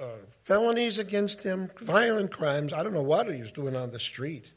uh, 0.00 0.06
felonies 0.42 0.98
against 0.98 1.42
him, 1.42 1.70
violent 1.80 2.30
crimes. 2.30 2.72
I 2.72 2.82
don't 2.82 2.94
know 2.94 3.02
what 3.02 3.32
he 3.32 3.40
was 3.40 3.52
doing 3.52 3.76
on 3.76 3.90
the 3.90 3.98
street. 3.98 4.52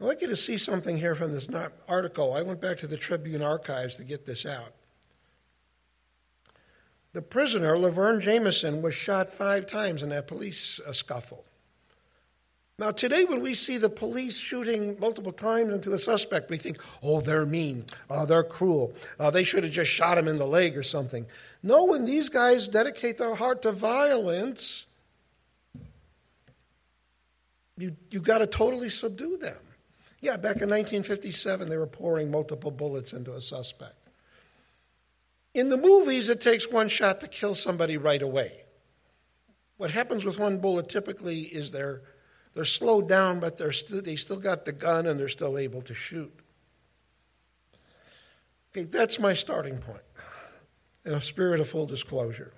I'd 0.00 0.06
like 0.06 0.22
you 0.22 0.28
to 0.28 0.36
see 0.36 0.58
something 0.58 0.96
here 0.96 1.14
from 1.14 1.32
this 1.32 1.48
article. 1.88 2.32
I 2.32 2.42
went 2.42 2.60
back 2.60 2.78
to 2.78 2.86
the 2.86 2.96
Tribune 2.96 3.42
archives 3.42 3.96
to 3.96 4.04
get 4.04 4.26
this 4.26 4.44
out. 4.44 4.74
The 7.12 7.22
prisoner, 7.22 7.78
Laverne 7.78 8.20
Jamison, 8.20 8.82
was 8.82 8.94
shot 8.94 9.30
five 9.30 9.66
times 9.66 10.02
in 10.02 10.08
that 10.08 10.26
police 10.26 10.80
uh, 10.86 10.92
scuffle. 10.92 11.44
Now, 12.76 12.90
today, 12.90 13.24
when 13.24 13.40
we 13.40 13.54
see 13.54 13.78
the 13.78 13.88
police 13.88 14.36
shooting 14.36 14.98
multiple 14.98 15.30
times 15.30 15.72
into 15.72 15.92
a 15.92 15.98
suspect, 15.98 16.50
we 16.50 16.56
think, 16.56 16.78
oh, 17.04 17.20
they're 17.20 17.46
mean, 17.46 17.84
oh, 18.10 18.26
they're 18.26 18.42
cruel, 18.42 18.92
oh, 19.20 19.30
they 19.30 19.44
should 19.44 19.62
have 19.62 19.72
just 19.72 19.92
shot 19.92 20.18
him 20.18 20.26
in 20.26 20.38
the 20.38 20.46
leg 20.46 20.76
or 20.76 20.82
something. 20.82 21.24
No, 21.62 21.84
when 21.84 22.04
these 22.04 22.28
guys 22.28 22.66
dedicate 22.66 23.18
their 23.18 23.36
heart 23.36 23.62
to 23.62 23.70
violence, 23.70 24.86
you, 27.78 27.96
you 28.10 28.20
got 28.20 28.38
to 28.38 28.46
totally 28.46 28.88
subdue 28.88 29.36
them. 29.36 29.56
Yeah, 30.20 30.36
back 30.36 30.62
in 30.62 30.68
1957, 30.68 31.68
they 31.68 31.76
were 31.76 31.86
pouring 31.86 32.30
multiple 32.30 32.72
bullets 32.72 33.12
into 33.12 33.34
a 33.34 33.40
suspect. 33.40 33.94
In 35.52 35.68
the 35.68 35.76
movies, 35.76 36.28
it 36.28 36.40
takes 36.40 36.68
one 36.68 36.88
shot 36.88 37.20
to 37.20 37.28
kill 37.28 37.54
somebody 37.54 37.96
right 37.96 38.22
away. 38.22 38.62
What 39.76 39.90
happens 39.90 40.24
with 40.24 40.40
one 40.40 40.58
bullet 40.58 40.88
typically 40.88 41.42
is 41.42 41.70
they're, 41.70 42.02
they're 42.54 42.64
slowed 42.64 43.08
down, 43.08 43.40
but 43.40 43.56
they're 43.56 43.72
st- 43.72 44.04
they 44.04 44.16
still 44.16 44.38
got 44.38 44.64
the 44.64 44.72
gun 44.72 45.06
and 45.06 45.18
they're 45.18 45.28
still 45.28 45.58
able 45.58 45.82
to 45.82 45.94
shoot. 45.94 46.32
Okay, 48.70 48.84
that's 48.84 49.18
my 49.18 49.34
starting 49.34 49.78
point 49.78 50.02
in 51.04 51.12
a 51.12 51.20
spirit 51.20 51.60
of 51.60 51.68
full 51.68 51.86
disclosure. 51.86 52.52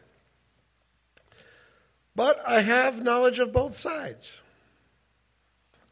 But 2.15 2.41
I 2.47 2.61
have 2.61 3.03
knowledge 3.03 3.39
of 3.39 3.53
both 3.53 3.77
sides. 3.77 4.33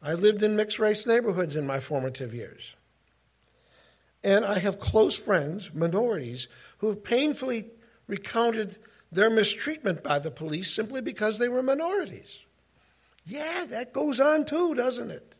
I 0.01 0.13
lived 0.13 0.43
in 0.43 0.55
mixed 0.55 0.79
race 0.79 1.05
neighborhoods 1.05 1.55
in 1.55 1.65
my 1.65 1.79
formative 1.79 2.33
years. 2.33 2.75
And 4.23 4.43
I 4.45 4.59
have 4.59 4.79
close 4.79 5.15
friends, 5.15 5.73
minorities, 5.73 6.47
who 6.79 6.87
have 6.87 7.03
painfully 7.03 7.67
recounted 8.07 8.77
their 9.11 9.29
mistreatment 9.29 10.03
by 10.03 10.19
the 10.19 10.31
police 10.31 10.71
simply 10.71 11.01
because 11.01 11.37
they 11.37 11.49
were 11.49 11.63
minorities. 11.63 12.44
Yeah, 13.25 13.65
that 13.69 13.93
goes 13.93 14.19
on 14.19 14.45
too, 14.45 14.75
doesn't 14.75 15.11
it? 15.11 15.35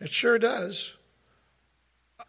It 0.00 0.10
sure 0.10 0.38
does. 0.38 0.94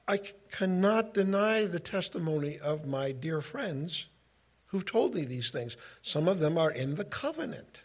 I 0.08 0.20
cannot 0.52 1.14
deny 1.14 1.66
the 1.66 1.80
testimony 1.80 2.60
of 2.60 2.86
my 2.86 3.12
dear 3.12 3.42
friends 3.42 4.08
who've 4.68 4.86
told 4.86 5.16
me 5.16 5.26
these 5.26 5.52
things. 5.52 5.78
Some 6.02 6.28
of 6.28 6.40
them 6.40 6.58
are 6.58 6.72
in 6.72 6.96
the 6.96 7.06
covenant. 7.06 7.84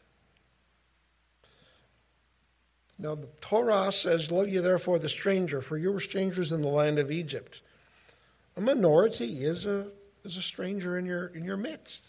Now, 2.99 3.15
the 3.15 3.29
Torah 3.41 3.93
says, 3.93 4.31
Love 4.31 4.49
ye 4.49 4.59
therefore 4.59 4.99
the 4.99 5.09
stranger, 5.09 5.61
for 5.61 5.77
you 5.77 5.93
were 5.93 6.01
strangers 6.01 6.53
in 6.53 6.63
the 6.63 6.69
land 6.69 6.99
of 6.99 7.11
Egypt. 7.11 7.61
A 8.57 8.61
minority 8.61 9.45
is 9.45 9.67
a, 9.67 9.89
is 10.25 10.37
a 10.37 10.43
stranger 10.43 10.97
in 10.97 11.05
your, 11.05 11.27
in 11.27 11.45
your 11.45 11.59
midst. 11.59 12.07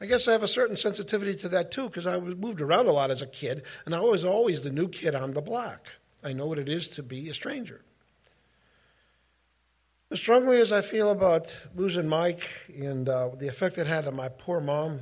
I 0.00 0.06
guess 0.06 0.28
I 0.28 0.32
have 0.32 0.44
a 0.44 0.48
certain 0.48 0.76
sensitivity 0.76 1.34
to 1.36 1.48
that 1.48 1.70
too, 1.70 1.86
because 1.86 2.06
I 2.06 2.18
moved 2.18 2.60
around 2.60 2.86
a 2.86 2.92
lot 2.92 3.10
as 3.10 3.22
a 3.22 3.26
kid, 3.26 3.62
and 3.84 3.94
I 3.94 4.00
was 4.00 4.24
always 4.24 4.62
the 4.62 4.70
new 4.70 4.88
kid 4.88 5.14
on 5.14 5.32
the 5.32 5.42
block. 5.42 5.88
I 6.22 6.32
know 6.32 6.46
what 6.46 6.58
it 6.58 6.68
is 6.68 6.88
to 6.88 7.02
be 7.02 7.28
a 7.28 7.34
stranger. 7.34 7.82
As 10.10 10.18
strongly 10.18 10.58
as 10.60 10.72
I 10.72 10.80
feel 10.80 11.10
about 11.10 11.54
losing 11.74 12.08
Mike 12.08 12.48
and 12.74 13.08
uh, 13.08 13.30
the 13.36 13.48
effect 13.48 13.76
it 13.76 13.86
had 13.86 14.06
on 14.06 14.16
my 14.16 14.28
poor 14.28 14.60
mom, 14.60 15.00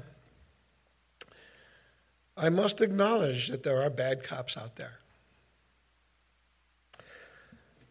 I 2.37 2.49
must 2.49 2.81
acknowledge 2.81 3.49
that 3.49 3.63
there 3.63 3.83
are 3.83 3.91
bad 3.91 4.25
cops 4.25 4.57
out 4.57 4.77
there. 4.77 4.99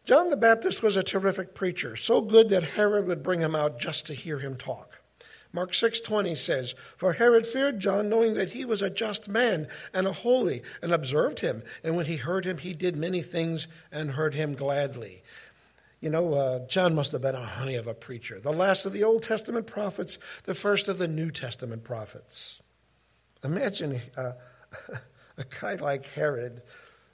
John 0.04 0.30
the 0.30 0.38
Baptist 0.38 0.84
was 0.84 0.96
a 0.96 1.04
terrific 1.04 1.56
preacher, 1.56 1.96
so 1.96 2.22
good 2.22 2.50
that 2.50 2.62
Herod 2.62 3.08
would 3.08 3.24
bring 3.24 3.40
him 3.40 3.56
out 3.56 3.80
just 3.80 4.06
to 4.08 4.14
hear 4.14 4.40
him 4.40 4.56
talk. 4.56 5.02
Mark 5.56 5.74
6:20 5.74 6.36
says, 6.36 6.76
"For 6.98 7.14
Herod 7.14 7.48
feared 7.48 7.80
John, 7.80 8.10
knowing 8.10 8.34
that 8.34 8.52
he 8.52 8.66
was 8.66 8.82
a 8.82 8.90
just 8.90 9.30
man 9.30 9.70
and 9.94 10.06
a 10.06 10.12
holy, 10.12 10.62
and 10.82 10.92
observed 10.92 11.40
him, 11.40 11.64
and 11.82 11.96
when 11.96 12.08
he 12.08 12.18
heard 12.18 12.44
him, 12.44 12.58
he 12.58 12.74
did 12.74 12.98
many 12.98 13.22
things 13.22 13.66
and 13.90 14.12
heard 14.12 14.34
him 14.34 14.54
gladly." 14.54 15.24
You 16.02 16.10
know, 16.10 16.34
uh, 16.34 16.68
John 16.68 16.94
must 16.94 17.14
have 17.14 17.22
been 17.22 17.36
a 17.36 17.46
honey 17.46 17.76
of 17.76 17.88
a 17.88 17.94
preacher, 17.94 18.38
the 18.38 18.52
last 18.52 18.86
of 18.86 18.92
the 18.92 19.06
Old 19.06 19.24
Testament 19.24 19.66
prophets, 19.66 20.18
the 20.44 20.54
first 20.54 20.90
of 20.90 20.98
the 20.98 21.08
New 21.08 21.32
Testament 21.32 21.86
prophets. 21.86 22.62
Imagine 23.42 24.02
uh, 24.18 24.34
a 25.38 25.46
guy 25.62 25.76
like 25.76 26.06
Herod 26.06 26.64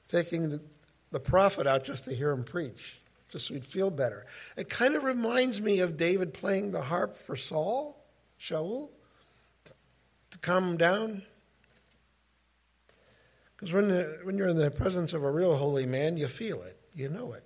taking 0.08 0.50
the, 0.50 0.64
the 1.12 1.20
prophet 1.20 1.68
out 1.68 1.84
just 1.84 2.06
to 2.06 2.16
hear 2.16 2.32
him 2.32 2.44
preach, 2.44 3.00
just 3.30 3.46
so 3.46 3.54
he'd 3.54 3.68
feel 3.68 3.92
better. 3.92 4.26
It 4.58 4.68
kind 4.68 4.96
of 4.96 5.04
reminds 5.04 5.62
me 5.62 5.82
of 5.82 5.96
David 5.96 6.34
playing 6.34 6.72
the 6.72 6.82
harp 6.82 7.16
for 7.16 7.36
Saul, 7.36 8.01
Shaul, 8.42 8.90
to 10.32 10.38
calm 10.40 10.70
him 10.70 10.78
down. 10.78 11.22
Because 13.56 13.72
when, 13.72 13.92
uh, 13.92 14.08
when 14.24 14.36
you're 14.38 14.48
in 14.48 14.58
the 14.58 14.72
presence 14.72 15.14
of 15.14 15.24
a 15.24 15.30
real 15.30 15.58
holy 15.58 15.86
man, 15.86 16.18
you 16.18 16.28
feel 16.28 16.64
it, 16.64 16.80
you 16.96 17.08
know 17.08 17.34
it. 17.34 17.44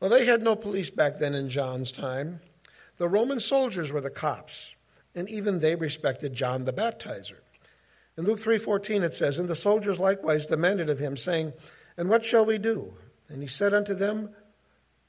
Well, 0.00 0.10
they 0.10 0.26
had 0.26 0.42
no 0.42 0.56
police 0.56 0.90
back 0.90 1.18
then 1.18 1.34
in 1.34 1.48
John's 1.48 1.92
time. 1.92 2.40
The 2.96 3.08
Roman 3.08 3.38
soldiers 3.38 3.92
were 3.92 4.00
the 4.00 4.10
cops, 4.10 4.74
and 5.14 5.28
even 5.28 5.60
they 5.60 5.76
respected 5.76 6.34
John 6.34 6.64
the 6.64 6.72
Baptizer. 6.72 7.38
In 8.18 8.24
Luke 8.24 8.40
3:14 8.40 9.04
it 9.04 9.14
says, 9.14 9.38
"And 9.38 9.48
the 9.48 9.54
soldiers 9.54 10.00
likewise 10.00 10.44
demanded 10.44 10.90
of 10.90 10.98
him, 10.98 11.16
saying, 11.16 11.52
And 11.96 12.08
what 12.08 12.24
shall 12.24 12.44
we 12.44 12.58
do? 12.58 12.96
And 13.28 13.42
he 13.42 13.48
said 13.48 13.72
unto 13.72 13.94
them, 13.94 14.34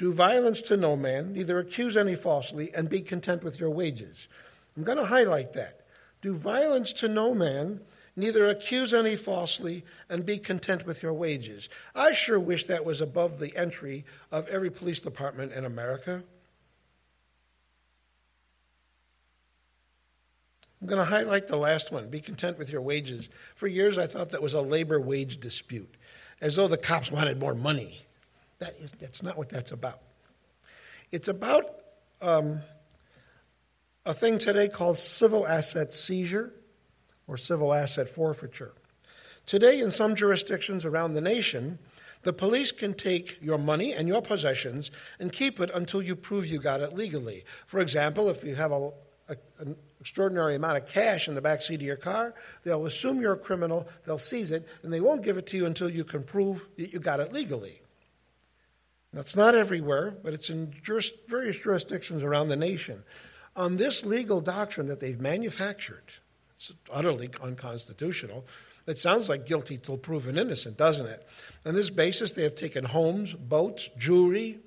Do 0.03 0.11
violence 0.11 0.61
to 0.63 0.75
no 0.75 0.97
man, 0.97 1.31
neither 1.31 1.57
accuse 1.59 1.95
any 1.95 2.15
falsely, 2.15 2.73
and 2.73 2.89
be 2.89 2.99
content 2.99 3.41
with 3.41 3.61
your 3.61 3.69
wages. 3.69 4.27
I'm 4.75 4.83
going 4.83 4.97
to 4.97 5.05
highlight 5.05 5.53
that. 5.53 5.79
Do 6.21 6.33
violence 6.33 6.91
to 6.95 7.07
no 7.07 7.33
man, 7.33 7.79
neither 8.13 8.49
accuse 8.49 8.93
any 8.93 9.15
falsely, 9.15 9.85
and 10.09 10.25
be 10.25 10.39
content 10.39 10.85
with 10.85 11.01
your 11.01 11.13
wages. 11.13 11.69
I 11.95 12.11
sure 12.11 12.37
wish 12.37 12.65
that 12.65 12.83
was 12.83 12.99
above 12.99 13.39
the 13.39 13.55
entry 13.55 14.03
of 14.29 14.45
every 14.49 14.69
police 14.69 14.99
department 14.99 15.53
in 15.53 15.63
America. 15.63 16.21
I'm 20.81 20.87
going 20.87 20.99
to 20.99 21.05
highlight 21.05 21.47
the 21.47 21.55
last 21.55 21.93
one 21.93 22.09
be 22.09 22.19
content 22.19 22.59
with 22.59 22.73
your 22.73 22.81
wages. 22.81 23.29
For 23.55 23.67
years, 23.67 23.97
I 23.97 24.07
thought 24.07 24.31
that 24.31 24.41
was 24.41 24.53
a 24.53 24.59
labor 24.59 24.99
wage 24.99 25.39
dispute 25.39 25.95
as 26.41 26.57
though 26.57 26.67
the 26.67 26.75
cops 26.75 27.09
wanted 27.09 27.39
more 27.39 27.55
money. 27.55 28.03
That 28.63 28.75
is, 28.79 28.93
that's 28.93 29.21
not 29.21 29.37
what 29.37 29.49
that's 29.49 29.73
about. 29.73 29.99
It's 31.11 31.27
about 31.27 31.65
um, 32.21 32.61
a 34.05 34.13
thing 34.13 34.37
today 34.37 34.69
called 34.69 34.97
civil 34.97 35.45
asset 35.45 35.93
seizure 35.93 36.53
or 37.27 37.35
civil 37.35 37.73
asset 37.73 38.07
forfeiture. 38.07 38.71
Today, 39.45 39.81
in 39.81 39.91
some 39.91 40.15
jurisdictions 40.15 40.85
around 40.85 41.11
the 41.11 41.19
nation, 41.19 41.77
the 42.21 42.31
police 42.31 42.71
can 42.71 42.93
take 42.93 43.37
your 43.41 43.57
money 43.57 43.91
and 43.91 44.07
your 44.07 44.21
possessions 44.21 44.91
and 45.19 45.29
keep 45.29 45.59
it 45.59 45.69
until 45.73 46.01
you 46.01 46.15
prove 46.15 46.47
you 46.47 46.57
got 46.57 46.79
it 46.79 46.93
legally. 46.93 47.43
For 47.65 47.81
example, 47.81 48.29
if 48.29 48.45
you 48.45 48.55
have 48.55 48.71
a, 48.71 48.91
a, 49.27 49.35
an 49.59 49.75
extraordinary 49.99 50.55
amount 50.55 50.77
of 50.77 50.87
cash 50.87 51.27
in 51.27 51.35
the 51.35 51.41
back 51.41 51.61
seat 51.61 51.75
of 51.75 51.81
your 51.81 51.97
car. 51.97 52.33
They'll 52.63 52.85
assume 52.85 53.19
you're 53.19 53.33
a 53.33 53.37
criminal, 53.37 53.89
they'll 54.05 54.17
seize 54.17 54.51
it, 54.51 54.65
and 54.83 54.93
they 54.93 55.01
won't 55.01 55.21
give 55.21 55.37
it 55.37 55.47
to 55.47 55.57
you 55.57 55.65
until 55.65 55.89
you 55.89 56.05
can 56.05 56.23
prove 56.23 56.65
that 56.77 56.93
you 56.93 56.99
got 56.99 57.19
it 57.19 57.33
legally. 57.33 57.82
That's 59.13 59.35
not 59.35 59.53
everywhere, 59.53 60.11
but 60.11 60.33
it's 60.33 60.49
in 60.49 60.73
juris, 60.81 61.11
various 61.27 61.59
jurisdictions 61.61 62.23
around 62.23 62.47
the 62.47 62.55
nation. 62.55 63.03
On 63.55 63.77
this 63.77 64.03
legal 64.03 64.41
doctrine 64.41 64.87
that 64.87 64.99
they've 64.99 65.19
manufactured, 65.19 66.03
it's 66.55 66.73
utterly 66.91 67.29
unconstitutional. 67.41 68.45
It 68.87 68.97
sounds 68.97 69.29
like 69.29 69.45
guilty 69.45 69.77
till 69.77 69.97
proven 69.97 70.37
innocent, 70.37 70.77
doesn't 70.77 71.05
it? 71.05 71.27
On 71.65 71.73
this 71.75 71.89
basis, 71.89 72.31
they 72.31 72.43
have 72.43 72.55
taken 72.55 72.85
homes, 72.85 73.33
boats, 73.33 73.89
jewelry, 73.97 74.59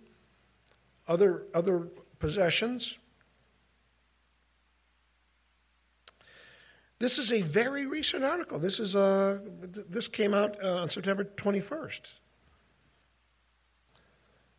other, 1.08 1.42
other 1.52 1.88
possessions, 2.18 2.96
This 6.98 7.18
is 7.18 7.30
a 7.30 7.42
very 7.42 7.86
recent 7.86 8.24
article. 8.24 8.58
This, 8.58 8.80
is, 8.80 8.96
uh, 8.96 9.40
this 9.60 10.08
came 10.08 10.32
out 10.32 10.56
uh, 10.64 10.76
on 10.76 10.88
September 10.88 11.24
21st. 11.24 12.00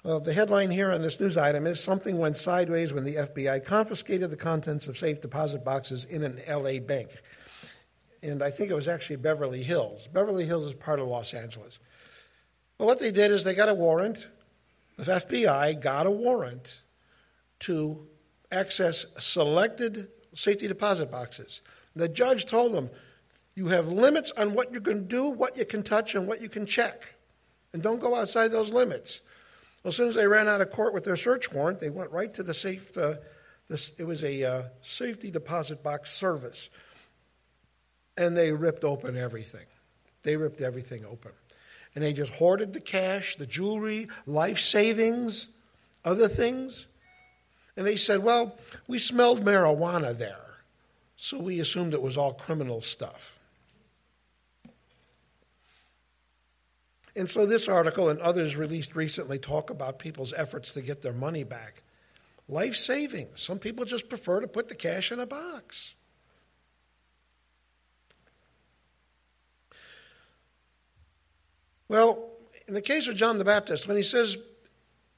Uh, 0.07 0.19
the 0.19 0.31
headline 0.31 0.71
here 0.71 0.89
on 0.89 1.01
this 1.01 1.19
news 1.19 1.35
item 1.35 1.67
is 1.67 1.83
Something 1.83 2.17
Went 2.17 2.37
Sideways 2.37 2.93
When 2.93 3.03
the 3.03 3.15
FBI 3.15 3.65
Confiscated 3.65 4.31
the 4.31 4.37
Contents 4.37 4.87
of 4.87 4.95
Safe 4.95 5.19
Deposit 5.19 5.65
Boxes 5.65 6.05
in 6.05 6.23
an 6.23 6.39
LA 6.47 6.79
Bank. 6.79 7.09
And 8.23 8.41
I 8.41 8.49
think 8.49 8.71
it 8.71 8.73
was 8.73 8.87
actually 8.87 9.17
Beverly 9.17 9.63
Hills. 9.63 10.07
Beverly 10.07 10.45
Hills 10.45 10.65
is 10.65 10.75
part 10.75 11.01
of 11.01 11.09
Los 11.09 11.33
Angeles. 11.33 11.79
Well, 12.77 12.87
what 12.87 12.99
they 12.99 13.11
did 13.11 13.31
is 13.31 13.43
they 13.43 13.53
got 13.53 13.67
a 13.67 13.73
warrant. 13.73 14.29
The 14.95 15.11
FBI 15.15 15.81
got 15.81 16.05
a 16.05 16.11
warrant 16.11 16.83
to 17.61 18.07
access 18.49 19.05
selected 19.19 20.07
safety 20.33 20.69
deposit 20.69 21.11
boxes. 21.11 21.61
The 21.97 22.07
judge 22.07 22.45
told 22.45 22.73
them, 22.73 22.91
You 23.55 23.67
have 23.67 23.89
limits 23.89 24.31
on 24.37 24.53
what 24.53 24.71
you 24.71 24.79
can 24.79 25.05
do, 25.05 25.27
what 25.27 25.57
you 25.57 25.65
can 25.65 25.83
touch, 25.83 26.15
and 26.15 26.25
what 26.27 26.39
you 26.39 26.47
can 26.47 26.65
check. 26.65 27.15
And 27.73 27.83
don't 27.83 27.99
go 27.99 28.15
outside 28.15 28.53
those 28.53 28.71
limits. 28.71 29.19
Well, 29.87 29.91
as 29.91 29.95
soon 29.95 30.09
as 30.09 30.15
they 30.15 30.27
ran 30.27 30.49
out 30.49 30.59
of 30.59 30.69
court 30.69 30.93
with 30.93 31.05
their 31.05 31.15
search 31.15 31.53
warrant, 31.53 31.79
they 31.79 31.89
went 31.89 32.11
right 32.11 32.33
to 32.33 32.43
the 32.43 32.53
safe. 32.53 32.97
Uh, 32.97 33.13
this, 33.69 33.89
it 33.97 34.03
was 34.03 34.21
a 34.21 34.43
uh, 34.43 34.63
safety 34.81 35.31
deposit 35.31 35.81
box 35.81 36.11
service. 36.11 36.69
And 38.17 38.35
they 38.35 38.51
ripped 38.51 38.83
open 38.83 39.15
everything. 39.15 39.65
They 40.23 40.35
ripped 40.35 40.59
everything 40.59 41.05
open. 41.05 41.31
And 41.95 42.03
they 42.03 42.11
just 42.11 42.33
hoarded 42.33 42.73
the 42.73 42.81
cash, 42.81 43.37
the 43.37 43.45
jewelry, 43.45 44.09
life 44.25 44.59
savings, 44.59 45.47
other 46.03 46.27
things. 46.27 46.85
And 47.77 47.87
they 47.87 47.95
said, 47.95 48.21
well, 48.21 48.57
we 48.89 48.99
smelled 48.99 49.45
marijuana 49.45 50.17
there, 50.17 50.57
so 51.15 51.37
we 51.39 51.61
assumed 51.61 51.93
it 51.93 52.01
was 52.01 52.17
all 52.17 52.33
criminal 52.33 52.81
stuff. 52.81 53.36
And 57.17 57.27
so 57.27 57.47
this 57.47 57.67
article 57.67 58.09
and 58.09 58.21
others 58.21 58.55
released 58.55 58.95
recently 58.95 59.39
talk 59.39 59.71
about 59.71 59.97
people's 59.97 60.33
efforts 60.33 60.71
to 60.73 60.83
get 60.83 61.01
their 61.01 61.13
money 61.13 61.43
back. 61.43 61.81
Life 62.47 62.75
savings. 62.75 63.41
Some 63.41 63.57
people 63.57 63.85
just 63.85 64.07
prefer 64.07 64.39
to 64.39 64.47
put 64.47 64.69
the 64.69 64.75
cash 64.75 65.11
in 65.11 65.19
a 65.19 65.25
box. 65.25 65.95
Well, 71.89 72.29
in 72.67 72.75
the 72.75 72.81
case 72.81 73.07
of 73.07 73.15
John 73.15 73.39
the 73.39 73.45
Baptist, 73.45 73.87
when 73.87 73.97
he 73.97 74.03
says, 74.03 74.37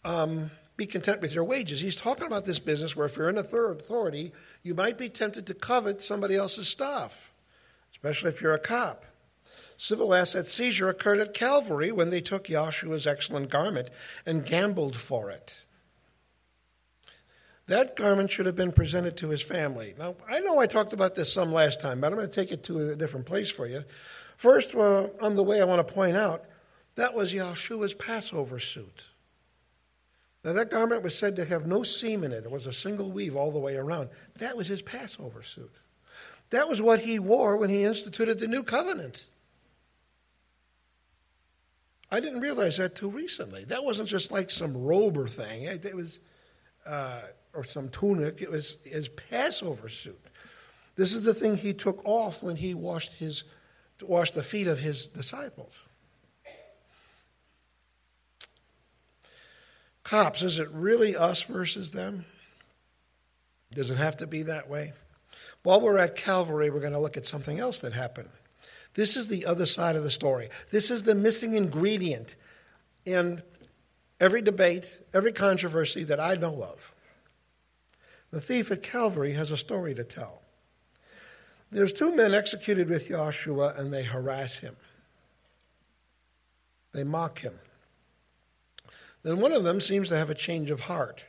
um, 0.05 0.51
be 0.77 0.85
content 0.85 1.19
with 1.19 1.35
your 1.35 1.43
wages, 1.43 1.81
he's 1.81 1.97
talking 1.97 2.27
about 2.27 2.45
this 2.45 2.59
business 2.59 2.95
where 2.95 3.07
if 3.07 3.17
you're 3.17 3.27
in 3.27 3.37
a 3.37 3.43
third 3.43 3.71
authority, 3.77 4.31
you 4.63 4.73
might 4.73 4.97
be 4.97 5.09
tempted 5.09 5.45
to 5.47 5.53
covet 5.53 6.01
somebody 6.01 6.37
else's 6.37 6.69
stuff, 6.69 7.29
especially 7.91 8.29
if 8.29 8.41
you're 8.41 8.53
a 8.53 8.59
cop. 8.59 9.05
Civil 9.81 10.13
asset 10.13 10.45
seizure 10.45 10.89
occurred 10.89 11.19
at 11.19 11.33
Calvary 11.33 11.89
when 11.89 12.09
they 12.09 12.19
took 12.19 12.47
Yahshua's 12.47 13.07
excellent 13.07 13.49
garment 13.49 13.87
and 14.25 14.45
gambled 14.45 14.97
for 14.97 15.31
it. 15.31 15.63
That 17.67 17.95
garment 17.95 18.29
should 18.29 18.45
have 18.45 18.57
been 18.57 18.73
presented 18.73 19.15
to 19.17 19.29
his 19.29 19.41
family. 19.41 19.95
Now, 19.97 20.15
I 20.29 20.41
know 20.41 20.59
I 20.59 20.67
talked 20.67 20.91
about 20.91 21.15
this 21.15 21.31
some 21.31 21.53
last 21.53 21.79
time, 21.79 22.01
but 22.01 22.07
I'm 22.07 22.17
going 22.17 22.27
to 22.27 22.35
take 22.35 22.51
it 22.51 22.61
to 22.63 22.89
a 22.89 22.95
different 22.97 23.25
place 23.25 23.49
for 23.49 23.67
you. 23.67 23.85
First, 24.35 24.75
uh, 24.75 25.07
on 25.21 25.37
the 25.37 25.43
way, 25.43 25.61
I 25.61 25.63
want 25.63 25.87
to 25.87 25.93
point 25.93 26.17
out 26.17 26.43
that 26.95 27.13
was 27.13 27.31
Yahshua's 27.31 27.93
Passover 27.93 28.59
suit. 28.59 29.05
Now, 30.43 30.51
that 30.51 30.71
garment 30.71 31.03
was 31.03 31.17
said 31.17 31.37
to 31.37 31.45
have 31.45 31.65
no 31.65 31.83
seam 31.83 32.25
in 32.25 32.33
it. 32.33 32.43
It 32.43 32.51
was 32.51 32.67
a 32.67 32.73
single 32.73 33.11
weave 33.11 33.37
all 33.37 33.53
the 33.53 33.59
way 33.59 33.77
around. 33.77 34.09
That 34.39 34.57
was 34.57 34.67
his 34.67 34.81
Passover 34.81 35.41
suit. 35.41 35.73
That 36.49 36.67
was 36.67 36.81
what 36.81 36.99
he 36.99 37.17
wore 37.17 37.55
when 37.55 37.69
he 37.69 37.85
instituted 37.85 38.39
the 38.39 38.47
new 38.49 38.63
covenant. 38.63 39.27
I 42.11 42.19
didn't 42.19 42.41
realize 42.41 42.77
that 42.77 42.95
too 42.95 43.09
recently. 43.09 43.65
That 43.65 43.83
wasn't 43.83 44.09
just 44.09 44.31
like 44.31 44.49
some 44.49 44.75
robe 44.75 45.17
or 45.17 45.27
thing. 45.27 45.63
It 45.63 45.95
was, 45.95 46.19
uh, 46.85 47.21
or 47.53 47.63
some 47.63 47.89
tunic. 47.89 48.41
It 48.41 48.49
was 48.49 48.77
his 48.83 49.09
Passover 49.09 49.89
suit. 49.89 50.19
This 50.95 51.13
is 51.13 51.23
the 51.23 51.33
thing 51.33 51.55
he 51.55 51.73
took 51.73 52.03
off 52.05 52.41
when 52.41 52.55
he 52.55 52.73
washed 52.73 53.13
his, 53.13 53.43
washed 54.01 54.33
the 54.33 54.43
feet 54.43 54.67
of 54.67 54.79
his 54.79 55.05
disciples. 55.05 55.83
Cops, 60.03 60.41
is 60.41 60.57
it 60.57 60.69
really 60.71 61.15
us 61.15 61.43
versus 61.43 61.91
them? 61.91 62.25
Does 63.71 63.91
it 63.91 63.97
have 63.97 64.17
to 64.17 64.27
be 64.27 64.43
that 64.43 64.67
way? 64.67 64.93
While 65.61 65.81
we're 65.81 65.99
at 65.99 66.15
Calvary, 66.15 66.71
we're 66.71 66.79
going 66.79 66.93
to 66.93 66.99
look 66.99 67.17
at 67.17 67.27
something 67.27 67.59
else 67.59 67.79
that 67.81 67.93
happened. 67.93 68.29
This 68.95 69.15
is 69.15 69.27
the 69.27 69.45
other 69.45 69.65
side 69.65 69.95
of 69.95 70.03
the 70.03 70.11
story. 70.11 70.49
This 70.71 70.91
is 70.91 71.03
the 71.03 71.15
missing 71.15 71.53
ingredient 71.53 72.35
in 73.05 73.41
every 74.19 74.41
debate, 74.41 74.99
every 75.13 75.31
controversy 75.31 76.03
that 76.03 76.19
I 76.19 76.35
know 76.35 76.63
of. 76.63 76.93
The 78.31 78.41
thief 78.41 78.71
at 78.71 78.83
Calvary 78.83 79.33
has 79.33 79.51
a 79.51 79.57
story 79.57 79.95
to 79.95 80.03
tell. 80.03 80.41
There's 81.71 81.93
two 81.93 82.15
men 82.15 82.33
executed 82.33 82.89
with 82.89 83.09
Yahshua, 83.09 83.77
and 83.77 83.93
they 83.93 84.03
harass 84.03 84.57
him. 84.57 84.75
They 86.93 87.03
mock 87.03 87.39
him. 87.39 87.53
Then 89.21 89.39
one 89.39 89.51
of 89.51 89.63
them 89.63 89.81
seems 89.81 90.09
to 90.09 90.17
have 90.17 90.29
a 90.29 90.35
change 90.35 90.71
of 90.71 90.81
heart. 90.81 91.25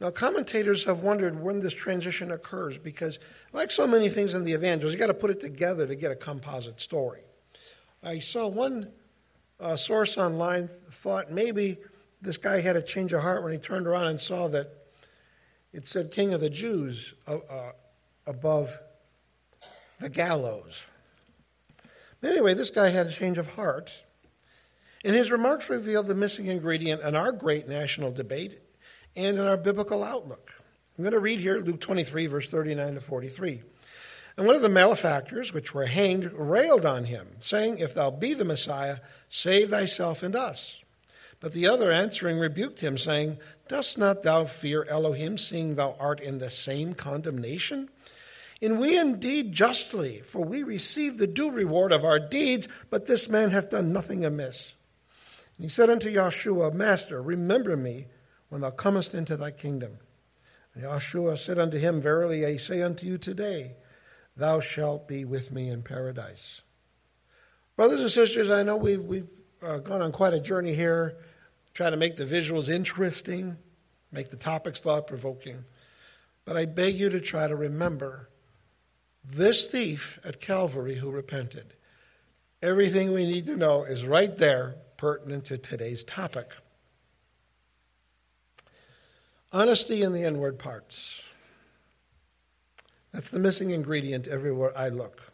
Now, 0.00 0.10
commentators 0.10 0.84
have 0.84 1.00
wondered 1.00 1.42
when 1.42 1.60
this 1.60 1.74
transition 1.74 2.30
occurs 2.30 2.78
because, 2.78 3.18
like 3.52 3.70
so 3.70 3.86
many 3.86 4.08
things 4.08 4.32
in 4.32 4.44
the 4.44 4.52
evangels, 4.52 4.92
you 4.92 4.98
got 4.98 5.08
to 5.08 5.14
put 5.14 5.30
it 5.30 5.40
together 5.40 5.86
to 5.86 5.94
get 5.94 6.10
a 6.10 6.16
composite 6.16 6.80
story. 6.80 7.20
I 8.02 8.18
saw 8.18 8.48
one 8.48 8.92
uh, 9.60 9.76
source 9.76 10.16
online 10.16 10.68
thought 10.90 11.30
maybe 11.30 11.76
this 12.22 12.38
guy 12.38 12.60
had 12.60 12.76
a 12.76 12.82
change 12.82 13.12
of 13.12 13.20
heart 13.20 13.42
when 13.42 13.52
he 13.52 13.58
turned 13.58 13.86
around 13.86 14.06
and 14.06 14.18
saw 14.18 14.48
that 14.48 14.72
it 15.72 15.86
said 15.86 16.10
King 16.10 16.32
of 16.32 16.40
the 16.40 16.50
Jews 16.50 17.12
uh, 17.28 17.36
uh, 17.36 17.72
above 18.26 18.78
the 19.98 20.08
gallows. 20.08 20.86
But 22.22 22.30
anyway, 22.30 22.54
this 22.54 22.70
guy 22.70 22.88
had 22.88 23.06
a 23.06 23.10
change 23.10 23.36
of 23.36 23.54
heart. 23.54 23.92
And 25.04 25.14
his 25.14 25.30
remarks 25.30 25.70
revealed 25.70 26.06
the 26.06 26.14
missing 26.14 26.46
ingredient 26.46 27.02
in 27.02 27.14
our 27.14 27.32
great 27.32 27.68
national 27.68 28.12
debate 28.12 28.58
and 29.16 29.38
in 29.38 29.44
our 29.44 29.56
biblical 29.56 30.02
outlook. 30.02 30.52
I'm 30.96 31.04
going 31.04 31.12
to 31.12 31.18
read 31.18 31.40
here 31.40 31.58
Luke 31.58 31.80
23, 31.80 32.26
verse 32.26 32.48
39 32.48 32.94
to 32.94 33.00
43. 33.00 33.62
And 34.36 34.46
one 34.46 34.56
of 34.56 34.62
the 34.62 34.68
malefactors 34.68 35.52
which 35.52 35.74
were 35.74 35.86
hanged 35.86 36.30
railed 36.32 36.86
on 36.86 37.04
him, 37.04 37.28
saying, 37.40 37.78
If 37.78 37.94
thou 37.94 38.10
be 38.10 38.34
the 38.34 38.44
Messiah, 38.44 38.98
save 39.28 39.70
thyself 39.70 40.22
and 40.22 40.36
us. 40.36 40.78
But 41.40 41.52
the 41.52 41.66
other 41.66 41.90
answering 41.90 42.38
rebuked 42.38 42.80
him, 42.80 42.98
saying, 42.98 43.38
Dost 43.68 43.98
not 43.98 44.22
thou 44.22 44.44
fear 44.44 44.84
Elohim, 44.84 45.38
seeing 45.38 45.74
thou 45.74 45.96
art 45.98 46.20
in 46.20 46.38
the 46.38 46.50
same 46.50 46.94
condemnation? 46.94 47.88
And 48.62 48.78
we 48.78 48.98
indeed 48.98 49.52
justly, 49.52 50.20
for 50.20 50.44
we 50.44 50.62
receive 50.62 51.16
the 51.16 51.26
due 51.26 51.50
reward 51.50 51.92
of 51.92 52.04
our 52.04 52.18
deeds, 52.18 52.68
but 52.90 53.06
this 53.06 53.28
man 53.28 53.50
hath 53.50 53.70
done 53.70 53.92
nothing 53.92 54.24
amiss. 54.24 54.74
And 55.56 55.64
he 55.64 55.70
said 55.70 55.88
unto 55.88 56.12
Yahshua, 56.12 56.74
Master, 56.74 57.22
remember 57.22 57.76
me 57.76 58.06
when 58.50 58.60
thou 58.60 58.70
comest 58.70 59.14
into 59.14 59.36
thy 59.36 59.50
kingdom. 59.50 59.98
And 60.74 60.84
Yahshua 60.84 61.38
said 61.38 61.58
unto 61.58 61.78
him, 61.78 62.00
Verily 62.00 62.44
I 62.44 62.58
say 62.58 62.82
unto 62.82 63.06
you 63.06 63.16
today, 63.16 63.76
thou 64.36 64.60
shalt 64.60 65.08
be 65.08 65.24
with 65.24 65.50
me 65.50 65.70
in 65.70 65.82
paradise. 65.82 66.60
Brothers 67.76 68.00
and 68.00 68.10
sisters, 68.10 68.50
I 68.50 68.62
know 68.62 68.76
we've, 68.76 69.02
we've 69.02 69.30
uh, 69.62 69.78
gone 69.78 70.02
on 70.02 70.12
quite 70.12 70.34
a 70.34 70.40
journey 70.40 70.74
here, 70.74 71.16
trying 71.72 71.92
to 71.92 71.96
make 71.96 72.16
the 72.16 72.26
visuals 72.26 72.68
interesting, 72.68 73.56
make 74.12 74.30
the 74.30 74.36
topics 74.36 74.80
thought 74.80 75.06
provoking. 75.06 75.64
But 76.44 76.56
I 76.56 76.66
beg 76.66 76.96
you 76.96 77.08
to 77.10 77.20
try 77.20 77.46
to 77.46 77.56
remember 77.56 78.28
this 79.24 79.66
thief 79.66 80.18
at 80.24 80.40
Calvary 80.40 80.96
who 80.96 81.10
repented. 81.10 81.74
Everything 82.62 83.12
we 83.12 83.26
need 83.26 83.46
to 83.46 83.56
know 83.56 83.84
is 83.84 84.04
right 84.04 84.36
there, 84.36 84.76
pertinent 84.96 85.46
to 85.46 85.58
today's 85.58 86.04
topic. 86.04 86.50
Honesty 89.52 90.02
in 90.02 90.12
the 90.12 90.22
inward 90.22 90.58
parts. 90.58 91.22
That's 93.12 93.30
the 93.30 93.40
missing 93.40 93.70
ingredient 93.70 94.28
everywhere 94.28 94.76
I 94.78 94.88
look. 94.88 95.32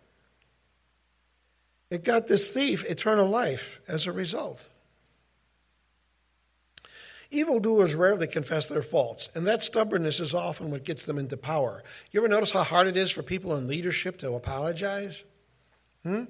It 1.91 2.03
got 2.03 2.27
this 2.27 2.51
thief 2.51 2.85
eternal 2.87 3.29
life 3.29 3.81
as 3.87 4.07
a 4.07 4.13
result. 4.13 4.67
Evildoers 7.31 7.95
rarely 7.95 8.27
confess 8.27 8.69
their 8.69 8.83
faults, 8.83 9.29
and 9.35 9.47
that 9.47 9.63
stubbornness 9.63 10.21
is 10.21 10.33
often 10.33 10.71
what 10.71 10.85
gets 10.85 11.05
them 11.05 11.19
into 11.19 11.37
power. 11.37 11.83
You 12.11 12.21
ever 12.21 12.29
notice 12.29 12.53
how 12.53 12.63
hard 12.63 12.87
it 12.87 12.97
is 12.97 13.11
for 13.11 13.23
people 13.23 13.55
in 13.57 13.67
leadership 13.67 14.17
to 14.19 14.33
apologize? 14.33 15.25
Hmm? 16.05 16.25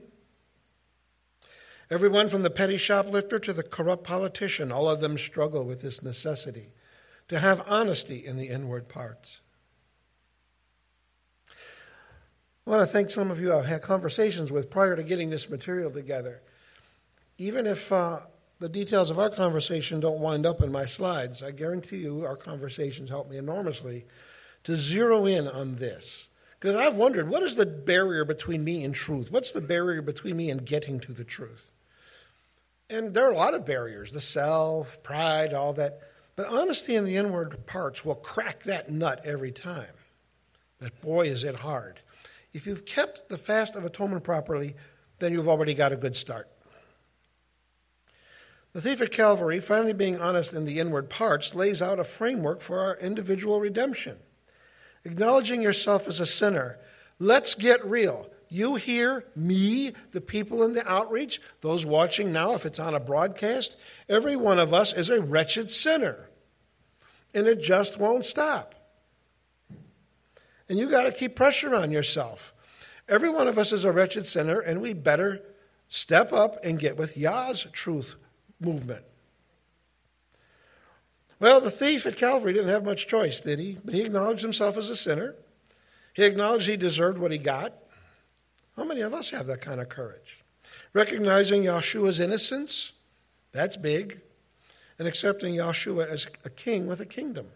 Everyone 1.90 2.28
from 2.28 2.42
the 2.42 2.50
petty 2.50 2.78
shoplifter 2.78 3.38
to 3.38 3.52
the 3.52 3.62
corrupt 3.62 4.02
politician, 4.04 4.72
all 4.72 4.88
of 4.88 5.00
them 5.00 5.16
struggle 5.16 5.64
with 5.64 5.82
this 5.82 6.02
necessity 6.02 6.70
to 7.28 7.38
have 7.38 7.64
honesty 7.66 8.24
in 8.24 8.36
the 8.36 8.48
inward 8.48 8.88
parts. 8.88 9.40
I 12.66 12.70
want 12.70 12.82
to 12.82 12.86
thank 12.86 13.10
some 13.10 13.30
of 13.30 13.40
you 13.40 13.54
I've 13.54 13.66
had 13.66 13.82
conversations 13.82 14.50
with 14.50 14.70
prior 14.70 14.96
to 14.96 15.04
getting 15.04 15.30
this 15.30 15.48
material 15.48 15.90
together. 15.90 16.42
Even 17.38 17.66
if 17.66 17.92
uh, 17.92 18.20
the 18.58 18.68
details 18.68 19.10
of 19.10 19.18
our 19.18 19.30
conversation 19.30 20.00
don't 20.00 20.20
wind 20.20 20.46
up 20.46 20.60
in 20.60 20.72
my 20.72 20.84
slides, 20.84 21.42
I 21.42 21.52
guarantee 21.52 21.98
you 21.98 22.24
our 22.24 22.36
conversations 22.36 23.10
help 23.10 23.30
me 23.30 23.36
enormously 23.36 24.06
to 24.64 24.76
zero 24.76 25.26
in 25.26 25.46
on 25.46 25.76
this. 25.76 26.26
Because 26.58 26.74
I've 26.74 26.96
wondered, 26.96 27.28
what 27.28 27.42
is 27.42 27.54
the 27.54 27.66
barrier 27.66 28.24
between 28.24 28.64
me 28.64 28.82
and 28.82 28.94
truth? 28.94 29.30
What's 29.30 29.52
the 29.52 29.60
barrier 29.60 30.02
between 30.02 30.36
me 30.36 30.50
and 30.50 30.64
getting 30.64 30.98
to 31.00 31.12
the 31.12 31.22
truth? 31.22 31.70
And 32.88 33.14
there 33.14 33.28
are 33.28 33.32
a 33.32 33.36
lot 33.36 33.54
of 33.54 33.66
barriers 33.66 34.12
the 34.12 34.20
self, 34.20 35.02
pride, 35.02 35.52
all 35.52 35.72
that. 35.74 36.00
But 36.36 36.48
honesty 36.48 36.94
in 36.94 37.04
the 37.04 37.16
inward 37.16 37.66
parts 37.66 38.04
will 38.04 38.14
crack 38.14 38.62
that 38.64 38.90
nut 38.90 39.22
every 39.24 39.52
time. 39.52 39.86
But 40.78 41.00
boy, 41.00 41.28
is 41.28 41.44
it 41.44 41.56
hard. 41.56 42.00
If 42.52 42.66
you've 42.66 42.84
kept 42.84 43.28
the 43.28 43.38
fast 43.38 43.74
of 43.74 43.84
atonement 43.84 44.22
properly, 44.22 44.76
then 45.18 45.32
you've 45.32 45.48
already 45.48 45.74
got 45.74 45.92
a 45.92 45.96
good 45.96 46.14
start. 46.14 46.48
The 48.74 48.82
thief 48.82 49.00
at 49.00 49.10
Calvary, 49.10 49.60
finally 49.60 49.94
being 49.94 50.20
honest 50.20 50.52
in 50.52 50.66
the 50.66 50.78
inward 50.78 51.08
parts, 51.08 51.54
lays 51.54 51.80
out 51.80 51.98
a 51.98 52.04
framework 52.04 52.60
for 52.60 52.80
our 52.80 52.96
individual 52.98 53.58
redemption. 53.58 54.18
Acknowledging 55.04 55.62
yourself 55.62 56.06
as 56.06 56.20
a 56.20 56.26
sinner, 56.26 56.78
let's 57.18 57.54
get 57.54 57.82
real. 57.86 58.28
you 58.48 58.74
hear 58.76 59.24
me, 59.34 59.92
the 60.12 60.20
people 60.20 60.62
in 60.62 60.74
the 60.74 60.86
outreach, 60.86 61.40
those 61.62 61.86
watching 61.86 62.32
now, 62.32 62.52
if 62.52 62.66
it's 62.66 62.78
on 62.78 62.94
a 62.94 63.00
broadcast, 63.00 63.76
every 64.08 64.36
one 64.36 64.58
of 64.58 64.74
us 64.74 64.92
is 64.92 65.10
a 65.10 65.20
wretched 65.20 65.70
sinner. 65.70 66.25
And 67.36 67.46
it 67.46 67.60
just 67.60 67.98
won't 67.98 68.24
stop. 68.24 68.74
And 70.70 70.78
you 70.78 70.90
got 70.90 71.02
to 71.02 71.12
keep 71.12 71.36
pressure 71.36 71.74
on 71.74 71.92
yourself. 71.92 72.54
Every 73.10 73.28
one 73.28 73.46
of 73.46 73.58
us 73.58 73.72
is 73.72 73.84
a 73.84 73.92
wretched 73.92 74.24
sinner, 74.24 74.58
and 74.58 74.80
we 74.80 74.94
better 74.94 75.42
step 75.90 76.32
up 76.32 76.64
and 76.64 76.78
get 76.78 76.96
with 76.96 77.16
Yah's 77.16 77.66
truth 77.72 78.16
movement. 78.58 79.04
Well, 81.38 81.60
the 81.60 81.70
thief 81.70 82.06
at 82.06 82.16
Calvary 82.16 82.54
didn't 82.54 82.70
have 82.70 82.86
much 82.86 83.06
choice, 83.06 83.42
did 83.42 83.58
he? 83.58 83.76
But 83.84 83.92
he 83.92 84.00
acknowledged 84.00 84.40
himself 84.40 84.78
as 84.78 84.88
a 84.88 84.96
sinner. 84.96 85.34
He 86.14 86.24
acknowledged 86.24 86.66
he 86.66 86.78
deserved 86.78 87.18
what 87.18 87.32
he 87.32 87.38
got. 87.38 87.74
How 88.76 88.84
many 88.84 89.02
of 89.02 89.12
us 89.12 89.28
have 89.28 89.46
that 89.48 89.60
kind 89.60 89.78
of 89.78 89.90
courage? 89.90 90.42
Recognizing 90.94 91.64
Yahshua's 91.64 92.18
innocence, 92.18 92.92
that's 93.52 93.76
big. 93.76 94.22
And 94.98 95.06
accepting 95.06 95.54
Yahshua 95.54 96.08
as 96.08 96.26
a 96.44 96.50
king 96.50 96.86
with 96.86 97.00
a 97.00 97.06
kingdom. 97.06 97.48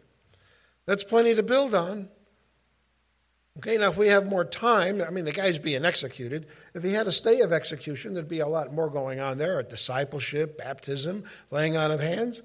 That's 0.87 1.05
plenty 1.05 1.35
to 1.35 1.43
build 1.43 1.75
on. 1.75 2.09
Okay, 3.59 3.79
now 3.79 3.91
if 3.91 3.97
we 3.97 4.09
have 4.09 4.27
more 4.27 4.45
time, 4.45 5.03
I 5.03 5.11
mean, 5.11 5.25
the 5.25 5.33
guy's 5.33 5.59
being 5.59 5.85
executed. 5.85 6.47
If 6.75 6.83
he 6.83 6.93
had 6.93 7.07
a 7.07 7.13
stay 7.13 7.41
of 7.41 7.53
execution, 7.53 8.15
there'd 8.15 8.29
be 8.29 8.41
a 8.41 8.47
lot 8.47 8.73
more 8.73 8.89
going 8.89 9.21
on 9.21 9.39
there 9.39 9.63
discipleship, 9.63 10.59
baptism, 10.59 11.25
laying 11.51 11.77
on 11.77 11.91
of 11.91 12.01
hands. 12.01 12.43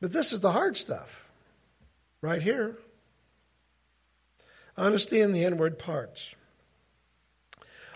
But 0.00 0.12
this 0.12 0.32
is 0.32 0.40
the 0.40 0.52
hard 0.52 0.76
stuff 0.76 1.28
right 2.20 2.42
here 2.42 2.76
honesty 4.76 5.20
in 5.20 5.32
the 5.32 5.44
inward 5.44 5.78
parts. 5.78 6.34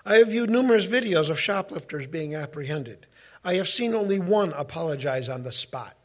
I 0.04 0.16
have 0.16 0.28
viewed 0.28 0.50
numerous 0.50 0.86
videos 0.86 1.28
of 1.28 1.38
shoplifters 1.38 2.06
being 2.06 2.34
apprehended. 2.34 3.06
I 3.44 3.54
have 3.54 3.68
seen 3.68 3.94
only 3.94 4.18
one 4.18 4.52
apologize 4.52 5.28
on 5.28 5.42
the 5.42 5.52
spot. 5.52 5.96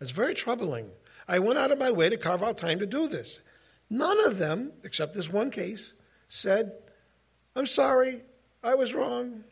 It's 0.00 0.10
very 0.10 0.34
troubling. 0.34 0.90
I 1.28 1.38
went 1.38 1.58
out 1.58 1.70
of 1.70 1.78
my 1.78 1.90
way 1.90 2.08
to 2.08 2.16
carve 2.16 2.42
out 2.42 2.58
time 2.58 2.80
to 2.80 2.86
do 2.86 3.08
this. 3.08 3.40
None 3.88 4.26
of 4.26 4.38
them, 4.38 4.72
except 4.82 5.14
this 5.14 5.32
one 5.32 5.50
case, 5.50 5.94
said, 6.28 6.72
I'm 7.54 7.66
sorry, 7.66 8.22
I 8.62 8.74
was 8.74 8.94
wrong. 8.94 9.44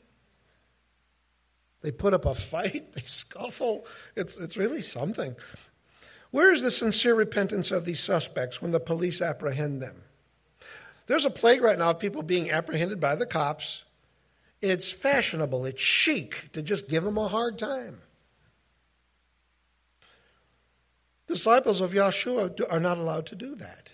They 1.83 1.93
put 1.93 2.15
up 2.15 2.25
a 2.25 2.35
fight, 2.35 2.93
they 2.93 3.03
scuffle. 3.03 3.87
It's, 4.17 4.39
it's 4.39 4.57
really 4.57 4.83
something. 4.83 5.37
Where 6.31 6.53
is 6.53 6.63
the 6.63 6.71
sincere 6.71 7.15
repentance 7.15 7.71
of 7.71 7.85
these 7.85 8.01
suspects 8.01 8.63
when 8.63 8.71
the 8.71 8.81
police 8.81 9.21
apprehend 9.21 9.83
them? 9.83 10.03
There's 11.07 11.27
a 11.27 11.31
plague 11.31 11.61
right 11.63 11.79
now 11.79 11.91
of 11.91 11.99
people 11.99 12.23
being 12.23 12.51
apprehended 12.51 13.01
by 13.01 13.17
the 13.17 13.27
cops. 13.27 13.85
It's 14.63 14.93
fashionable, 14.93 15.67
it's 15.67 15.83
chic 15.83 16.51
to 16.53 16.63
just 16.63 16.89
give 16.89 17.03
them 17.03 17.19
a 17.19 17.27
hard 17.27 17.59
time. 17.59 17.99
Disciples 21.27 21.81
of 21.81 21.93
Yahshua 21.93 22.61
are 22.71 22.81
not 22.81 22.97
allowed 22.97 23.27
to 23.27 23.35
do 23.35 23.57
that. 23.57 23.91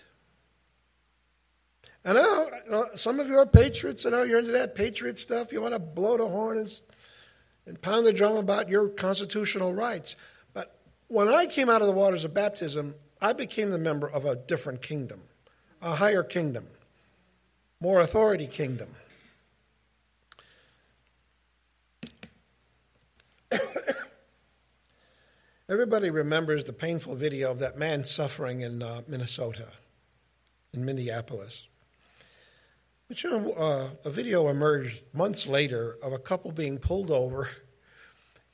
I 2.05 2.13
know, 2.13 2.85
some 2.95 3.19
of 3.19 3.27
you 3.27 3.37
are 3.37 3.45
patriots. 3.45 4.05
I 4.05 4.11
know 4.11 4.23
you're 4.23 4.39
into 4.39 4.51
that 4.51 4.75
patriot 4.75 5.17
stuff. 5.17 5.51
You 5.51 5.61
want 5.61 5.73
to 5.73 5.79
blow 5.79 6.17
the 6.17 6.27
horn 6.27 6.59
and, 6.59 6.81
and 7.65 7.81
pound 7.81 8.05
the 8.05 8.13
drum 8.13 8.35
about 8.35 8.69
your 8.69 8.89
constitutional 8.89 9.73
rights. 9.73 10.15
But 10.53 10.79
when 11.07 11.29
I 11.29 11.45
came 11.45 11.69
out 11.69 11.81
of 11.81 11.87
the 11.87 11.93
waters 11.93 12.23
of 12.23 12.33
baptism, 12.33 12.95
I 13.21 13.33
became 13.33 13.71
the 13.71 13.77
member 13.77 14.07
of 14.07 14.25
a 14.25 14.35
different 14.35 14.81
kingdom, 14.81 15.21
a 15.81 15.95
higher 15.95 16.23
kingdom, 16.23 16.67
more 17.81 17.99
authority 17.99 18.47
kingdom. 18.47 18.89
Everybody 25.69 26.09
remembers 26.09 26.63
the 26.63 26.73
painful 26.73 27.13
video 27.13 27.51
of 27.51 27.59
that 27.59 27.77
man 27.77 28.03
suffering 28.03 28.61
in 28.61 28.81
uh, 28.81 29.03
Minnesota, 29.07 29.67
in 30.73 30.83
Minneapolis. 30.83 31.67
But 33.07 33.21
you 33.21 33.29
know, 33.29 33.51
uh, 33.53 33.89
a 34.03 34.09
video 34.09 34.49
emerged 34.49 35.03
months 35.13 35.45
later 35.45 35.95
of 36.01 36.11
a 36.11 36.17
couple 36.17 36.51
being 36.51 36.79
pulled 36.79 37.11
over, 37.11 37.51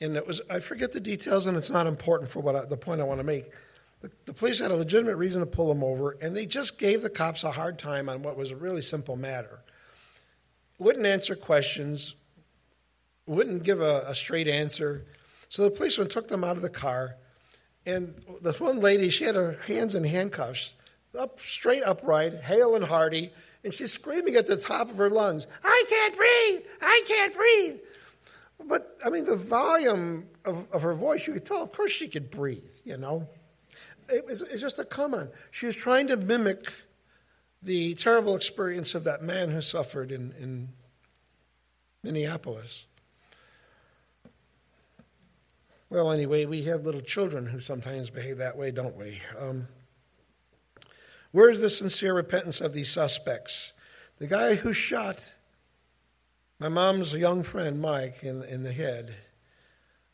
and 0.01 0.17
it 0.17 0.27
was, 0.27 0.41
I 0.49 0.59
forget 0.59 0.91
the 0.91 0.99
details, 0.99 1.47
and 1.47 1.55
it's 1.55 1.69
not 1.69 1.87
important 1.87 2.31
for 2.31 2.41
what 2.41 2.53
I, 2.53 2.65
the 2.65 2.75
point 2.75 2.99
I 2.99 3.05
want 3.05 3.21
to 3.21 3.25
make. 3.25 3.45
The, 4.01 4.11
the 4.25 4.33
police 4.33 4.59
had 4.59 4.71
a 4.71 4.75
legitimate 4.75 5.15
reason 5.15 5.39
to 5.39 5.45
pull 5.45 5.69
them 5.69 5.85
over, 5.85 6.17
and 6.21 6.35
they 6.35 6.45
just 6.45 6.77
gave 6.77 7.01
the 7.01 7.09
cops 7.09 7.45
a 7.45 7.51
hard 7.51 7.79
time 7.79 8.09
on 8.09 8.23
what 8.23 8.35
was 8.35 8.51
a 8.51 8.57
really 8.57 8.81
simple 8.81 9.15
matter. 9.15 9.59
Wouldn't 10.79 11.05
answer 11.05 11.37
questions, 11.37 12.15
wouldn't 13.25 13.63
give 13.63 13.79
a, 13.79 14.03
a 14.05 14.15
straight 14.15 14.49
answer. 14.49 15.05
So 15.49 15.63
the 15.63 15.71
policeman 15.71 16.09
took 16.09 16.27
them 16.27 16.43
out 16.43 16.55
of 16.57 16.61
the 16.61 16.69
car, 16.69 17.15
and 17.85 18.15
this 18.41 18.59
one 18.59 18.79
lady, 18.79 19.09
she 19.09 19.25
had 19.25 19.35
her 19.35 19.59
hands 19.67 19.95
in 19.95 20.03
handcuffs, 20.03 20.73
up 21.17 21.39
straight 21.39 21.83
upright, 21.83 22.33
hale 22.33 22.75
and 22.75 22.85
hearty 22.85 23.31
and 23.65 23.73
she's 23.73 23.91
screaming 23.91 24.35
at 24.35 24.47
the 24.47 24.55
top 24.55 24.91
of 24.91 24.97
her 24.97 25.09
lungs, 25.09 25.47
I 25.63 25.85
can't 25.89 26.15
breathe! 26.15 26.61
I 26.81 27.03
can't 27.07 27.33
breathe! 27.33 27.77
But, 28.63 28.97
I 29.03 29.09
mean, 29.09 29.25
the 29.25 29.35
volume 29.35 30.27
of, 30.45 30.71
of 30.71 30.83
her 30.83 30.93
voice, 30.93 31.25
you 31.25 31.33
could 31.33 31.45
tell, 31.45 31.63
of 31.63 31.73
course, 31.73 31.91
she 31.91 32.07
could 32.07 32.29
breathe, 32.29 32.75
you 32.85 32.95
know? 32.95 33.27
It 34.07 34.25
was, 34.27 34.43
it's 34.43 34.61
just 34.61 34.77
a 34.77 34.85
come 34.85 35.15
on. 35.15 35.29
She 35.49 35.65
was 35.65 35.75
trying 35.75 36.07
to 36.07 36.15
mimic 36.15 36.71
the 37.63 37.95
terrible 37.95 38.35
experience 38.35 38.93
of 38.93 39.03
that 39.05 39.23
man 39.23 39.49
who 39.49 39.61
suffered 39.61 40.11
in, 40.11 40.35
in 40.39 40.69
Minneapolis. 42.03 42.85
Well, 45.89 46.11
anyway, 46.11 46.45
we 46.45 46.63
have 46.63 46.85
little 46.85 47.01
children 47.01 47.45
who 47.45 47.59
sometimes 47.59 48.09
behave 48.09 48.37
that 48.37 48.57
way, 48.57 48.71
don't 48.71 48.97
we? 48.97 49.21
Um, 49.37 49.67
where 51.31 51.49
is 51.49 51.61
the 51.61 51.69
sincere 51.69 52.13
repentance 52.13 52.59
of 52.59 52.73
these 52.73 52.89
suspects? 52.89 53.73
The 54.17 54.27
guy 54.27 54.55
who 54.55 54.73
shot 54.73 55.35
my 56.59 56.69
mom's 56.69 57.13
young 57.13 57.43
friend, 57.43 57.81
Mike, 57.81 58.23
in, 58.23 58.43
in 58.43 58.63
the 58.63 58.71
head, 58.71 59.13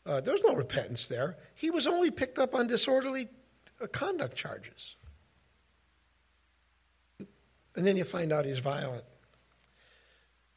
uh, 0.04 0.20
there 0.20 0.34
was 0.34 0.42
no 0.44 0.54
repentance 0.54 1.06
there. 1.06 1.36
He 1.54 1.70
was 1.70 1.86
only 1.86 2.10
picked 2.10 2.38
up 2.38 2.54
on 2.54 2.66
disorderly 2.66 3.28
uh, 3.80 3.86
conduct 3.86 4.36
charges. 4.36 4.96
And 7.76 7.86
then 7.86 7.96
you 7.96 8.04
find 8.04 8.32
out 8.32 8.44
he's 8.44 8.58
violent. 8.58 9.04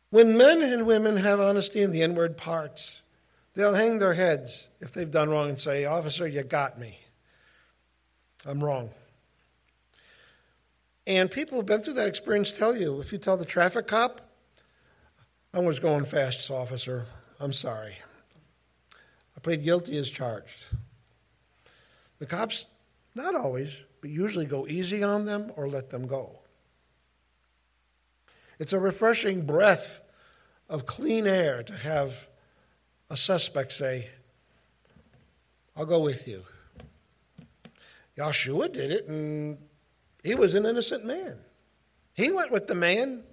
When 0.10 0.38
men 0.38 0.62
and 0.62 0.86
women 0.86 1.18
have 1.18 1.40
honesty 1.40 1.82
in 1.82 1.92
the 1.92 2.02
inward 2.02 2.38
parts, 2.38 3.02
they'll 3.56 3.74
hang 3.74 3.98
their 3.98 4.14
heads 4.14 4.68
if 4.80 4.92
they've 4.94 5.10
done 5.10 5.30
wrong 5.30 5.50
and 5.50 5.60
say, 5.60 5.86
Officer, 5.86 6.28
you 6.28 6.44
got 6.44 6.80
me. 6.80 7.00
I'm 8.46 8.64
wrong. 8.64 8.92
And 11.08 11.30
people 11.30 11.58
who've 11.58 11.66
been 11.66 11.82
through 11.82 11.94
that 11.96 12.08
experience 12.08 12.52
tell 12.52 12.76
you 12.76 13.00
if 13.00 13.12
you 13.12 13.18
tell 13.18 13.38
the 13.38 13.46
traffic 13.46 13.88
cop, 13.88 14.22
I 15.54 15.60
was 15.60 15.80
going 15.80 16.06
fast, 16.06 16.52
officer, 16.52 17.06
I'm 17.40 17.54
sorry. 17.54 17.98
I 19.38 19.40
plead 19.42 19.64
guilty 19.64 19.98
as 19.98 20.10
charged. 20.10 20.66
The 22.20 22.26
cops, 22.26 22.66
not 23.14 23.36
always, 23.36 23.84
but 24.02 24.10
usually 24.10 24.46
go 24.46 24.68
easy 24.68 25.04
on 25.04 25.26
them 25.26 25.52
or 25.56 25.68
let 25.68 25.90
them 25.90 26.08
go. 26.08 26.40
It's 28.60 28.74
a 28.74 28.80
refreshing 28.80 29.46
breath 29.46 30.02
of 30.70 30.86
clean 30.86 31.28
air 31.28 31.62
to 31.64 31.74
have 31.74 32.28
a 33.10 33.18
suspect 33.18 33.72
say, 33.72 34.10
I'll 35.76 35.86
go 35.86 36.00
with 36.00 36.28
you. 36.28 36.44
Yahshua 38.18 38.72
did 38.72 38.92
it, 38.92 39.08
and 39.08 39.58
he 40.24 40.36
was 40.36 40.56
an 40.56 40.66
innocent 40.66 41.06
man. 41.06 41.38
He 42.14 42.32
went 42.32 42.52
with 42.52 42.68
the 42.68 42.76
man. 42.76 43.24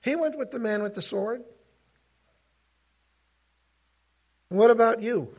He 0.00 0.14
went 0.14 0.38
with 0.38 0.50
the 0.50 0.58
man 0.58 0.82
with 0.82 0.94
the 0.94 1.02
sword. 1.02 1.42
What 4.48 4.70
about 4.70 5.00
you? 5.00 5.34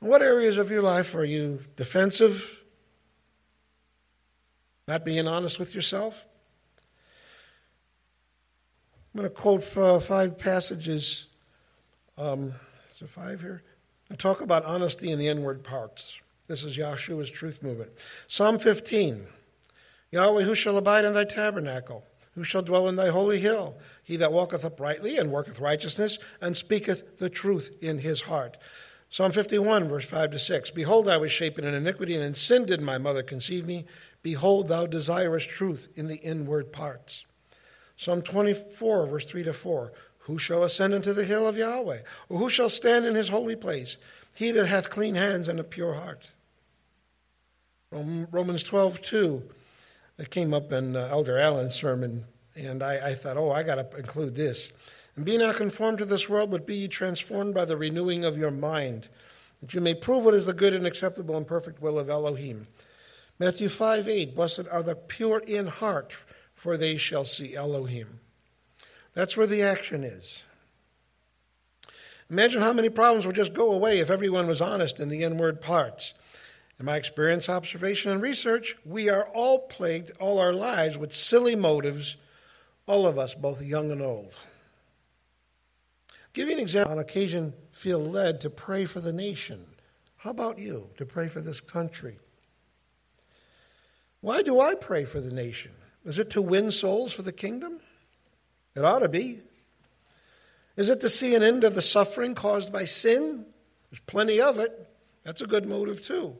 what 0.00 0.22
areas 0.22 0.58
of 0.58 0.70
your 0.70 0.82
life 0.82 1.14
are 1.14 1.24
you 1.24 1.60
defensive? 1.76 2.56
Not 4.86 5.04
being 5.04 5.26
honest 5.26 5.58
with 5.58 5.74
yourself? 5.74 6.24
I'm 9.14 9.22
going 9.22 9.30
to 9.30 9.34
quote 9.34 9.64
five 10.02 10.38
passages. 10.38 11.27
Um, 12.18 12.52
is 12.90 12.98
there 12.98 13.08
five 13.08 13.40
here? 13.40 13.62
I 14.10 14.16
talk 14.16 14.40
about 14.40 14.64
honesty 14.64 15.12
in 15.12 15.20
the 15.20 15.28
inward 15.28 15.62
parts. 15.62 16.20
This 16.48 16.64
is 16.64 16.76
Yahshua's 16.76 17.30
truth 17.30 17.62
movement. 17.62 17.92
Psalm 18.26 18.58
15 18.58 19.26
Yahweh, 20.10 20.42
who 20.42 20.54
shall 20.54 20.78
abide 20.78 21.04
in 21.04 21.12
thy 21.12 21.24
tabernacle? 21.24 22.04
Who 22.34 22.42
shall 22.42 22.62
dwell 22.62 22.88
in 22.88 22.96
thy 22.96 23.08
holy 23.08 23.38
hill? 23.38 23.76
He 24.02 24.16
that 24.16 24.32
walketh 24.32 24.64
uprightly 24.64 25.18
and 25.18 25.30
worketh 25.30 25.60
righteousness 25.60 26.18
and 26.40 26.56
speaketh 26.56 27.18
the 27.18 27.28
truth 27.28 27.76
in 27.80 27.98
his 27.98 28.22
heart. 28.22 28.56
Psalm 29.10 29.32
51, 29.32 29.86
verse 29.86 30.06
5 30.06 30.30
to 30.30 30.38
6. 30.38 30.70
Behold, 30.70 31.08
I 31.08 31.18
was 31.18 31.30
shapen 31.30 31.64
in 31.64 31.74
iniquity, 31.74 32.14
and 32.14 32.24
in 32.24 32.34
sin 32.34 32.64
did 32.64 32.80
my 32.80 32.98
mother 32.98 33.22
conceive 33.22 33.66
me. 33.66 33.84
Behold, 34.22 34.68
thou 34.68 34.86
desirest 34.86 35.48
truth 35.48 35.88
in 35.94 36.08
the 36.08 36.16
inward 36.16 36.72
parts. 36.72 37.24
Psalm 37.96 38.22
24, 38.22 39.06
verse 39.06 39.24
3 39.24 39.42
to 39.44 39.52
4. 39.52 39.92
Who 40.28 40.36
shall 40.36 40.62
ascend 40.62 40.92
into 40.92 41.14
the 41.14 41.24
hill 41.24 41.48
of 41.48 41.56
Yahweh? 41.56 42.00
Or 42.28 42.38
who 42.38 42.50
shall 42.50 42.68
stand 42.68 43.06
in 43.06 43.14
his 43.14 43.30
holy 43.30 43.56
place? 43.56 43.96
He 44.34 44.50
that 44.50 44.66
hath 44.66 44.90
clean 44.90 45.14
hands 45.14 45.48
and 45.48 45.58
a 45.58 45.64
pure 45.64 45.94
heart. 45.94 46.32
Romans 47.90 48.62
12, 48.62 49.00
2. 49.00 49.42
That 50.18 50.30
came 50.30 50.52
up 50.52 50.70
in 50.70 50.96
uh, 50.96 51.08
Elder 51.10 51.38
Allen's 51.38 51.74
sermon, 51.74 52.24
and 52.54 52.82
I, 52.82 53.08
I 53.08 53.14
thought, 53.14 53.38
oh, 53.38 53.50
I 53.50 53.62
got 53.62 53.76
to 53.76 53.96
include 53.96 54.34
this. 54.34 54.68
And 55.16 55.24
be 55.24 55.38
not 55.38 55.56
conformed 55.56 55.96
to 55.98 56.04
this 56.04 56.28
world, 56.28 56.50
but 56.50 56.66
be 56.66 56.76
ye 56.76 56.88
transformed 56.88 57.54
by 57.54 57.64
the 57.64 57.78
renewing 57.78 58.26
of 58.26 58.36
your 58.36 58.50
mind, 58.50 59.08
that 59.62 59.72
you 59.72 59.80
may 59.80 59.94
prove 59.94 60.26
what 60.26 60.34
is 60.34 60.44
the 60.44 60.52
good 60.52 60.74
and 60.74 60.86
acceptable 60.86 61.38
and 61.38 61.46
perfect 61.46 61.80
will 61.80 61.98
of 61.98 62.10
Elohim. 62.10 62.66
Matthew 63.38 63.70
5 63.70 64.06
8, 64.06 64.34
blessed 64.34 64.66
are 64.70 64.82
the 64.82 64.94
pure 64.94 65.38
in 65.38 65.68
heart, 65.68 66.14
for 66.54 66.76
they 66.76 66.98
shall 66.98 67.24
see 67.24 67.54
Elohim. 67.54 68.20
That's 69.18 69.36
where 69.36 69.48
the 69.48 69.62
action 69.62 70.04
is. 70.04 70.44
Imagine 72.30 72.62
how 72.62 72.72
many 72.72 72.88
problems 72.88 73.26
would 73.26 73.34
just 73.34 73.52
go 73.52 73.72
away 73.72 73.98
if 73.98 74.10
everyone 74.10 74.46
was 74.46 74.60
honest 74.60 75.00
in 75.00 75.08
the 75.08 75.24
inward 75.24 75.60
parts. 75.60 76.14
In 76.78 76.86
my 76.86 76.94
experience, 76.94 77.48
observation, 77.48 78.12
and 78.12 78.22
research, 78.22 78.76
we 78.84 79.08
are 79.08 79.24
all 79.34 79.66
plagued 79.66 80.12
all 80.20 80.38
our 80.38 80.52
lives 80.52 80.96
with 80.96 81.12
silly 81.12 81.56
motives, 81.56 82.16
all 82.86 83.08
of 83.08 83.18
us, 83.18 83.34
both 83.34 83.60
young 83.60 83.90
and 83.90 84.00
old 84.00 84.34
give 86.38 86.46
you 86.46 86.54
an 86.54 86.60
example. 86.60 86.92
On 86.92 86.98
occasion, 87.00 87.52
feel 87.72 87.98
led 87.98 88.40
to 88.42 88.48
pray 88.48 88.84
for 88.84 89.00
the 89.00 89.12
nation. 89.12 89.64
How 90.18 90.30
about 90.30 90.58
you, 90.58 90.90
to 90.96 91.04
pray 91.04 91.26
for 91.26 91.40
this 91.40 91.60
country? 91.60 92.18
Why 94.20 94.42
do 94.42 94.60
I 94.60 94.76
pray 94.76 95.04
for 95.04 95.20
the 95.20 95.32
nation? 95.32 95.72
Is 96.04 96.20
it 96.20 96.30
to 96.30 96.40
win 96.40 96.70
souls 96.70 97.12
for 97.12 97.22
the 97.22 97.32
kingdom? 97.32 97.80
It 98.78 98.84
ought 98.84 99.00
to 99.00 99.08
be. 99.08 99.40
Is 100.76 100.88
it 100.88 101.00
to 101.00 101.08
see 101.08 101.34
an 101.34 101.42
end 101.42 101.64
of 101.64 101.74
the 101.74 101.82
suffering 101.82 102.36
caused 102.36 102.72
by 102.72 102.84
sin? 102.84 103.44
There's 103.90 104.00
plenty 104.00 104.40
of 104.40 104.60
it. 104.60 104.88
That's 105.24 105.40
a 105.40 105.46
good 105.46 105.66
motive, 105.66 106.04
too. 106.04 106.36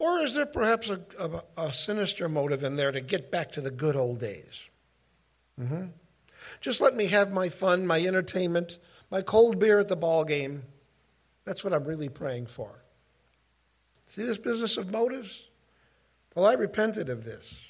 Or 0.00 0.18
is 0.18 0.34
there 0.34 0.46
perhaps 0.46 0.90
a, 0.90 1.00
a, 1.16 1.42
a 1.56 1.72
sinister 1.72 2.28
motive 2.28 2.64
in 2.64 2.74
there 2.74 2.90
to 2.90 3.00
get 3.00 3.30
back 3.30 3.52
to 3.52 3.60
the 3.60 3.70
good 3.70 3.94
old 3.94 4.18
days? 4.18 4.64
Mm-hmm. 5.60 5.84
Just 6.60 6.80
let 6.80 6.96
me 6.96 7.06
have 7.06 7.30
my 7.30 7.48
fun, 7.48 7.86
my 7.86 8.04
entertainment, 8.04 8.78
my 9.12 9.22
cold 9.22 9.60
beer 9.60 9.78
at 9.78 9.86
the 9.86 9.94
ball 9.94 10.24
game. 10.24 10.64
That's 11.44 11.62
what 11.62 11.72
I'm 11.72 11.84
really 11.84 12.08
praying 12.08 12.46
for. 12.46 12.82
See 14.06 14.24
this 14.24 14.38
business 14.38 14.76
of 14.76 14.90
motives? 14.90 15.48
Well, 16.34 16.46
I 16.46 16.54
repented 16.54 17.08
of 17.08 17.22
this. 17.22 17.62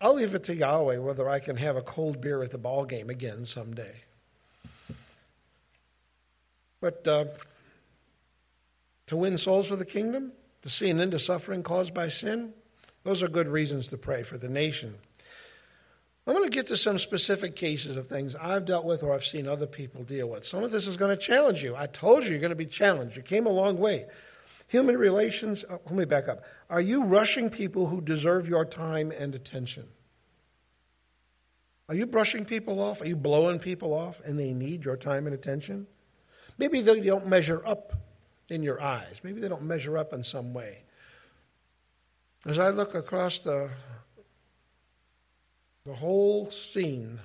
I'll 0.00 0.14
leave 0.14 0.34
it 0.34 0.44
to 0.44 0.54
Yahweh 0.54 0.98
whether 0.98 1.28
I 1.28 1.38
can 1.38 1.56
have 1.56 1.76
a 1.76 1.82
cold 1.82 2.20
beer 2.20 2.42
at 2.42 2.50
the 2.50 2.58
ball 2.58 2.84
game 2.84 3.08
again 3.08 3.46
someday. 3.46 3.94
But 6.80 7.08
uh, 7.08 7.24
to 9.06 9.16
win 9.16 9.38
souls 9.38 9.68
for 9.68 9.76
the 9.76 9.86
kingdom, 9.86 10.32
to 10.62 10.70
see 10.70 10.90
an 10.90 11.00
end 11.00 11.12
to 11.12 11.18
suffering 11.18 11.62
caused 11.62 11.94
by 11.94 12.08
sin, 12.08 12.52
those 13.04 13.22
are 13.22 13.28
good 13.28 13.48
reasons 13.48 13.86
to 13.88 13.96
pray 13.96 14.22
for 14.22 14.36
the 14.36 14.48
nation. 14.48 14.94
I'm 16.26 16.34
going 16.34 16.48
to 16.48 16.54
get 16.54 16.66
to 16.68 16.76
some 16.76 16.98
specific 16.98 17.54
cases 17.54 17.96
of 17.96 18.08
things 18.08 18.34
I've 18.34 18.64
dealt 18.64 18.84
with 18.84 19.04
or 19.04 19.14
I've 19.14 19.24
seen 19.24 19.46
other 19.46 19.66
people 19.66 20.02
deal 20.02 20.28
with. 20.28 20.44
Some 20.44 20.64
of 20.64 20.72
this 20.72 20.88
is 20.88 20.96
going 20.96 21.16
to 21.16 21.16
challenge 21.16 21.62
you. 21.62 21.76
I 21.76 21.86
told 21.86 22.24
you 22.24 22.30
you're 22.30 22.40
going 22.40 22.50
to 22.50 22.56
be 22.56 22.66
challenged. 22.66 23.16
You 23.16 23.22
came 23.22 23.46
a 23.46 23.50
long 23.50 23.78
way. 23.78 24.06
Human 24.68 24.96
relations, 24.96 25.64
oh, 25.70 25.80
let 25.86 25.94
me 25.94 26.04
back 26.04 26.28
up. 26.28 26.42
Are 26.68 26.80
you 26.80 27.04
rushing 27.04 27.50
people 27.50 27.86
who 27.86 28.00
deserve 28.00 28.48
your 28.48 28.64
time 28.64 29.12
and 29.16 29.34
attention? 29.34 29.84
Are 31.88 31.94
you 31.94 32.06
brushing 32.06 32.44
people 32.44 32.80
off? 32.80 33.00
Are 33.00 33.06
you 33.06 33.16
blowing 33.16 33.60
people 33.60 33.94
off 33.94 34.20
and 34.24 34.38
they 34.38 34.52
need 34.52 34.84
your 34.84 34.96
time 34.96 35.26
and 35.26 35.34
attention? 35.34 35.86
Maybe 36.58 36.80
they 36.80 37.00
don't 37.00 37.26
measure 37.26 37.64
up 37.64 37.92
in 38.48 38.62
your 38.62 38.82
eyes. 38.82 39.20
Maybe 39.22 39.40
they 39.40 39.48
don't 39.48 39.62
measure 39.62 39.96
up 39.96 40.12
in 40.12 40.24
some 40.24 40.52
way. 40.52 40.82
As 42.44 42.58
I 42.58 42.70
look 42.70 42.94
across 42.94 43.40
the 43.40 43.70
the 45.84 45.94
whole 45.94 46.50
scene, 46.50 47.20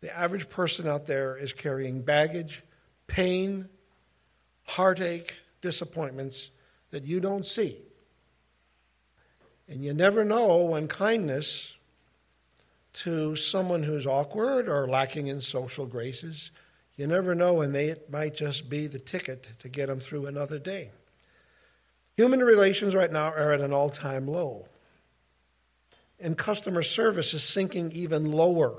the 0.00 0.16
average 0.16 0.48
person 0.48 0.88
out 0.88 1.06
there 1.06 1.36
is 1.36 1.52
carrying 1.52 2.02
baggage, 2.02 2.64
pain, 3.06 3.68
heartache, 4.64 5.36
disappointments 5.60 6.50
that 6.90 7.04
you 7.04 7.20
don't 7.20 7.46
see. 7.46 7.78
And 9.68 9.84
you 9.84 9.94
never 9.94 10.24
know 10.24 10.56
when 10.64 10.88
kindness 10.88 11.76
to 12.92 13.36
someone 13.36 13.84
who's 13.84 14.06
awkward 14.06 14.68
or 14.68 14.88
lacking 14.88 15.28
in 15.28 15.40
social 15.40 15.86
graces, 15.86 16.50
you 16.96 17.06
never 17.06 17.34
know 17.34 17.54
when 17.54 17.72
they, 17.72 17.86
it 17.86 18.10
might 18.10 18.34
just 18.34 18.68
be 18.68 18.86
the 18.86 18.98
ticket 18.98 19.52
to 19.60 19.68
get 19.68 19.86
them 19.86 20.00
through 20.00 20.26
another 20.26 20.58
day. 20.58 20.90
Human 22.16 22.40
relations 22.40 22.94
right 22.94 23.12
now 23.12 23.28
are 23.28 23.52
at 23.52 23.60
an 23.60 23.72
all 23.72 23.90
time 23.90 24.26
low 24.26 24.66
and 26.20 26.36
customer 26.36 26.82
service 26.82 27.32
is 27.34 27.42
sinking 27.42 27.92
even 27.92 28.30
lower. 28.30 28.74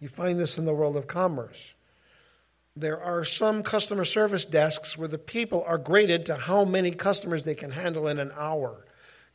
You 0.00 0.08
find 0.08 0.38
this 0.38 0.58
in 0.58 0.64
the 0.64 0.74
world 0.74 0.96
of 0.96 1.06
commerce. 1.06 1.74
There 2.74 3.00
are 3.02 3.24
some 3.24 3.62
customer 3.62 4.04
service 4.04 4.46
desks 4.46 4.96
where 4.96 5.08
the 5.08 5.18
people 5.18 5.62
are 5.66 5.78
graded 5.78 6.26
to 6.26 6.36
how 6.36 6.64
many 6.64 6.90
customers 6.90 7.44
they 7.44 7.54
can 7.54 7.72
handle 7.72 8.08
in 8.08 8.18
an 8.18 8.32
hour. 8.36 8.86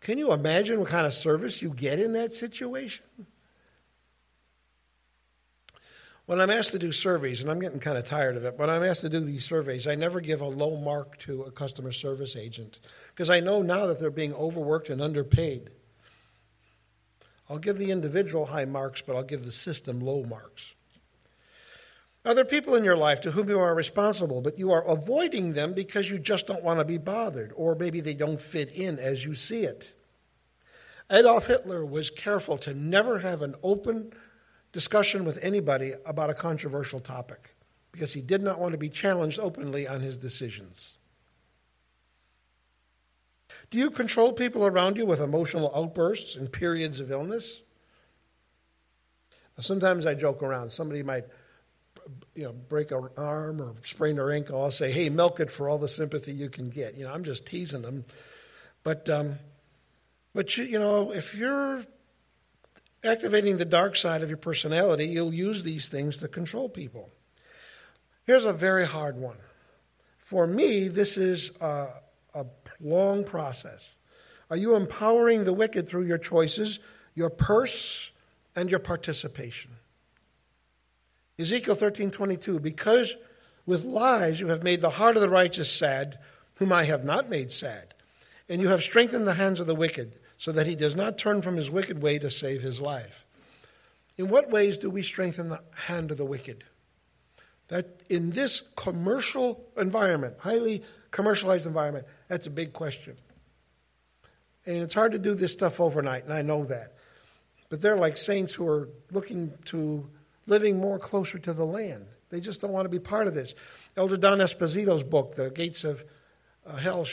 Can 0.02 0.18
you 0.18 0.32
imagine 0.32 0.80
what 0.80 0.90
kind 0.90 1.06
of 1.06 1.14
service 1.14 1.62
you 1.62 1.70
get 1.70 2.00
in 2.00 2.14
that 2.14 2.34
situation? 2.34 3.06
When 6.26 6.42
I'm 6.42 6.50
asked 6.50 6.72
to 6.72 6.80
do 6.80 6.92
surveys, 6.92 7.42
and 7.42 7.50
I'm 7.50 7.60
getting 7.62 7.80
kind 7.80 7.98
of 7.98 8.04
tired 8.04 8.36
of 8.36 8.44
it, 8.44 8.58
when 8.58 8.70
I'm 8.70 8.84
asked 8.84 9.02
to 9.02 9.10
do 9.10 9.22
these 9.22 9.46
surveys, 9.46 9.88
I 9.88 9.96
never 9.96 10.20
give 10.20 10.42
a 10.42 10.46
low 10.46 10.76
mark 10.76 11.18
to 11.20 11.44
a 11.44 11.52
customer 11.52 11.94
service 11.94 12.36
agent 12.36 12.80
because 13.10 13.30
I 13.30 13.40
know 13.40 13.62
now 13.62 13.86
that 13.86 14.00
they're 14.00 14.12
being 14.12 14.34
overworked 14.34 14.90
and 14.90 15.02
underpaid. 15.02 15.70
I'll 17.50 17.60
give 17.60 17.78
the 17.78 17.92
individual 17.92 18.48
high 18.48 18.66
marks, 18.66 19.00
but 19.00 19.16
I'll 19.16 19.24
give 19.24 19.46
the 19.46 19.54
system 19.54 20.02
low 20.02 20.26
marks. 20.26 20.76
Are 22.28 22.34
there 22.34 22.44
people 22.44 22.76
in 22.76 22.84
your 22.84 22.98
life 22.98 23.22
to 23.22 23.32
whom 23.32 23.48
you 23.48 23.58
are 23.58 23.74
responsible, 23.74 24.42
but 24.42 24.60
you 24.60 24.74
are 24.74 24.86
avoiding 24.86 25.54
them 25.54 25.74
because 25.74 26.10
you 26.10 26.20
just 26.20 26.46
don't 26.46 26.62
want 26.62 26.82
to 26.82 26.84
be 26.84 26.98
bothered, 26.98 27.54
or 27.56 27.74
maybe 27.74 28.02
they 28.02 28.14
don't 28.14 28.42
fit 28.42 28.70
in 28.72 29.00
as 29.00 29.24
you 29.24 29.34
see 29.34 29.64
it? 29.64 29.96
Adolf 31.10 31.48
Hitler 31.48 31.86
was 31.86 32.10
careful 32.10 32.58
to 32.58 32.74
never 32.74 33.20
have 33.20 33.42
an 33.42 33.56
open 33.64 34.12
discussion 34.74 35.24
with 35.24 35.42
anybody 35.42 35.94
about 36.06 36.30
a 36.30 36.34
controversial 36.34 37.00
topic 37.00 37.56
because 37.94 38.12
he 38.12 38.20
did 38.20 38.42
not 38.42 38.60
want 38.60 38.74
to 38.74 38.78
be 38.78 38.90
challenged 38.90 39.40
openly 39.40 39.88
on 39.88 40.02
his 40.02 40.18
decisions. 40.18 40.98
Do 43.70 43.78
you 43.78 43.90
control 43.90 44.34
people 44.34 44.66
around 44.66 44.98
you 44.98 45.06
with 45.06 45.22
emotional 45.22 45.72
outbursts 45.74 46.36
and 46.36 46.52
periods 46.52 47.00
of 47.00 47.10
illness? 47.10 47.62
Sometimes 49.60 50.06
I 50.06 50.14
joke 50.14 50.44
around. 50.44 50.68
Somebody 50.68 51.04
might 51.04 51.24
you 52.36 52.44
know, 52.44 52.54
break 52.54 52.92
an 52.92 53.10
arm 53.18 53.62
or 53.62 53.76
sprain 53.84 54.16
their 54.16 54.32
ankle. 54.32 54.62
I'll 54.62 54.72
say, 54.72 54.92
hey, 54.92 55.10
milk 55.10 55.40
it 55.40 55.52
for 55.52 55.70
all 55.70 55.78
the 55.78 55.88
sympathy 55.88 56.34
you 56.34 56.50
can 56.50 56.70
get. 56.70 56.96
You 56.96 57.06
know, 57.06 57.14
I'm 57.14 57.24
just 57.24 57.46
teasing 57.46 57.82
them. 57.82 58.06
But, 58.84 59.10
um, 59.10 59.40
but 60.34 60.56
you, 60.58 60.64
you 60.64 60.80
know, 60.80 61.12
if 61.12 61.36
you're 61.36 61.84
activating 63.04 63.58
the 63.58 63.66
dark 63.66 63.96
side 63.96 64.22
of 64.22 64.30
your 64.30 64.38
personality, 64.38 65.06
you'll 65.06 65.34
use 65.34 65.64
these 65.64 65.88
things 65.88 66.18
to 66.18 66.28
control 66.28 66.70
people. 66.70 67.10
Here's 68.26 68.46
a 68.46 68.54
very 68.54 68.86
hard 68.86 69.18
one. 69.18 69.38
For 70.18 70.46
me, 70.46 70.90
this 70.90 71.16
is 71.16 71.52
uh, 71.62 71.88
a 72.34 72.46
long 72.82 73.24
process. 73.24 73.96
Are 74.50 74.58
you 74.58 74.76
empowering 74.76 75.44
the 75.44 75.54
wicked 75.54 75.88
through 75.88 76.06
your 76.06 76.18
choices, 76.18 76.80
your 77.16 77.30
purse, 77.30 78.12
and 78.56 78.70
your 78.70 78.80
participation? 78.80 79.72
Ezekiel 81.40 81.76
13:22 81.76 82.62
Because 82.62 83.16
with 83.66 83.86
lies 83.86 84.40
you 84.40 84.48
have 84.48 84.64
made 84.64 84.82
the 84.82 84.92
heart 84.92 85.16
of 85.16 85.22
the 85.22 85.30
righteous 85.30 85.72
sad, 85.72 86.18
whom 86.56 86.72
I 86.72 86.84
have 86.84 87.04
not 87.04 87.30
made 87.30 87.52
sad, 87.52 87.94
and 88.50 88.62
you 88.62 88.70
have 88.70 88.82
strengthened 88.82 89.28
the 89.28 89.36
hands 89.36 89.60
of 89.60 89.68
the 89.68 89.76
wicked, 89.76 90.18
so 90.38 90.52
that 90.52 90.68
he 90.68 90.76
does 90.76 90.96
not 90.96 91.18
turn 91.18 91.42
from 91.42 91.58
his 91.58 91.70
wicked 91.70 92.02
way 92.02 92.18
to 92.20 92.30
save 92.30 92.62
his 92.62 92.80
life. 92.80 93.26
In 94.18 94.30
what 94.30 94.50
ways 94.50 94.78
do 94.78 94.90
we 94.90 95.04
strengthen 95.04 95.50
the 95.50 95.62
hand 95.86 96.12
of 96.12 96.18
the 96.18 96.26
wicked? 96.26 96.64
That 97.68 98.02
in 98.10 98.32
this 98.32 98.62
commercial 98.76 99.64
environment, 99.76 100.38
highly 100.40 100.84
commercialized 101.12 101.68
environment, 101.68 102.08
that's 102.28 102.48
a 102.48 102.52
big 102.52 102.74
question. 102.74 103.18
And 104.66 104.78
it's 104.78 104.94
hard 104.94 105.12
to 105.12 105.20
do 105.20 105.36
this 105.36 105.54
stuff 105.54 105.80
overnight, 105.80 106.24
and 106.24 106.34
I 106.34 106.42
know 106.42 106.66
that. 106.66 106.94
But 107.70 107.82
they're 107.82 107.98
like 107.98 108.18
saints 108.18 108.54
who 108.54 108.68
are 108.68 108.90
looking 109.12 109.54
to 109.66 110.10
living 110.48 110.80
more 110.80 110.98
closer 110.98 111.38
to 111.38 111.54
the 111.54 111.66
land. 111.66 112.08
They 112.30 112.40
just 112.40 112.62
don't 112.62 112.72
want 112.72 112.86
to 112.86 112.90
be 112.90 113.00
part 113.00 113.28
of 113.28 113.36
this. 113.36 113.54
Elder 113.96 114.18
Don 114.18 114.40
Esposito's 114.40 115.04
book, 115.04 115.36
The 115.36 115.50
Gates 115.50 115.84
of 115.84 116.04
uh, 116.66 116.78
Hell, 116.78 117.06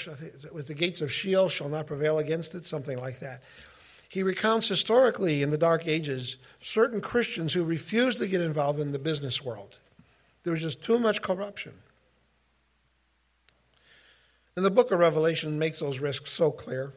with 0.53 0.67
the 0.67 0.75
gates 0.75 1.01
of 1.01 1.13
Sheol 1.13 1.49
shall 1.49 1.69
not 1.69 1.87
prevail 1.87 2.19
against 2.19 2.55
it, 2.55 2.65
something 2.65 2.99
like 2.99 3.21
that. 3.21 3.43
He 4.09 4.23
recounts 4.23 4.69
historically 4.69 5.43
in 5.43 5.51
the 5.51 5.59
Dark 5.59 5.87
Ages 5.87 6.37
certain 6.61 7.01
Christians 7.01 7.53
who 7.53 7.65
refused 7.65 8.19
to 8.19 8.27
get 8.27 8.41
involved 8.41 8.81
in 8.81 8.93
the 8.93 8.99
business 8.99 9.45
world. 9.45 9.79
There 10.43 10.51
was 10.51 10.63
just 10.63 10.83
too 10.83 10.99
much 10.99 11.23
corruption. 11.23 11.73
And 14.57 14.65
the 14.65 14.71
book 14.71 14.93
of 14.93 15.01
Revelation 15.01 15.59
makes 15.59 15.81
those 15.81 15.99
risks 15.99 16.33
so 16.33 16.51
clear. 16.51 16.93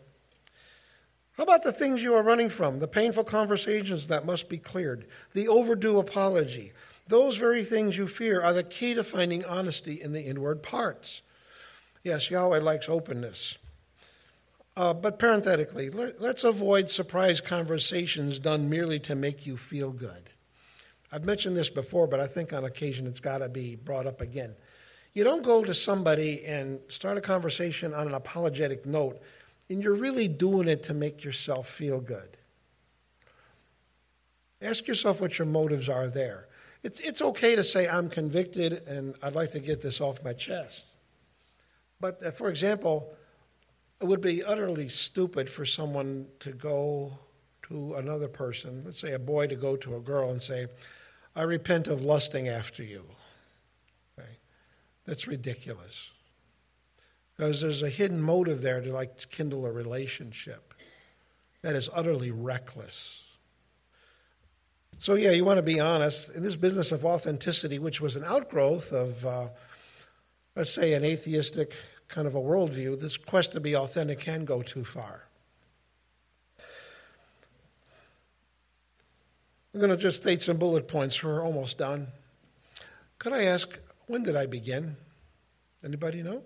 How 1.37 1.43
about 1.43 1.61
the 1.61 1.71
things 1.71 2.01
you 2.01 2.15
are 2.15 2.23
running 2.23 2.49
from, 2.49 2.79
the 2.79 2.87
painful 2.87 3.23
conversations 3.23 4.07
that 4.07 4.25
must 4.25 4.49
be 4.49 4.57
cleared, 4.57 5.05
the 5.33 5.47
overdue 5.47 5.99
apology? 5.99 6.73
Those 7.07 7.37
very 7.37 7.63
things 7.63 7.95
you 7.95 8.07
fear 8.07 8.41
are 8.41 8.53
the 8.53 8.63
key 8.63 8.95
to 8.95 9.03
finding 9.03 9.45
honesty 9.45 10.01
in 10.01 10.13
the 10.13 10.23
inward 10.23 10.63
parts. 10.63 11.21
Yes, 12.03 12.31
Yahweh 12.31 12.59
likes 12.59 12.89
openness. 12.89 13.59
Uh, 14.75 14.93
but 14.93 15.19
parenthetically, 15.19 15.91
let, 15.91 16.19
let's 16.19 16.43
avoid 16.43 16.89
surprise 16.89 17.39
conversations 17.39 18.39
done 18.39 18.67
merely 18.67 18.99
to 18.99 19.15
make 19.15 19.45
you 19.45 19.57
feel 19.57 19.91
good. 19.91 20.31
I've 21.11 21.25
mentioned 21.25 21.55
this 21.55 21.69
before, 21.69 22.07
but 22.07 22.19
I 22.19 22.27
think 22.27 22.51
on 22.51 22.65
occasion 22.65 23.05
it's 23.05 23.19
got 23.19 23.39
to 23.39 23.49
be 23.49 23.75
brought 23.75 24.07
up 24.07 24.21
again. 24.21 24.55
You 25.13 25.23
don't 25.23 25.43
go 25.43 25.63
to 25.63 25.73
somebody 25.73 26.43
and 26.45 26.79
start 26.89 27.17
a 27.17 27.21
conversation 27.21 27.93
on 27.93 28.07
an 28.07 28.13
apologetic 28.13 28.85
note 28.85 29.21
and 29.69 29.83
you're 29.83 29.93
really 29.93 30.27
doing 30.27 30.67
it 30.67 30.83
to 30.83 30.93
make 30.93 31.23
yourself 31.23 31.69
feel 31.69 31.99
good. 31.99 32.37
Ask 34.61 34.87
yourself 34.87 35.21
what 35.21 35.37
your 35.37 35.45
motives 35.45 35.89
are 35.89 36.07
there. 36.07 36.47
It's, 36.83 36.99
it's 36.99 37.21
okay 37.21 37.55
to 37.55 37.63
say, 37.63 37.87
I'm 37.87 38.09
convicted 38.09 38.87
and 38.87 39.15
I'd 39.21 39.35
like 39.35 39.51
to 39.51 39.59
get 39.59 39.81
this 39.81 39.99
off 39.99 40.23
my 40.23 40.33
chest. 40.33 40.85
But, 41.99 42.23
uh, 42.23 42.31
for 42.31 42.49
example, 42.49 43.13
it 43.99 44.05
would 44.05 44.21
be 44.21 44.43
utterly 44.43 44.89
stupid 44.89 45.49
for 45.49 45.65
someone 45.65 46.27
to 46.39 46.51
go 46.51 47.17
to 47.63 47.95
another 47.95 48.27
person, 48.27 48.83
let's 48.85 48.99
say 48.99 49.11
a 49.11 49.19
boy 49.19 49.47
to 49.47 49.55
go 49.55 49.75
to 49.75 49.95
a 49.95 49.99
girl 49.99 50.29
and 50.29 50.41
say, 50.41 50.67
I 51.35 51.43
repent 51.43 51.87
of 51.87 52.03
lusting 52.03 52.47
after 52.47 52.83
you. 52.83 53.03
Okay? 54.17 54.29
That's 55.05 55.27
ridiculous 55.27 56.11
because 57.37 57.61
there's 57.61 57.83
a 57.83 57.89
hidden 57.89 58.21
motive 58.21 58.61
there 58.61 58.81
to 58.81 58.91
like 58.91 59.29
kindle 59.29 59.65
a 59.65 59.71
relationship 59.71 60.73
that 61.61 61.75
is 61.75 61.89
utterly 61.93 62.31
reckless. 62.31 63.25
So 64.97 65.13
yeah, 65.13 65.31
you 65.31 65.45
want 65.45 65.57
to 65.57 65.63
be 65.63 65.79
honest 65.79 66.29
in 66.31 66.41
this 66.41 66.55
business 66.55 66.91
of 66.91 67.05
authenticity, 67.05 67.77
which 67.77 68.01
was 68.01 68.15
an 68.15 68.23
outgrowth 68.23 68.91
of, 68.91 69.25
uh, 69.25 69.49
let's 70.55 70.73
say, 70.73 70.93
an 70.93 71.03
atheistic 71.03 71.73
kind 72.07 72.25
of 72.25 72.33
a 72.33 72.41
worldview. 72.41 72.99
This 72.99 73.17
quest 73.17 73.51
to 73.51 73.59
be 73.59 73.75
authentic 73.75 74.19
can 74.19 74.43
go 74.43 74.63
too 74.63 74.83
far. 74.83 75.23
I'm 79.73 79.79
going 79.79 79.91
to 79.91 79.97
just 79.97 80.17
state 80.17 80.41
some 80.41 80.57
bullet 80.57 80.87
points. 80.87 81.23
We're 81.23 81.45
almost 81.45 81.77
done. 81.77 82.07
Could 83.19 83.33
I 83.33 83.43
ask, 83.43 83.77
when 84.07 84.23
did 84.23 84.35
I 84.35 84.47
begin? 84.47 84.95
Anybody 85.83 86.23
know? 86.23 86.41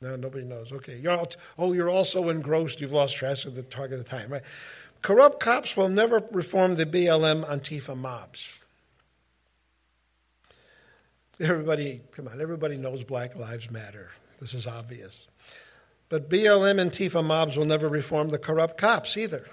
No, 0.00 0.16
nobody 0.16 0.44
knows. 0.44 0.72
Okay. 0.72 0.96
You're 0.96 1.12
all, 1.12 1.28
oh, 1.58 1.72
you're 1.72 1.90
also 1.90 2.28
engrossed. 2.30 2.80
You've 2.80 2.92
lost 2.92 3.16
track 3.16 3.44
of 3.44 3.54
the 3.54 3.62
target 3.62 4.00
of 4.00 4.06
time, 4.06 4.30
right? 4.30 4.42
Corrupt 5.02 5.40
cops 5.40 5.76
will 5.76 5.88
never 5.88 6.22
reform 6.30 6.76
the 6.76 6.86
BLM 6.86 7.46
Antifa 7.46 7.96
mobs. 7.96 8.54
Everybody, 11.38 12.02
come 12.12 12.28
on, 12.28 12.40
everybody 12.40 12.76
knows 12.76 13.02
Black 13.02 13.34
Lives 13.34 13.70
Matter. 13.70 14.10
This 14.40 14.52
is 14.52 14.66
obvious. 14.66 15.26
But 16.10 16.28
BLM 16.28 16.80
Antifa 16.80 17.24
mobs 17.24 17.56
will 17.56 17.64
never 17.64 17.88
reform 17.88 18.28
the 18.28 18.38
corrupt 18.38 18.76
cops 18.76 19.16
either. 19.16 19.46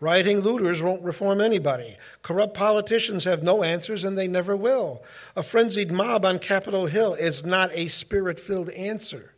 Rioting 0.00 0.40
looters 0.40 0.82
won't 0.82 1.04
reform 1.04 1.40
anybody. 1.40 1.96
Corrupt 2.22 2.54
politicians 2.54 3.22
have 3.22 3.44
no 3.44 3.62
answers 3.62 4.02
and 4.02 4.18
they 4.18 4.26
never 4.26 4.56
will. 4.56 5.04
A 5.36 5.44
frenzied 5.44 5.92
mob 5.92 6.24
on 6.24 6.40
Capitol 6.40 6.86
Hill 6.86 7.14
is 7.14 7.44
not 7.44 7.70
a 7.72 7.86
spirit 7.86 8.40
filled 8.40 8.70
answer. 8.70 9.31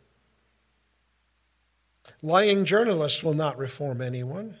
Lying 2.21 2.65
journalists 2.65 3.23
will 3.23 3.33
not 3.33 3.57
reform 3.57 4.01
anyone. 4.01 4.57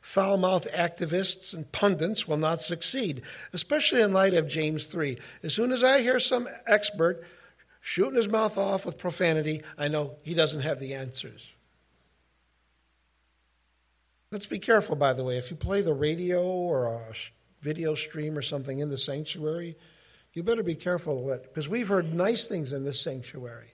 Foul 0.00 0.36
mouthed 0.36 0.72
activists 0.72 1.52
and 1.52 1.70
pundits 1.72 2.28
will 2.28 2.36
not 2.36 2.60
succeed, 2.60 3.22
especially 3.52 4.02
in 4.02 4.12
light 4.12 4.34
of 4.34 4.46
James 4.46 4.86
3. 4.86 5.18
As 5.42 5.52
soon 5.52 5.72
as 5.72 5.82
I 5.82 6.00
hear 6.00 6.20
some 6.20 6.48
expert 6.66 7.24
shooting 7.80 8.14
his 8.14 8.28
mouth 8.28 8.56
off 8.56 8.86
with 8.86 8.98
profanity, 8.98 9.62
I 9.76 9.88
know 9.88 10.16
he 10.22 10.32
doesn't 10.32 10.60
have 10.60 10.78
the 10.78 10.94
answers. 10.94 11.56
Let's 14.30 14.46
be 14.46 14.58
careful, 14.58 14.96
by 14.96 15.12
the 15.12 15.24
way. 15.24 15.38
If 15.38 15.50
you 15.50 15.56
play 15.56 15.82
the 15.82 15.94
radio 15.94 16.42
or 16.42 16.86
a 16.86 17.14
video 17.60 17.94
stream 17.94 18.38
or 18.38 18.42
something 18.42 18.78
in 18.78 18.90
the 18.90 18.98
sanctuary, 18.98 19.76
you 20.34 20.42
better 20.42 20.62
be 20.62 20.74
careful 20.74 21.36
because 21.42 21.68
we've 21.68 21.88
heard 21.88 22.14
nice 22.14 22.46
things 22.46 22.72
in 22.72 22.84
this 22.84 23.00
sanctuary. 23.00 23.72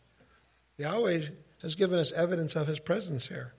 Yahweh 0.78 1.26
has 1.62 1.74
given 1.74 1.98
us 1.98 2.12
evidence 2.12 2.56
of 2.56 2.66
his 2.66 2.78
presence 2.78 3.28
here. 3.28 3.54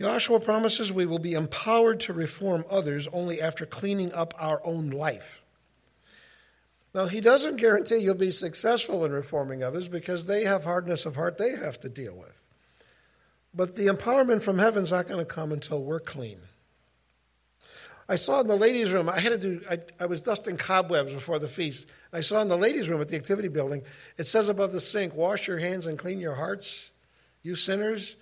Yahshua 0.00 0.42
promises 0.42 0.92
we 0.92 1.06
will 1.06 1.18
be 1.18 1.34
empowered 1.34 2.00
to 2.00 2.12
reform 2.12 2.64
others 2.68 3.06
only 3.12 3.40
after 3.40 3.64
cleaning 3.64 4.12
up 4.12 4.34
our 4.38 4.60
own 4.64 4.90
life. 4.90 5.42
Now, 6.94 7.06
he 7.06 7.20
doesn't 7.20 7.56
guarantee 7.56 7.98
you'll 7.98 8.14
be 8.14 8.30
successful 8.30 9.04
in 9.04 9.12
reforming 9.12 9.62
others 9.62 9.88
because 9.88 10.26
they 10.26 10.44
have 10.44 10.64
hardness 10.64 11.06
of 11.06 11.16
heart 11.16 11.38
they 11.38 11.50
have 11.50 11.78
to 11.80 11.88
deal 11.88 12.14
with. 12.14 12.46
But 13.54 13.76
the 13.76 13.86
empowerment 13.86 14.42
from 14.42 14.58
heaven's 14.58 14.90
not 14.90 15.06
going 15.06 15.20
to 15.20 15.24
come 15.24 15.52
until 15.52 15.82
we're 15.82 16.00
clean. 16.00 16.40
I 18.12 18.16
saw 18.16 18.40
in 18.40 18.46
the 18.46 18.56
ladies' 18.56 18.90
room, 18.90 19.08
I 19.08 19.18
had 19.18 19.30
to 19.30 19.38
do, 19.38 19.62
I, 19.70 19.78
I, 19.98 20.04
was 20.04 20.20
dusting 20.20 20.58
cobwebs 20.58 21.14
before 21.14 21.38
the 21.38 21.48
feast. 21.48 21.88
I 22.12 22.20
saw 22.20 22.42
in 22.42 22.48
the 22.48 22.58
ladies' 22.58 22.90
room 22.90 23.00
at 23.00 23.08
the 23.08 23.16
activity 23.16 23.48
building, 23.48 23.80
it 24.18 24.26
says 24.26 24.50
above 24.50 24.72
the 24.72 24.82
sink, 24.82 25.14
wash 25.14 25.48
your 25.48 25.56
hands 25.58 25.86
and 25.86 25.98
clean 25.98 26.18
your 26.18 26.34
hearts, 26.34 26.90
you 27.42 27.54
sinners. 27.54 28.16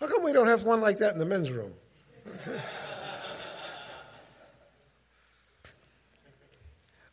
How 0.00 0.06
come 0.06 0.24
we 0.24 0.32
don't 0.32 0.46
have 0.46 0.64
one 0.64 0.80
like 0.80 0.96
that 1.00 1.12
in 1.12 1.18
the 1.18 1.26
men's 1.26 1.50
room? 1.50 1.74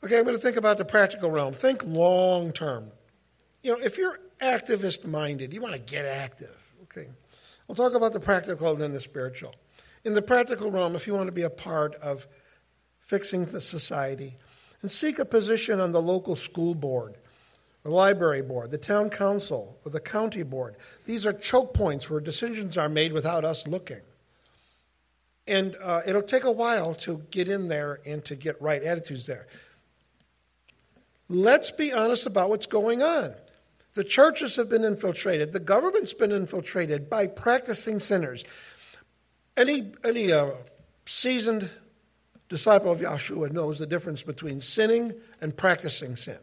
okay, 0.02 0.18
I'm 0.18 0.24
going 0.24 0.28
to 0.28 0.42
think 0.42 0.56
about 0.56 0.78
the 0.78 0.86
practical 0.86 1.30
realm. 1.30 1.52
Think 1.52 1.84
long 1.84 2.54
term. 2.54 2.90
You 3.64 3.74
know, 3.74 3.84
if 3.84 3.98
you're 3.98 4.22
activist 4.42 5.06
minded, 5.06 5.54
you 5.54 5.60
want 5.60 5.74
to 5.74 5.80
get 5.80 6.06
active. 6.06 6.56
Okay. 6.84 7.10
We'll 7.68 7.76
talk 7.76 7.96
about 7.96 8.14
the 8.14 8.22
practical 8.22 8.72
and 8.72 8.82
then 8.82 8.94
the 8.94 9.02
spiritual 9.02 9.54
in 10.08 10.14
the 10.14 10.22
practical 10.22 10.72
realm, 10.72 10.96
if 10.96 11.06
you 11.06 11.14
want 11.14 11.28
to 11.28 11.34
be 11.34 11.42
a 11.42 11.50
part 11.50 11.94
of 11.96 12.26
fixing 13.02 13.44
the 13.44 13.60
society, 13.60 14.38
and 14.82 14.90
seek 14.90 15.20
a 15.20 15.26
position 15.26 15.82
on 15.82 15.92
the 15.92 16.02
local 16.02 16.38
school 16.38 16.74
board, 16.74 17.18
the 17.84 17.90
library 17.90 18.42
board, 18.42 18.72
the 18.72 18.78
town 18.78 19.10
council, 19.10 19.78
or 19.84 19.92
the 19.92 20.00
county 20.00 20.44
board. 20.44 20.78
These 21.06 21.26
are 21.26 21.34
choke 21.34 21.74
points 21.74 22.10
where 22.10 22.22
decisions 22.22 22.78
are 22.78 22.88
made 22.88 23.12
without 23.12 23.44
us 23.44 23.68
looking. 23.68 24.00
And 25.46 25.76
uh, 25.84 26.04
it'll 26.06 26.22
take 26.22 26.46
a 26.46 26.52
while 26.52 26.96
to 26.96 27.24
get 27.30 27.50
in 27.50 27.68
there 27.68 28.00
and 28.06 28.24
to 28.26 28.36
get 28.36 28.62
right 28.62 28.82
attitudes 28.82 29.26
there. 29.26 29.46
Let's 31.28 31.70
be 31.70 31.92
honest 31.92 32.26
about 32.26 32.50
what's 32.50 32.66
going 32.66 33.04
on. 33.04 33.34
The 33.96 34.06
churches 34.06 34.56
have 34.56 34.70
been 34.70 34.86
infiltrated, 34.86 35.52
the 35.52 35.60
government's 35.60 36.14
been 36.14 36.32
infiltrated 36.32 37.10
by 37.10 37.28
practicing 37.28 38.00
sinners. 38.00 38.46
Any, 39.58 39.92
any 40.04 40.32
uh, 40.32 40.52
seasoned 41.08 41.68
disciple 42.48 42.92
of 42.92 43.00
Yahshua 43.00 43.52
knows 43.52 43.80
the 43.80 43.88
difference 43.88 44.22
between 44.22 44.62
sinning 44.62 45.16
and 45.42 45.58
practicing 45.58 46.16
sin. 46.16 46.38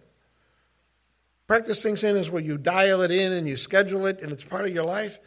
Practicing 1.47 1.95
sin 1.95 2.17
is 2.17 2.29
where 2.31 2.43
you 2.43 2.59
dial 2.59 3.03
it 3.03 3.13
in 3.13 3.33
and 3.33 3.47
you 3.47 3.55
schedule 3.55 4.07
it 4.07 4.21
and 4.21 4.33
it's 4.33 4.43
part 4.43 4.65
of 4.65 4.75
your 4.75 4.85
life. 4.85 5.19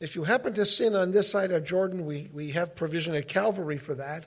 If 0.00 0.16
you 0.16 0.24
happen 0.24 0.54
to 0.54 0.64
sin 0.64 0.96
on 0.96 1.10
this 1.10 1.30
side 1.30 1.52
of 1.52 1.64
Jordan, 1.64 2.06
we, 2.06 2.30
we 2.32 2.52
have 2.52 2.74
provision 2.74 3.14
at 3.14 3.28
Calvary 3.28 3.76
for 3.76 3.94
that. 3.94 4.26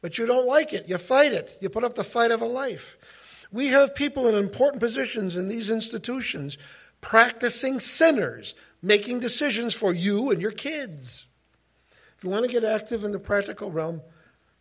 But 0.00 0.16
you 0.16 0.26
don't 0.26 0.46
like 0.46 0.72
it. 0.72 0.88
You 0.88 0.98
fight 0.98 1.32
it. 1.32 1.58
You 1.60 1.68
put 1.68 1.82
up 1.84 1.96
the 1.96 2.04
fight 2.04 2.30
of 2.30 2.42
a 2.42 2.46
life. 2.46 3.46
We 3.50 3.68
have 3.68 3.94
people 3.94 4.28
in 4.28 4.34
important 4.34 4.80
positions 4.80 5.34
in 5.34 5.48
these 5.48 5.70
institutions 5.70 6.58
practicing 7.00 7.80
sinners, 7.80 8.54
making 8.82 9.20
decisions 9.20 9.74
for 9.74 9.92
you 9.92 10.30
and 10.30 10.40
your 10.40 10.52
kids 10.52 11.26
you 12.24 12.30
want 12.30 12.46
to 12.46 12.50
get 12.50 12.64
active 12.64 13.04
in 13.04 13.12
the 13.12 13.18
practical 13.18 13.70
realm, 13.70 14.00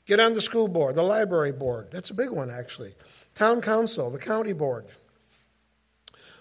get 0.05 0.20
on 0.20 0.34
the 0.34 0.41
school 0.41 0.68
board, 0.68 0.95
the 0.95 1.03
library 1.03 1.53
board. 1.53 1.88
That's 1.91 2.09
a 2.09 2.14
big 2.14 2.30
one, 2.30 2.51
actually. 2.51 2.93
Town 3.34 3.61
council, 3.61 4.11
the 4.11 4.20
county 4.20 4.53
board. 4.53 4.86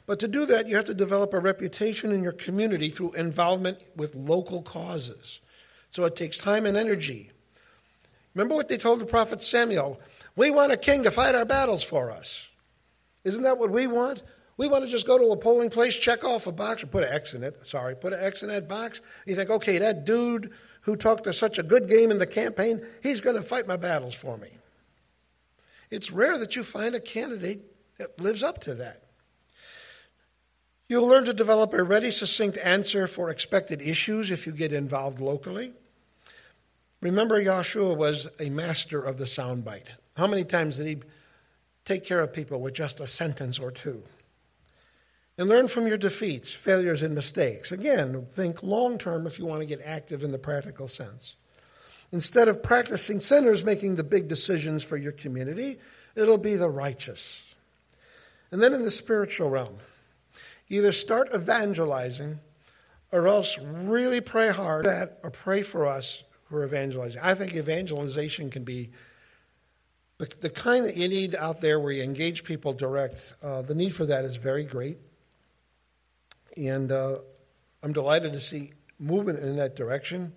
But 0.04 0.18
to 0.18 0.28
do 0.28 0.44
that, 0.46 0.68
you 0.68 0.76
have 0.76 0.86
to 0.86 0.94
develop 0.94 1.32
a 1.32 1.38
reputation 1.38 2.10
in 2.10 2.24
your 2.24 2.32
community 2.32 2.90
through 2.90 3.12
involvement 3.12 3.78
with 3.94 4.14
local 4.14 4.62
causes. 4.62 5.40
So 5.90 6.04
it 6.04 6.16
takes 6.16 6.38
time 6.38 6.66
and 6.66 6.76
energy. 6.76 7.30
Remember 8.34 8.54
what 8.54 8.68
they 8.68 8.78
told 8.78 8.98
the 8.98 9.06
prophet 9.06 9.42
Samuel? 9.42 10.00
We 10.34 10.50
want 10.50 10.72
a 10.72 10.76
king 10.76 11.04
to 11.04 11.10
fight 11.10 11.34
our 11.34 11.44
battles 11.44 11.82
for 11.82 12.10
us. 12.10 12.48
Isn't 13.24 13.44
that 13.44 13.58
what 13.58 13.70
we 13.70 13.86
want? 13.86 14.22
We 14.56 14.68
want 14.68 14.84
to 14.84 14.90
just 14.90 15.06
go 15.06 15.18
to 15.18 15.30
a 15.32 15.36
polling 15.36 15.70
place, 15.70 15.96
check 15.96 16.24
off 16.24 16.46
a 16.46 16.52
box, 16.52 16.82
or 16.82 16.86
put 16.86 17.04
an 17.04 17.12
X 17.12 17.34
in 17.34 17.42
it. 17.42 17.66
Sorry, 17.66 17.94
put 17.94 18.12
an 18.12 18.20
X 18.22 18.42
in 18.42 18.48
that 18.48 18.68
box. 18.68 19.00
You 19.26 19.34
think, 19.34 19.50
okay, 19.50 19.78
that 19.78 20.04
dude 20.04 20.52
who 20.82 20.96
talked 20.96 21.24
to 21.24 21.32
such 21.32 21.58
a 21.58 21.62
good 21.62 21.88
game 21.88 22.10
in 22.10 22.18
the 22.18 22.26
campaign, 22.26 22.84
he's 23.02 23.20
going 23.20 23.36
to 23.36 23.42
fight 23.42 23.66
my 23.66 23.76
battles 23.76 24.14
for 24.14 24.36
me. 24.36 24.48
It's 25.90 26.10
rare 26.10 26.38
that 26.38 26.56
you 26.56 26.62
find 26.62 26.94
a 26.94 27.00
candidate 27.00 27.60
that 27.98 28.20
lives 28.20 28.42
up 28.42 28.60
to 28.62 28.74
that. 28.74 29.02
You'll 30.88 31.06
learn 31.06 31.24
to 31.24 31.32
develop 31.32 31.72
a 31.72 31.82
ready, 31.82 32.10
succinct 32.10 32.58
answer 32.58 33.06
for 33.06 33.30
expected 33.30 33.80
issues 33.80 34.30
if 34.30 34.46
you 34.46 34.52
get 34.52 34.72
involved 34.72 35.20
locally. 35.20 35.72
Remember, 37.00 37.42
Yahshua 37.42 37.96
was 37.96 38.28
a 38.38 38.50
master 38.50 39.02
of 39.02 39.18
the 39.18 39.24
soundbite. 39.24 39.88
How 40.16 40.26
many 40.26 40.44
times 40.44 40.76
did 40.76 40.86
he 40.86 40.98
take 41.84 42.04
care 42.04 42.20
of 42.20 42.32
people 42.32 42.60
with 42.60 42.74
just 42.74 43.00
a 43.00 43.06
sentence 43.06 43.58
or 43.58 43.70
two? 43.70 44.02
And 45.38 45.48
learn 45.48 45.68
from 45.68 45.86
your 45.86 45.96
defeats, 45.96 46.52
failures, 46.52 47.02
and 47.02 47.14
mistakes. 47.14 47.72
Again, 47.72 48.26
think 48.30 48.62
long 48.62 48.98
term 48.98 49.26
if 49.26 49.38
you 49.38 49.46
want 49.46 49.60
to 49.60 49.66
get 49.66 49.80
active 49.84 50.22
in 50.22 50.30
the 50.30 50.38
practical 50.38 50.88
sense. 50.88 51.36
Instead 52.12 52.48
of 52.48 52.62
practicing 52.62 53.20
sinners 53.20 53.64
making 53.64 53.94
the 53.94 54.04
big 54.04 54.28
decisions 54.28 54.84
for 54.84 54.98
your 54.98 55.12
community, 55.12 55.78
it'll 56.14 56.36
be 56.36 56.56
the 56.56 56.68
righteous. 56.68 57.56
And 58.50 58.62
then 58.62 58.74
in 58.74 58.82
the 58.82 58.90
spiritual 58.90 59.48
realm, 59.48 59.78
either 60.68 60.92
start 60.92 61.30
evangelizing 61.34 62.38
or 63.10 63.26
else 63.26 63.58
really 63.58 64.20
pray 64.20 64.50
hard 64.50 64.84
that 64.84 65.18
or 65.22 65.30
pray 65.30 65.62
for 65.62 65.86
us 65.86 66.22
who 66.44 66.56
are 66.56 66.64
evangelizing. 66.64 67.20
I 67.22 67.34
think 67.34 67.54
evangelization 67.54 68.50
can 68.50 68.64
be 68.64 68.90
the, 70.18 70.30
the 70.40 70.50
kind 70.50 70.84
that 70.84 70.96
you 70.96 71.08
need 71.08 71.34
out 71.34 71.62
there 71.62 71.80
where 71.80 71.92
you 71.92 72.02
engage 72.02 72.44
people 72.44 72.74
direct. 72.74 73.34
Uh, 73.42 73.62
the 73.62 73.74
need 73.74 73.94
for 73.94 74.04
that 74.06 74.26
is 74.26 74.36
very 74.36 74.64
great. 74.64 74.98
And 76.56 76.92
uh, 76.92 77.18
I'm 77.82 77.92
delighted 77.92 78.32
to 78.32 78.40
see 78.40 78.72
movement 78.98 79.38
in 79.38 79.56
that 79.56 79.74
direction. 79.76 80.32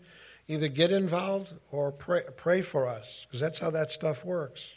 Either 0.47 0.67
get 0.67 0.91
involved 0.91 1.53
or 1.71 1.91
pray, 1.91 2.21
pray 2.37 2.61
for 2.61 2.87
us, 2.87 3.25
because 3.27 3.39
that's 3.39 3.59
how 3.59 3.71
that 3.71 3.89
stuff 3.89 4.23
works. 4.23 4.75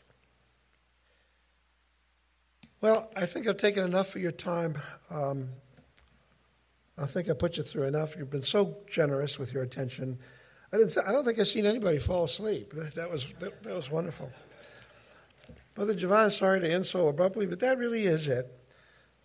Well, 2.81 3.11
I 3.17 3.27
think 3.27 3.47
I've 3.47 3.57
taken 3.57 3.85
enough 3.85 4.15
of 4.15 4.23
your 4.23 4.33
time. 4.33 4.79
Um, 5.11 5.51
I 6.97 7.07
think 7.07 7.29
I 7.29 7.33
put 7.35 7.57
you 7.57 7.63
through 7.63 7.85
enough. 7.85 8.17
You've 8.17 8.31
been 8.31 8.43
so 8.43 8.79
generous 8.91 9.39
with 9.39 9.53
your 9.53 9.63
attention. 9.63 10.19
I, 10.73 10.79
didn't, 10.79 10.97
I 11.07 11.13
don't 11.13 11.25
think 11.25 11.39
I've 11.39 11.49
seen 11.49 11.67
anybody 11.67 11.99
fall 11.99 12.25
asleep. 12.25 12.73
That, 12.73 12.95
that 12.95 13.11
was, 13.11 13.27
that, 13.39 13.63
that 13.63 13.75
was 13.75 13.91
wonderful. 13.91 14.31
Brother 15.75 15.95
Javon, 15.95 16.33
sorry 16.33 16.61
to 16.61 16.71
end 16.71 16.87
so 16.87 17.09
abruptly, 17.09 17.47
but 17.47 17.61
that 17.61 17.79
really 17.79 18.05
is 18.05 18.27
it. 18.27 18.58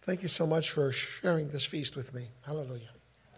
Thank 0.06 0.22
you 0.22 0.28
so 0.28 0.45
much 0.45 0.70
for 0.70 0.91
sharing 0.91 1.47
this 1.47 1.64
feast 1.64 1.95
with 1.95 2.14
me. 2.14 2.28
Hallelujah. 2.45 2.89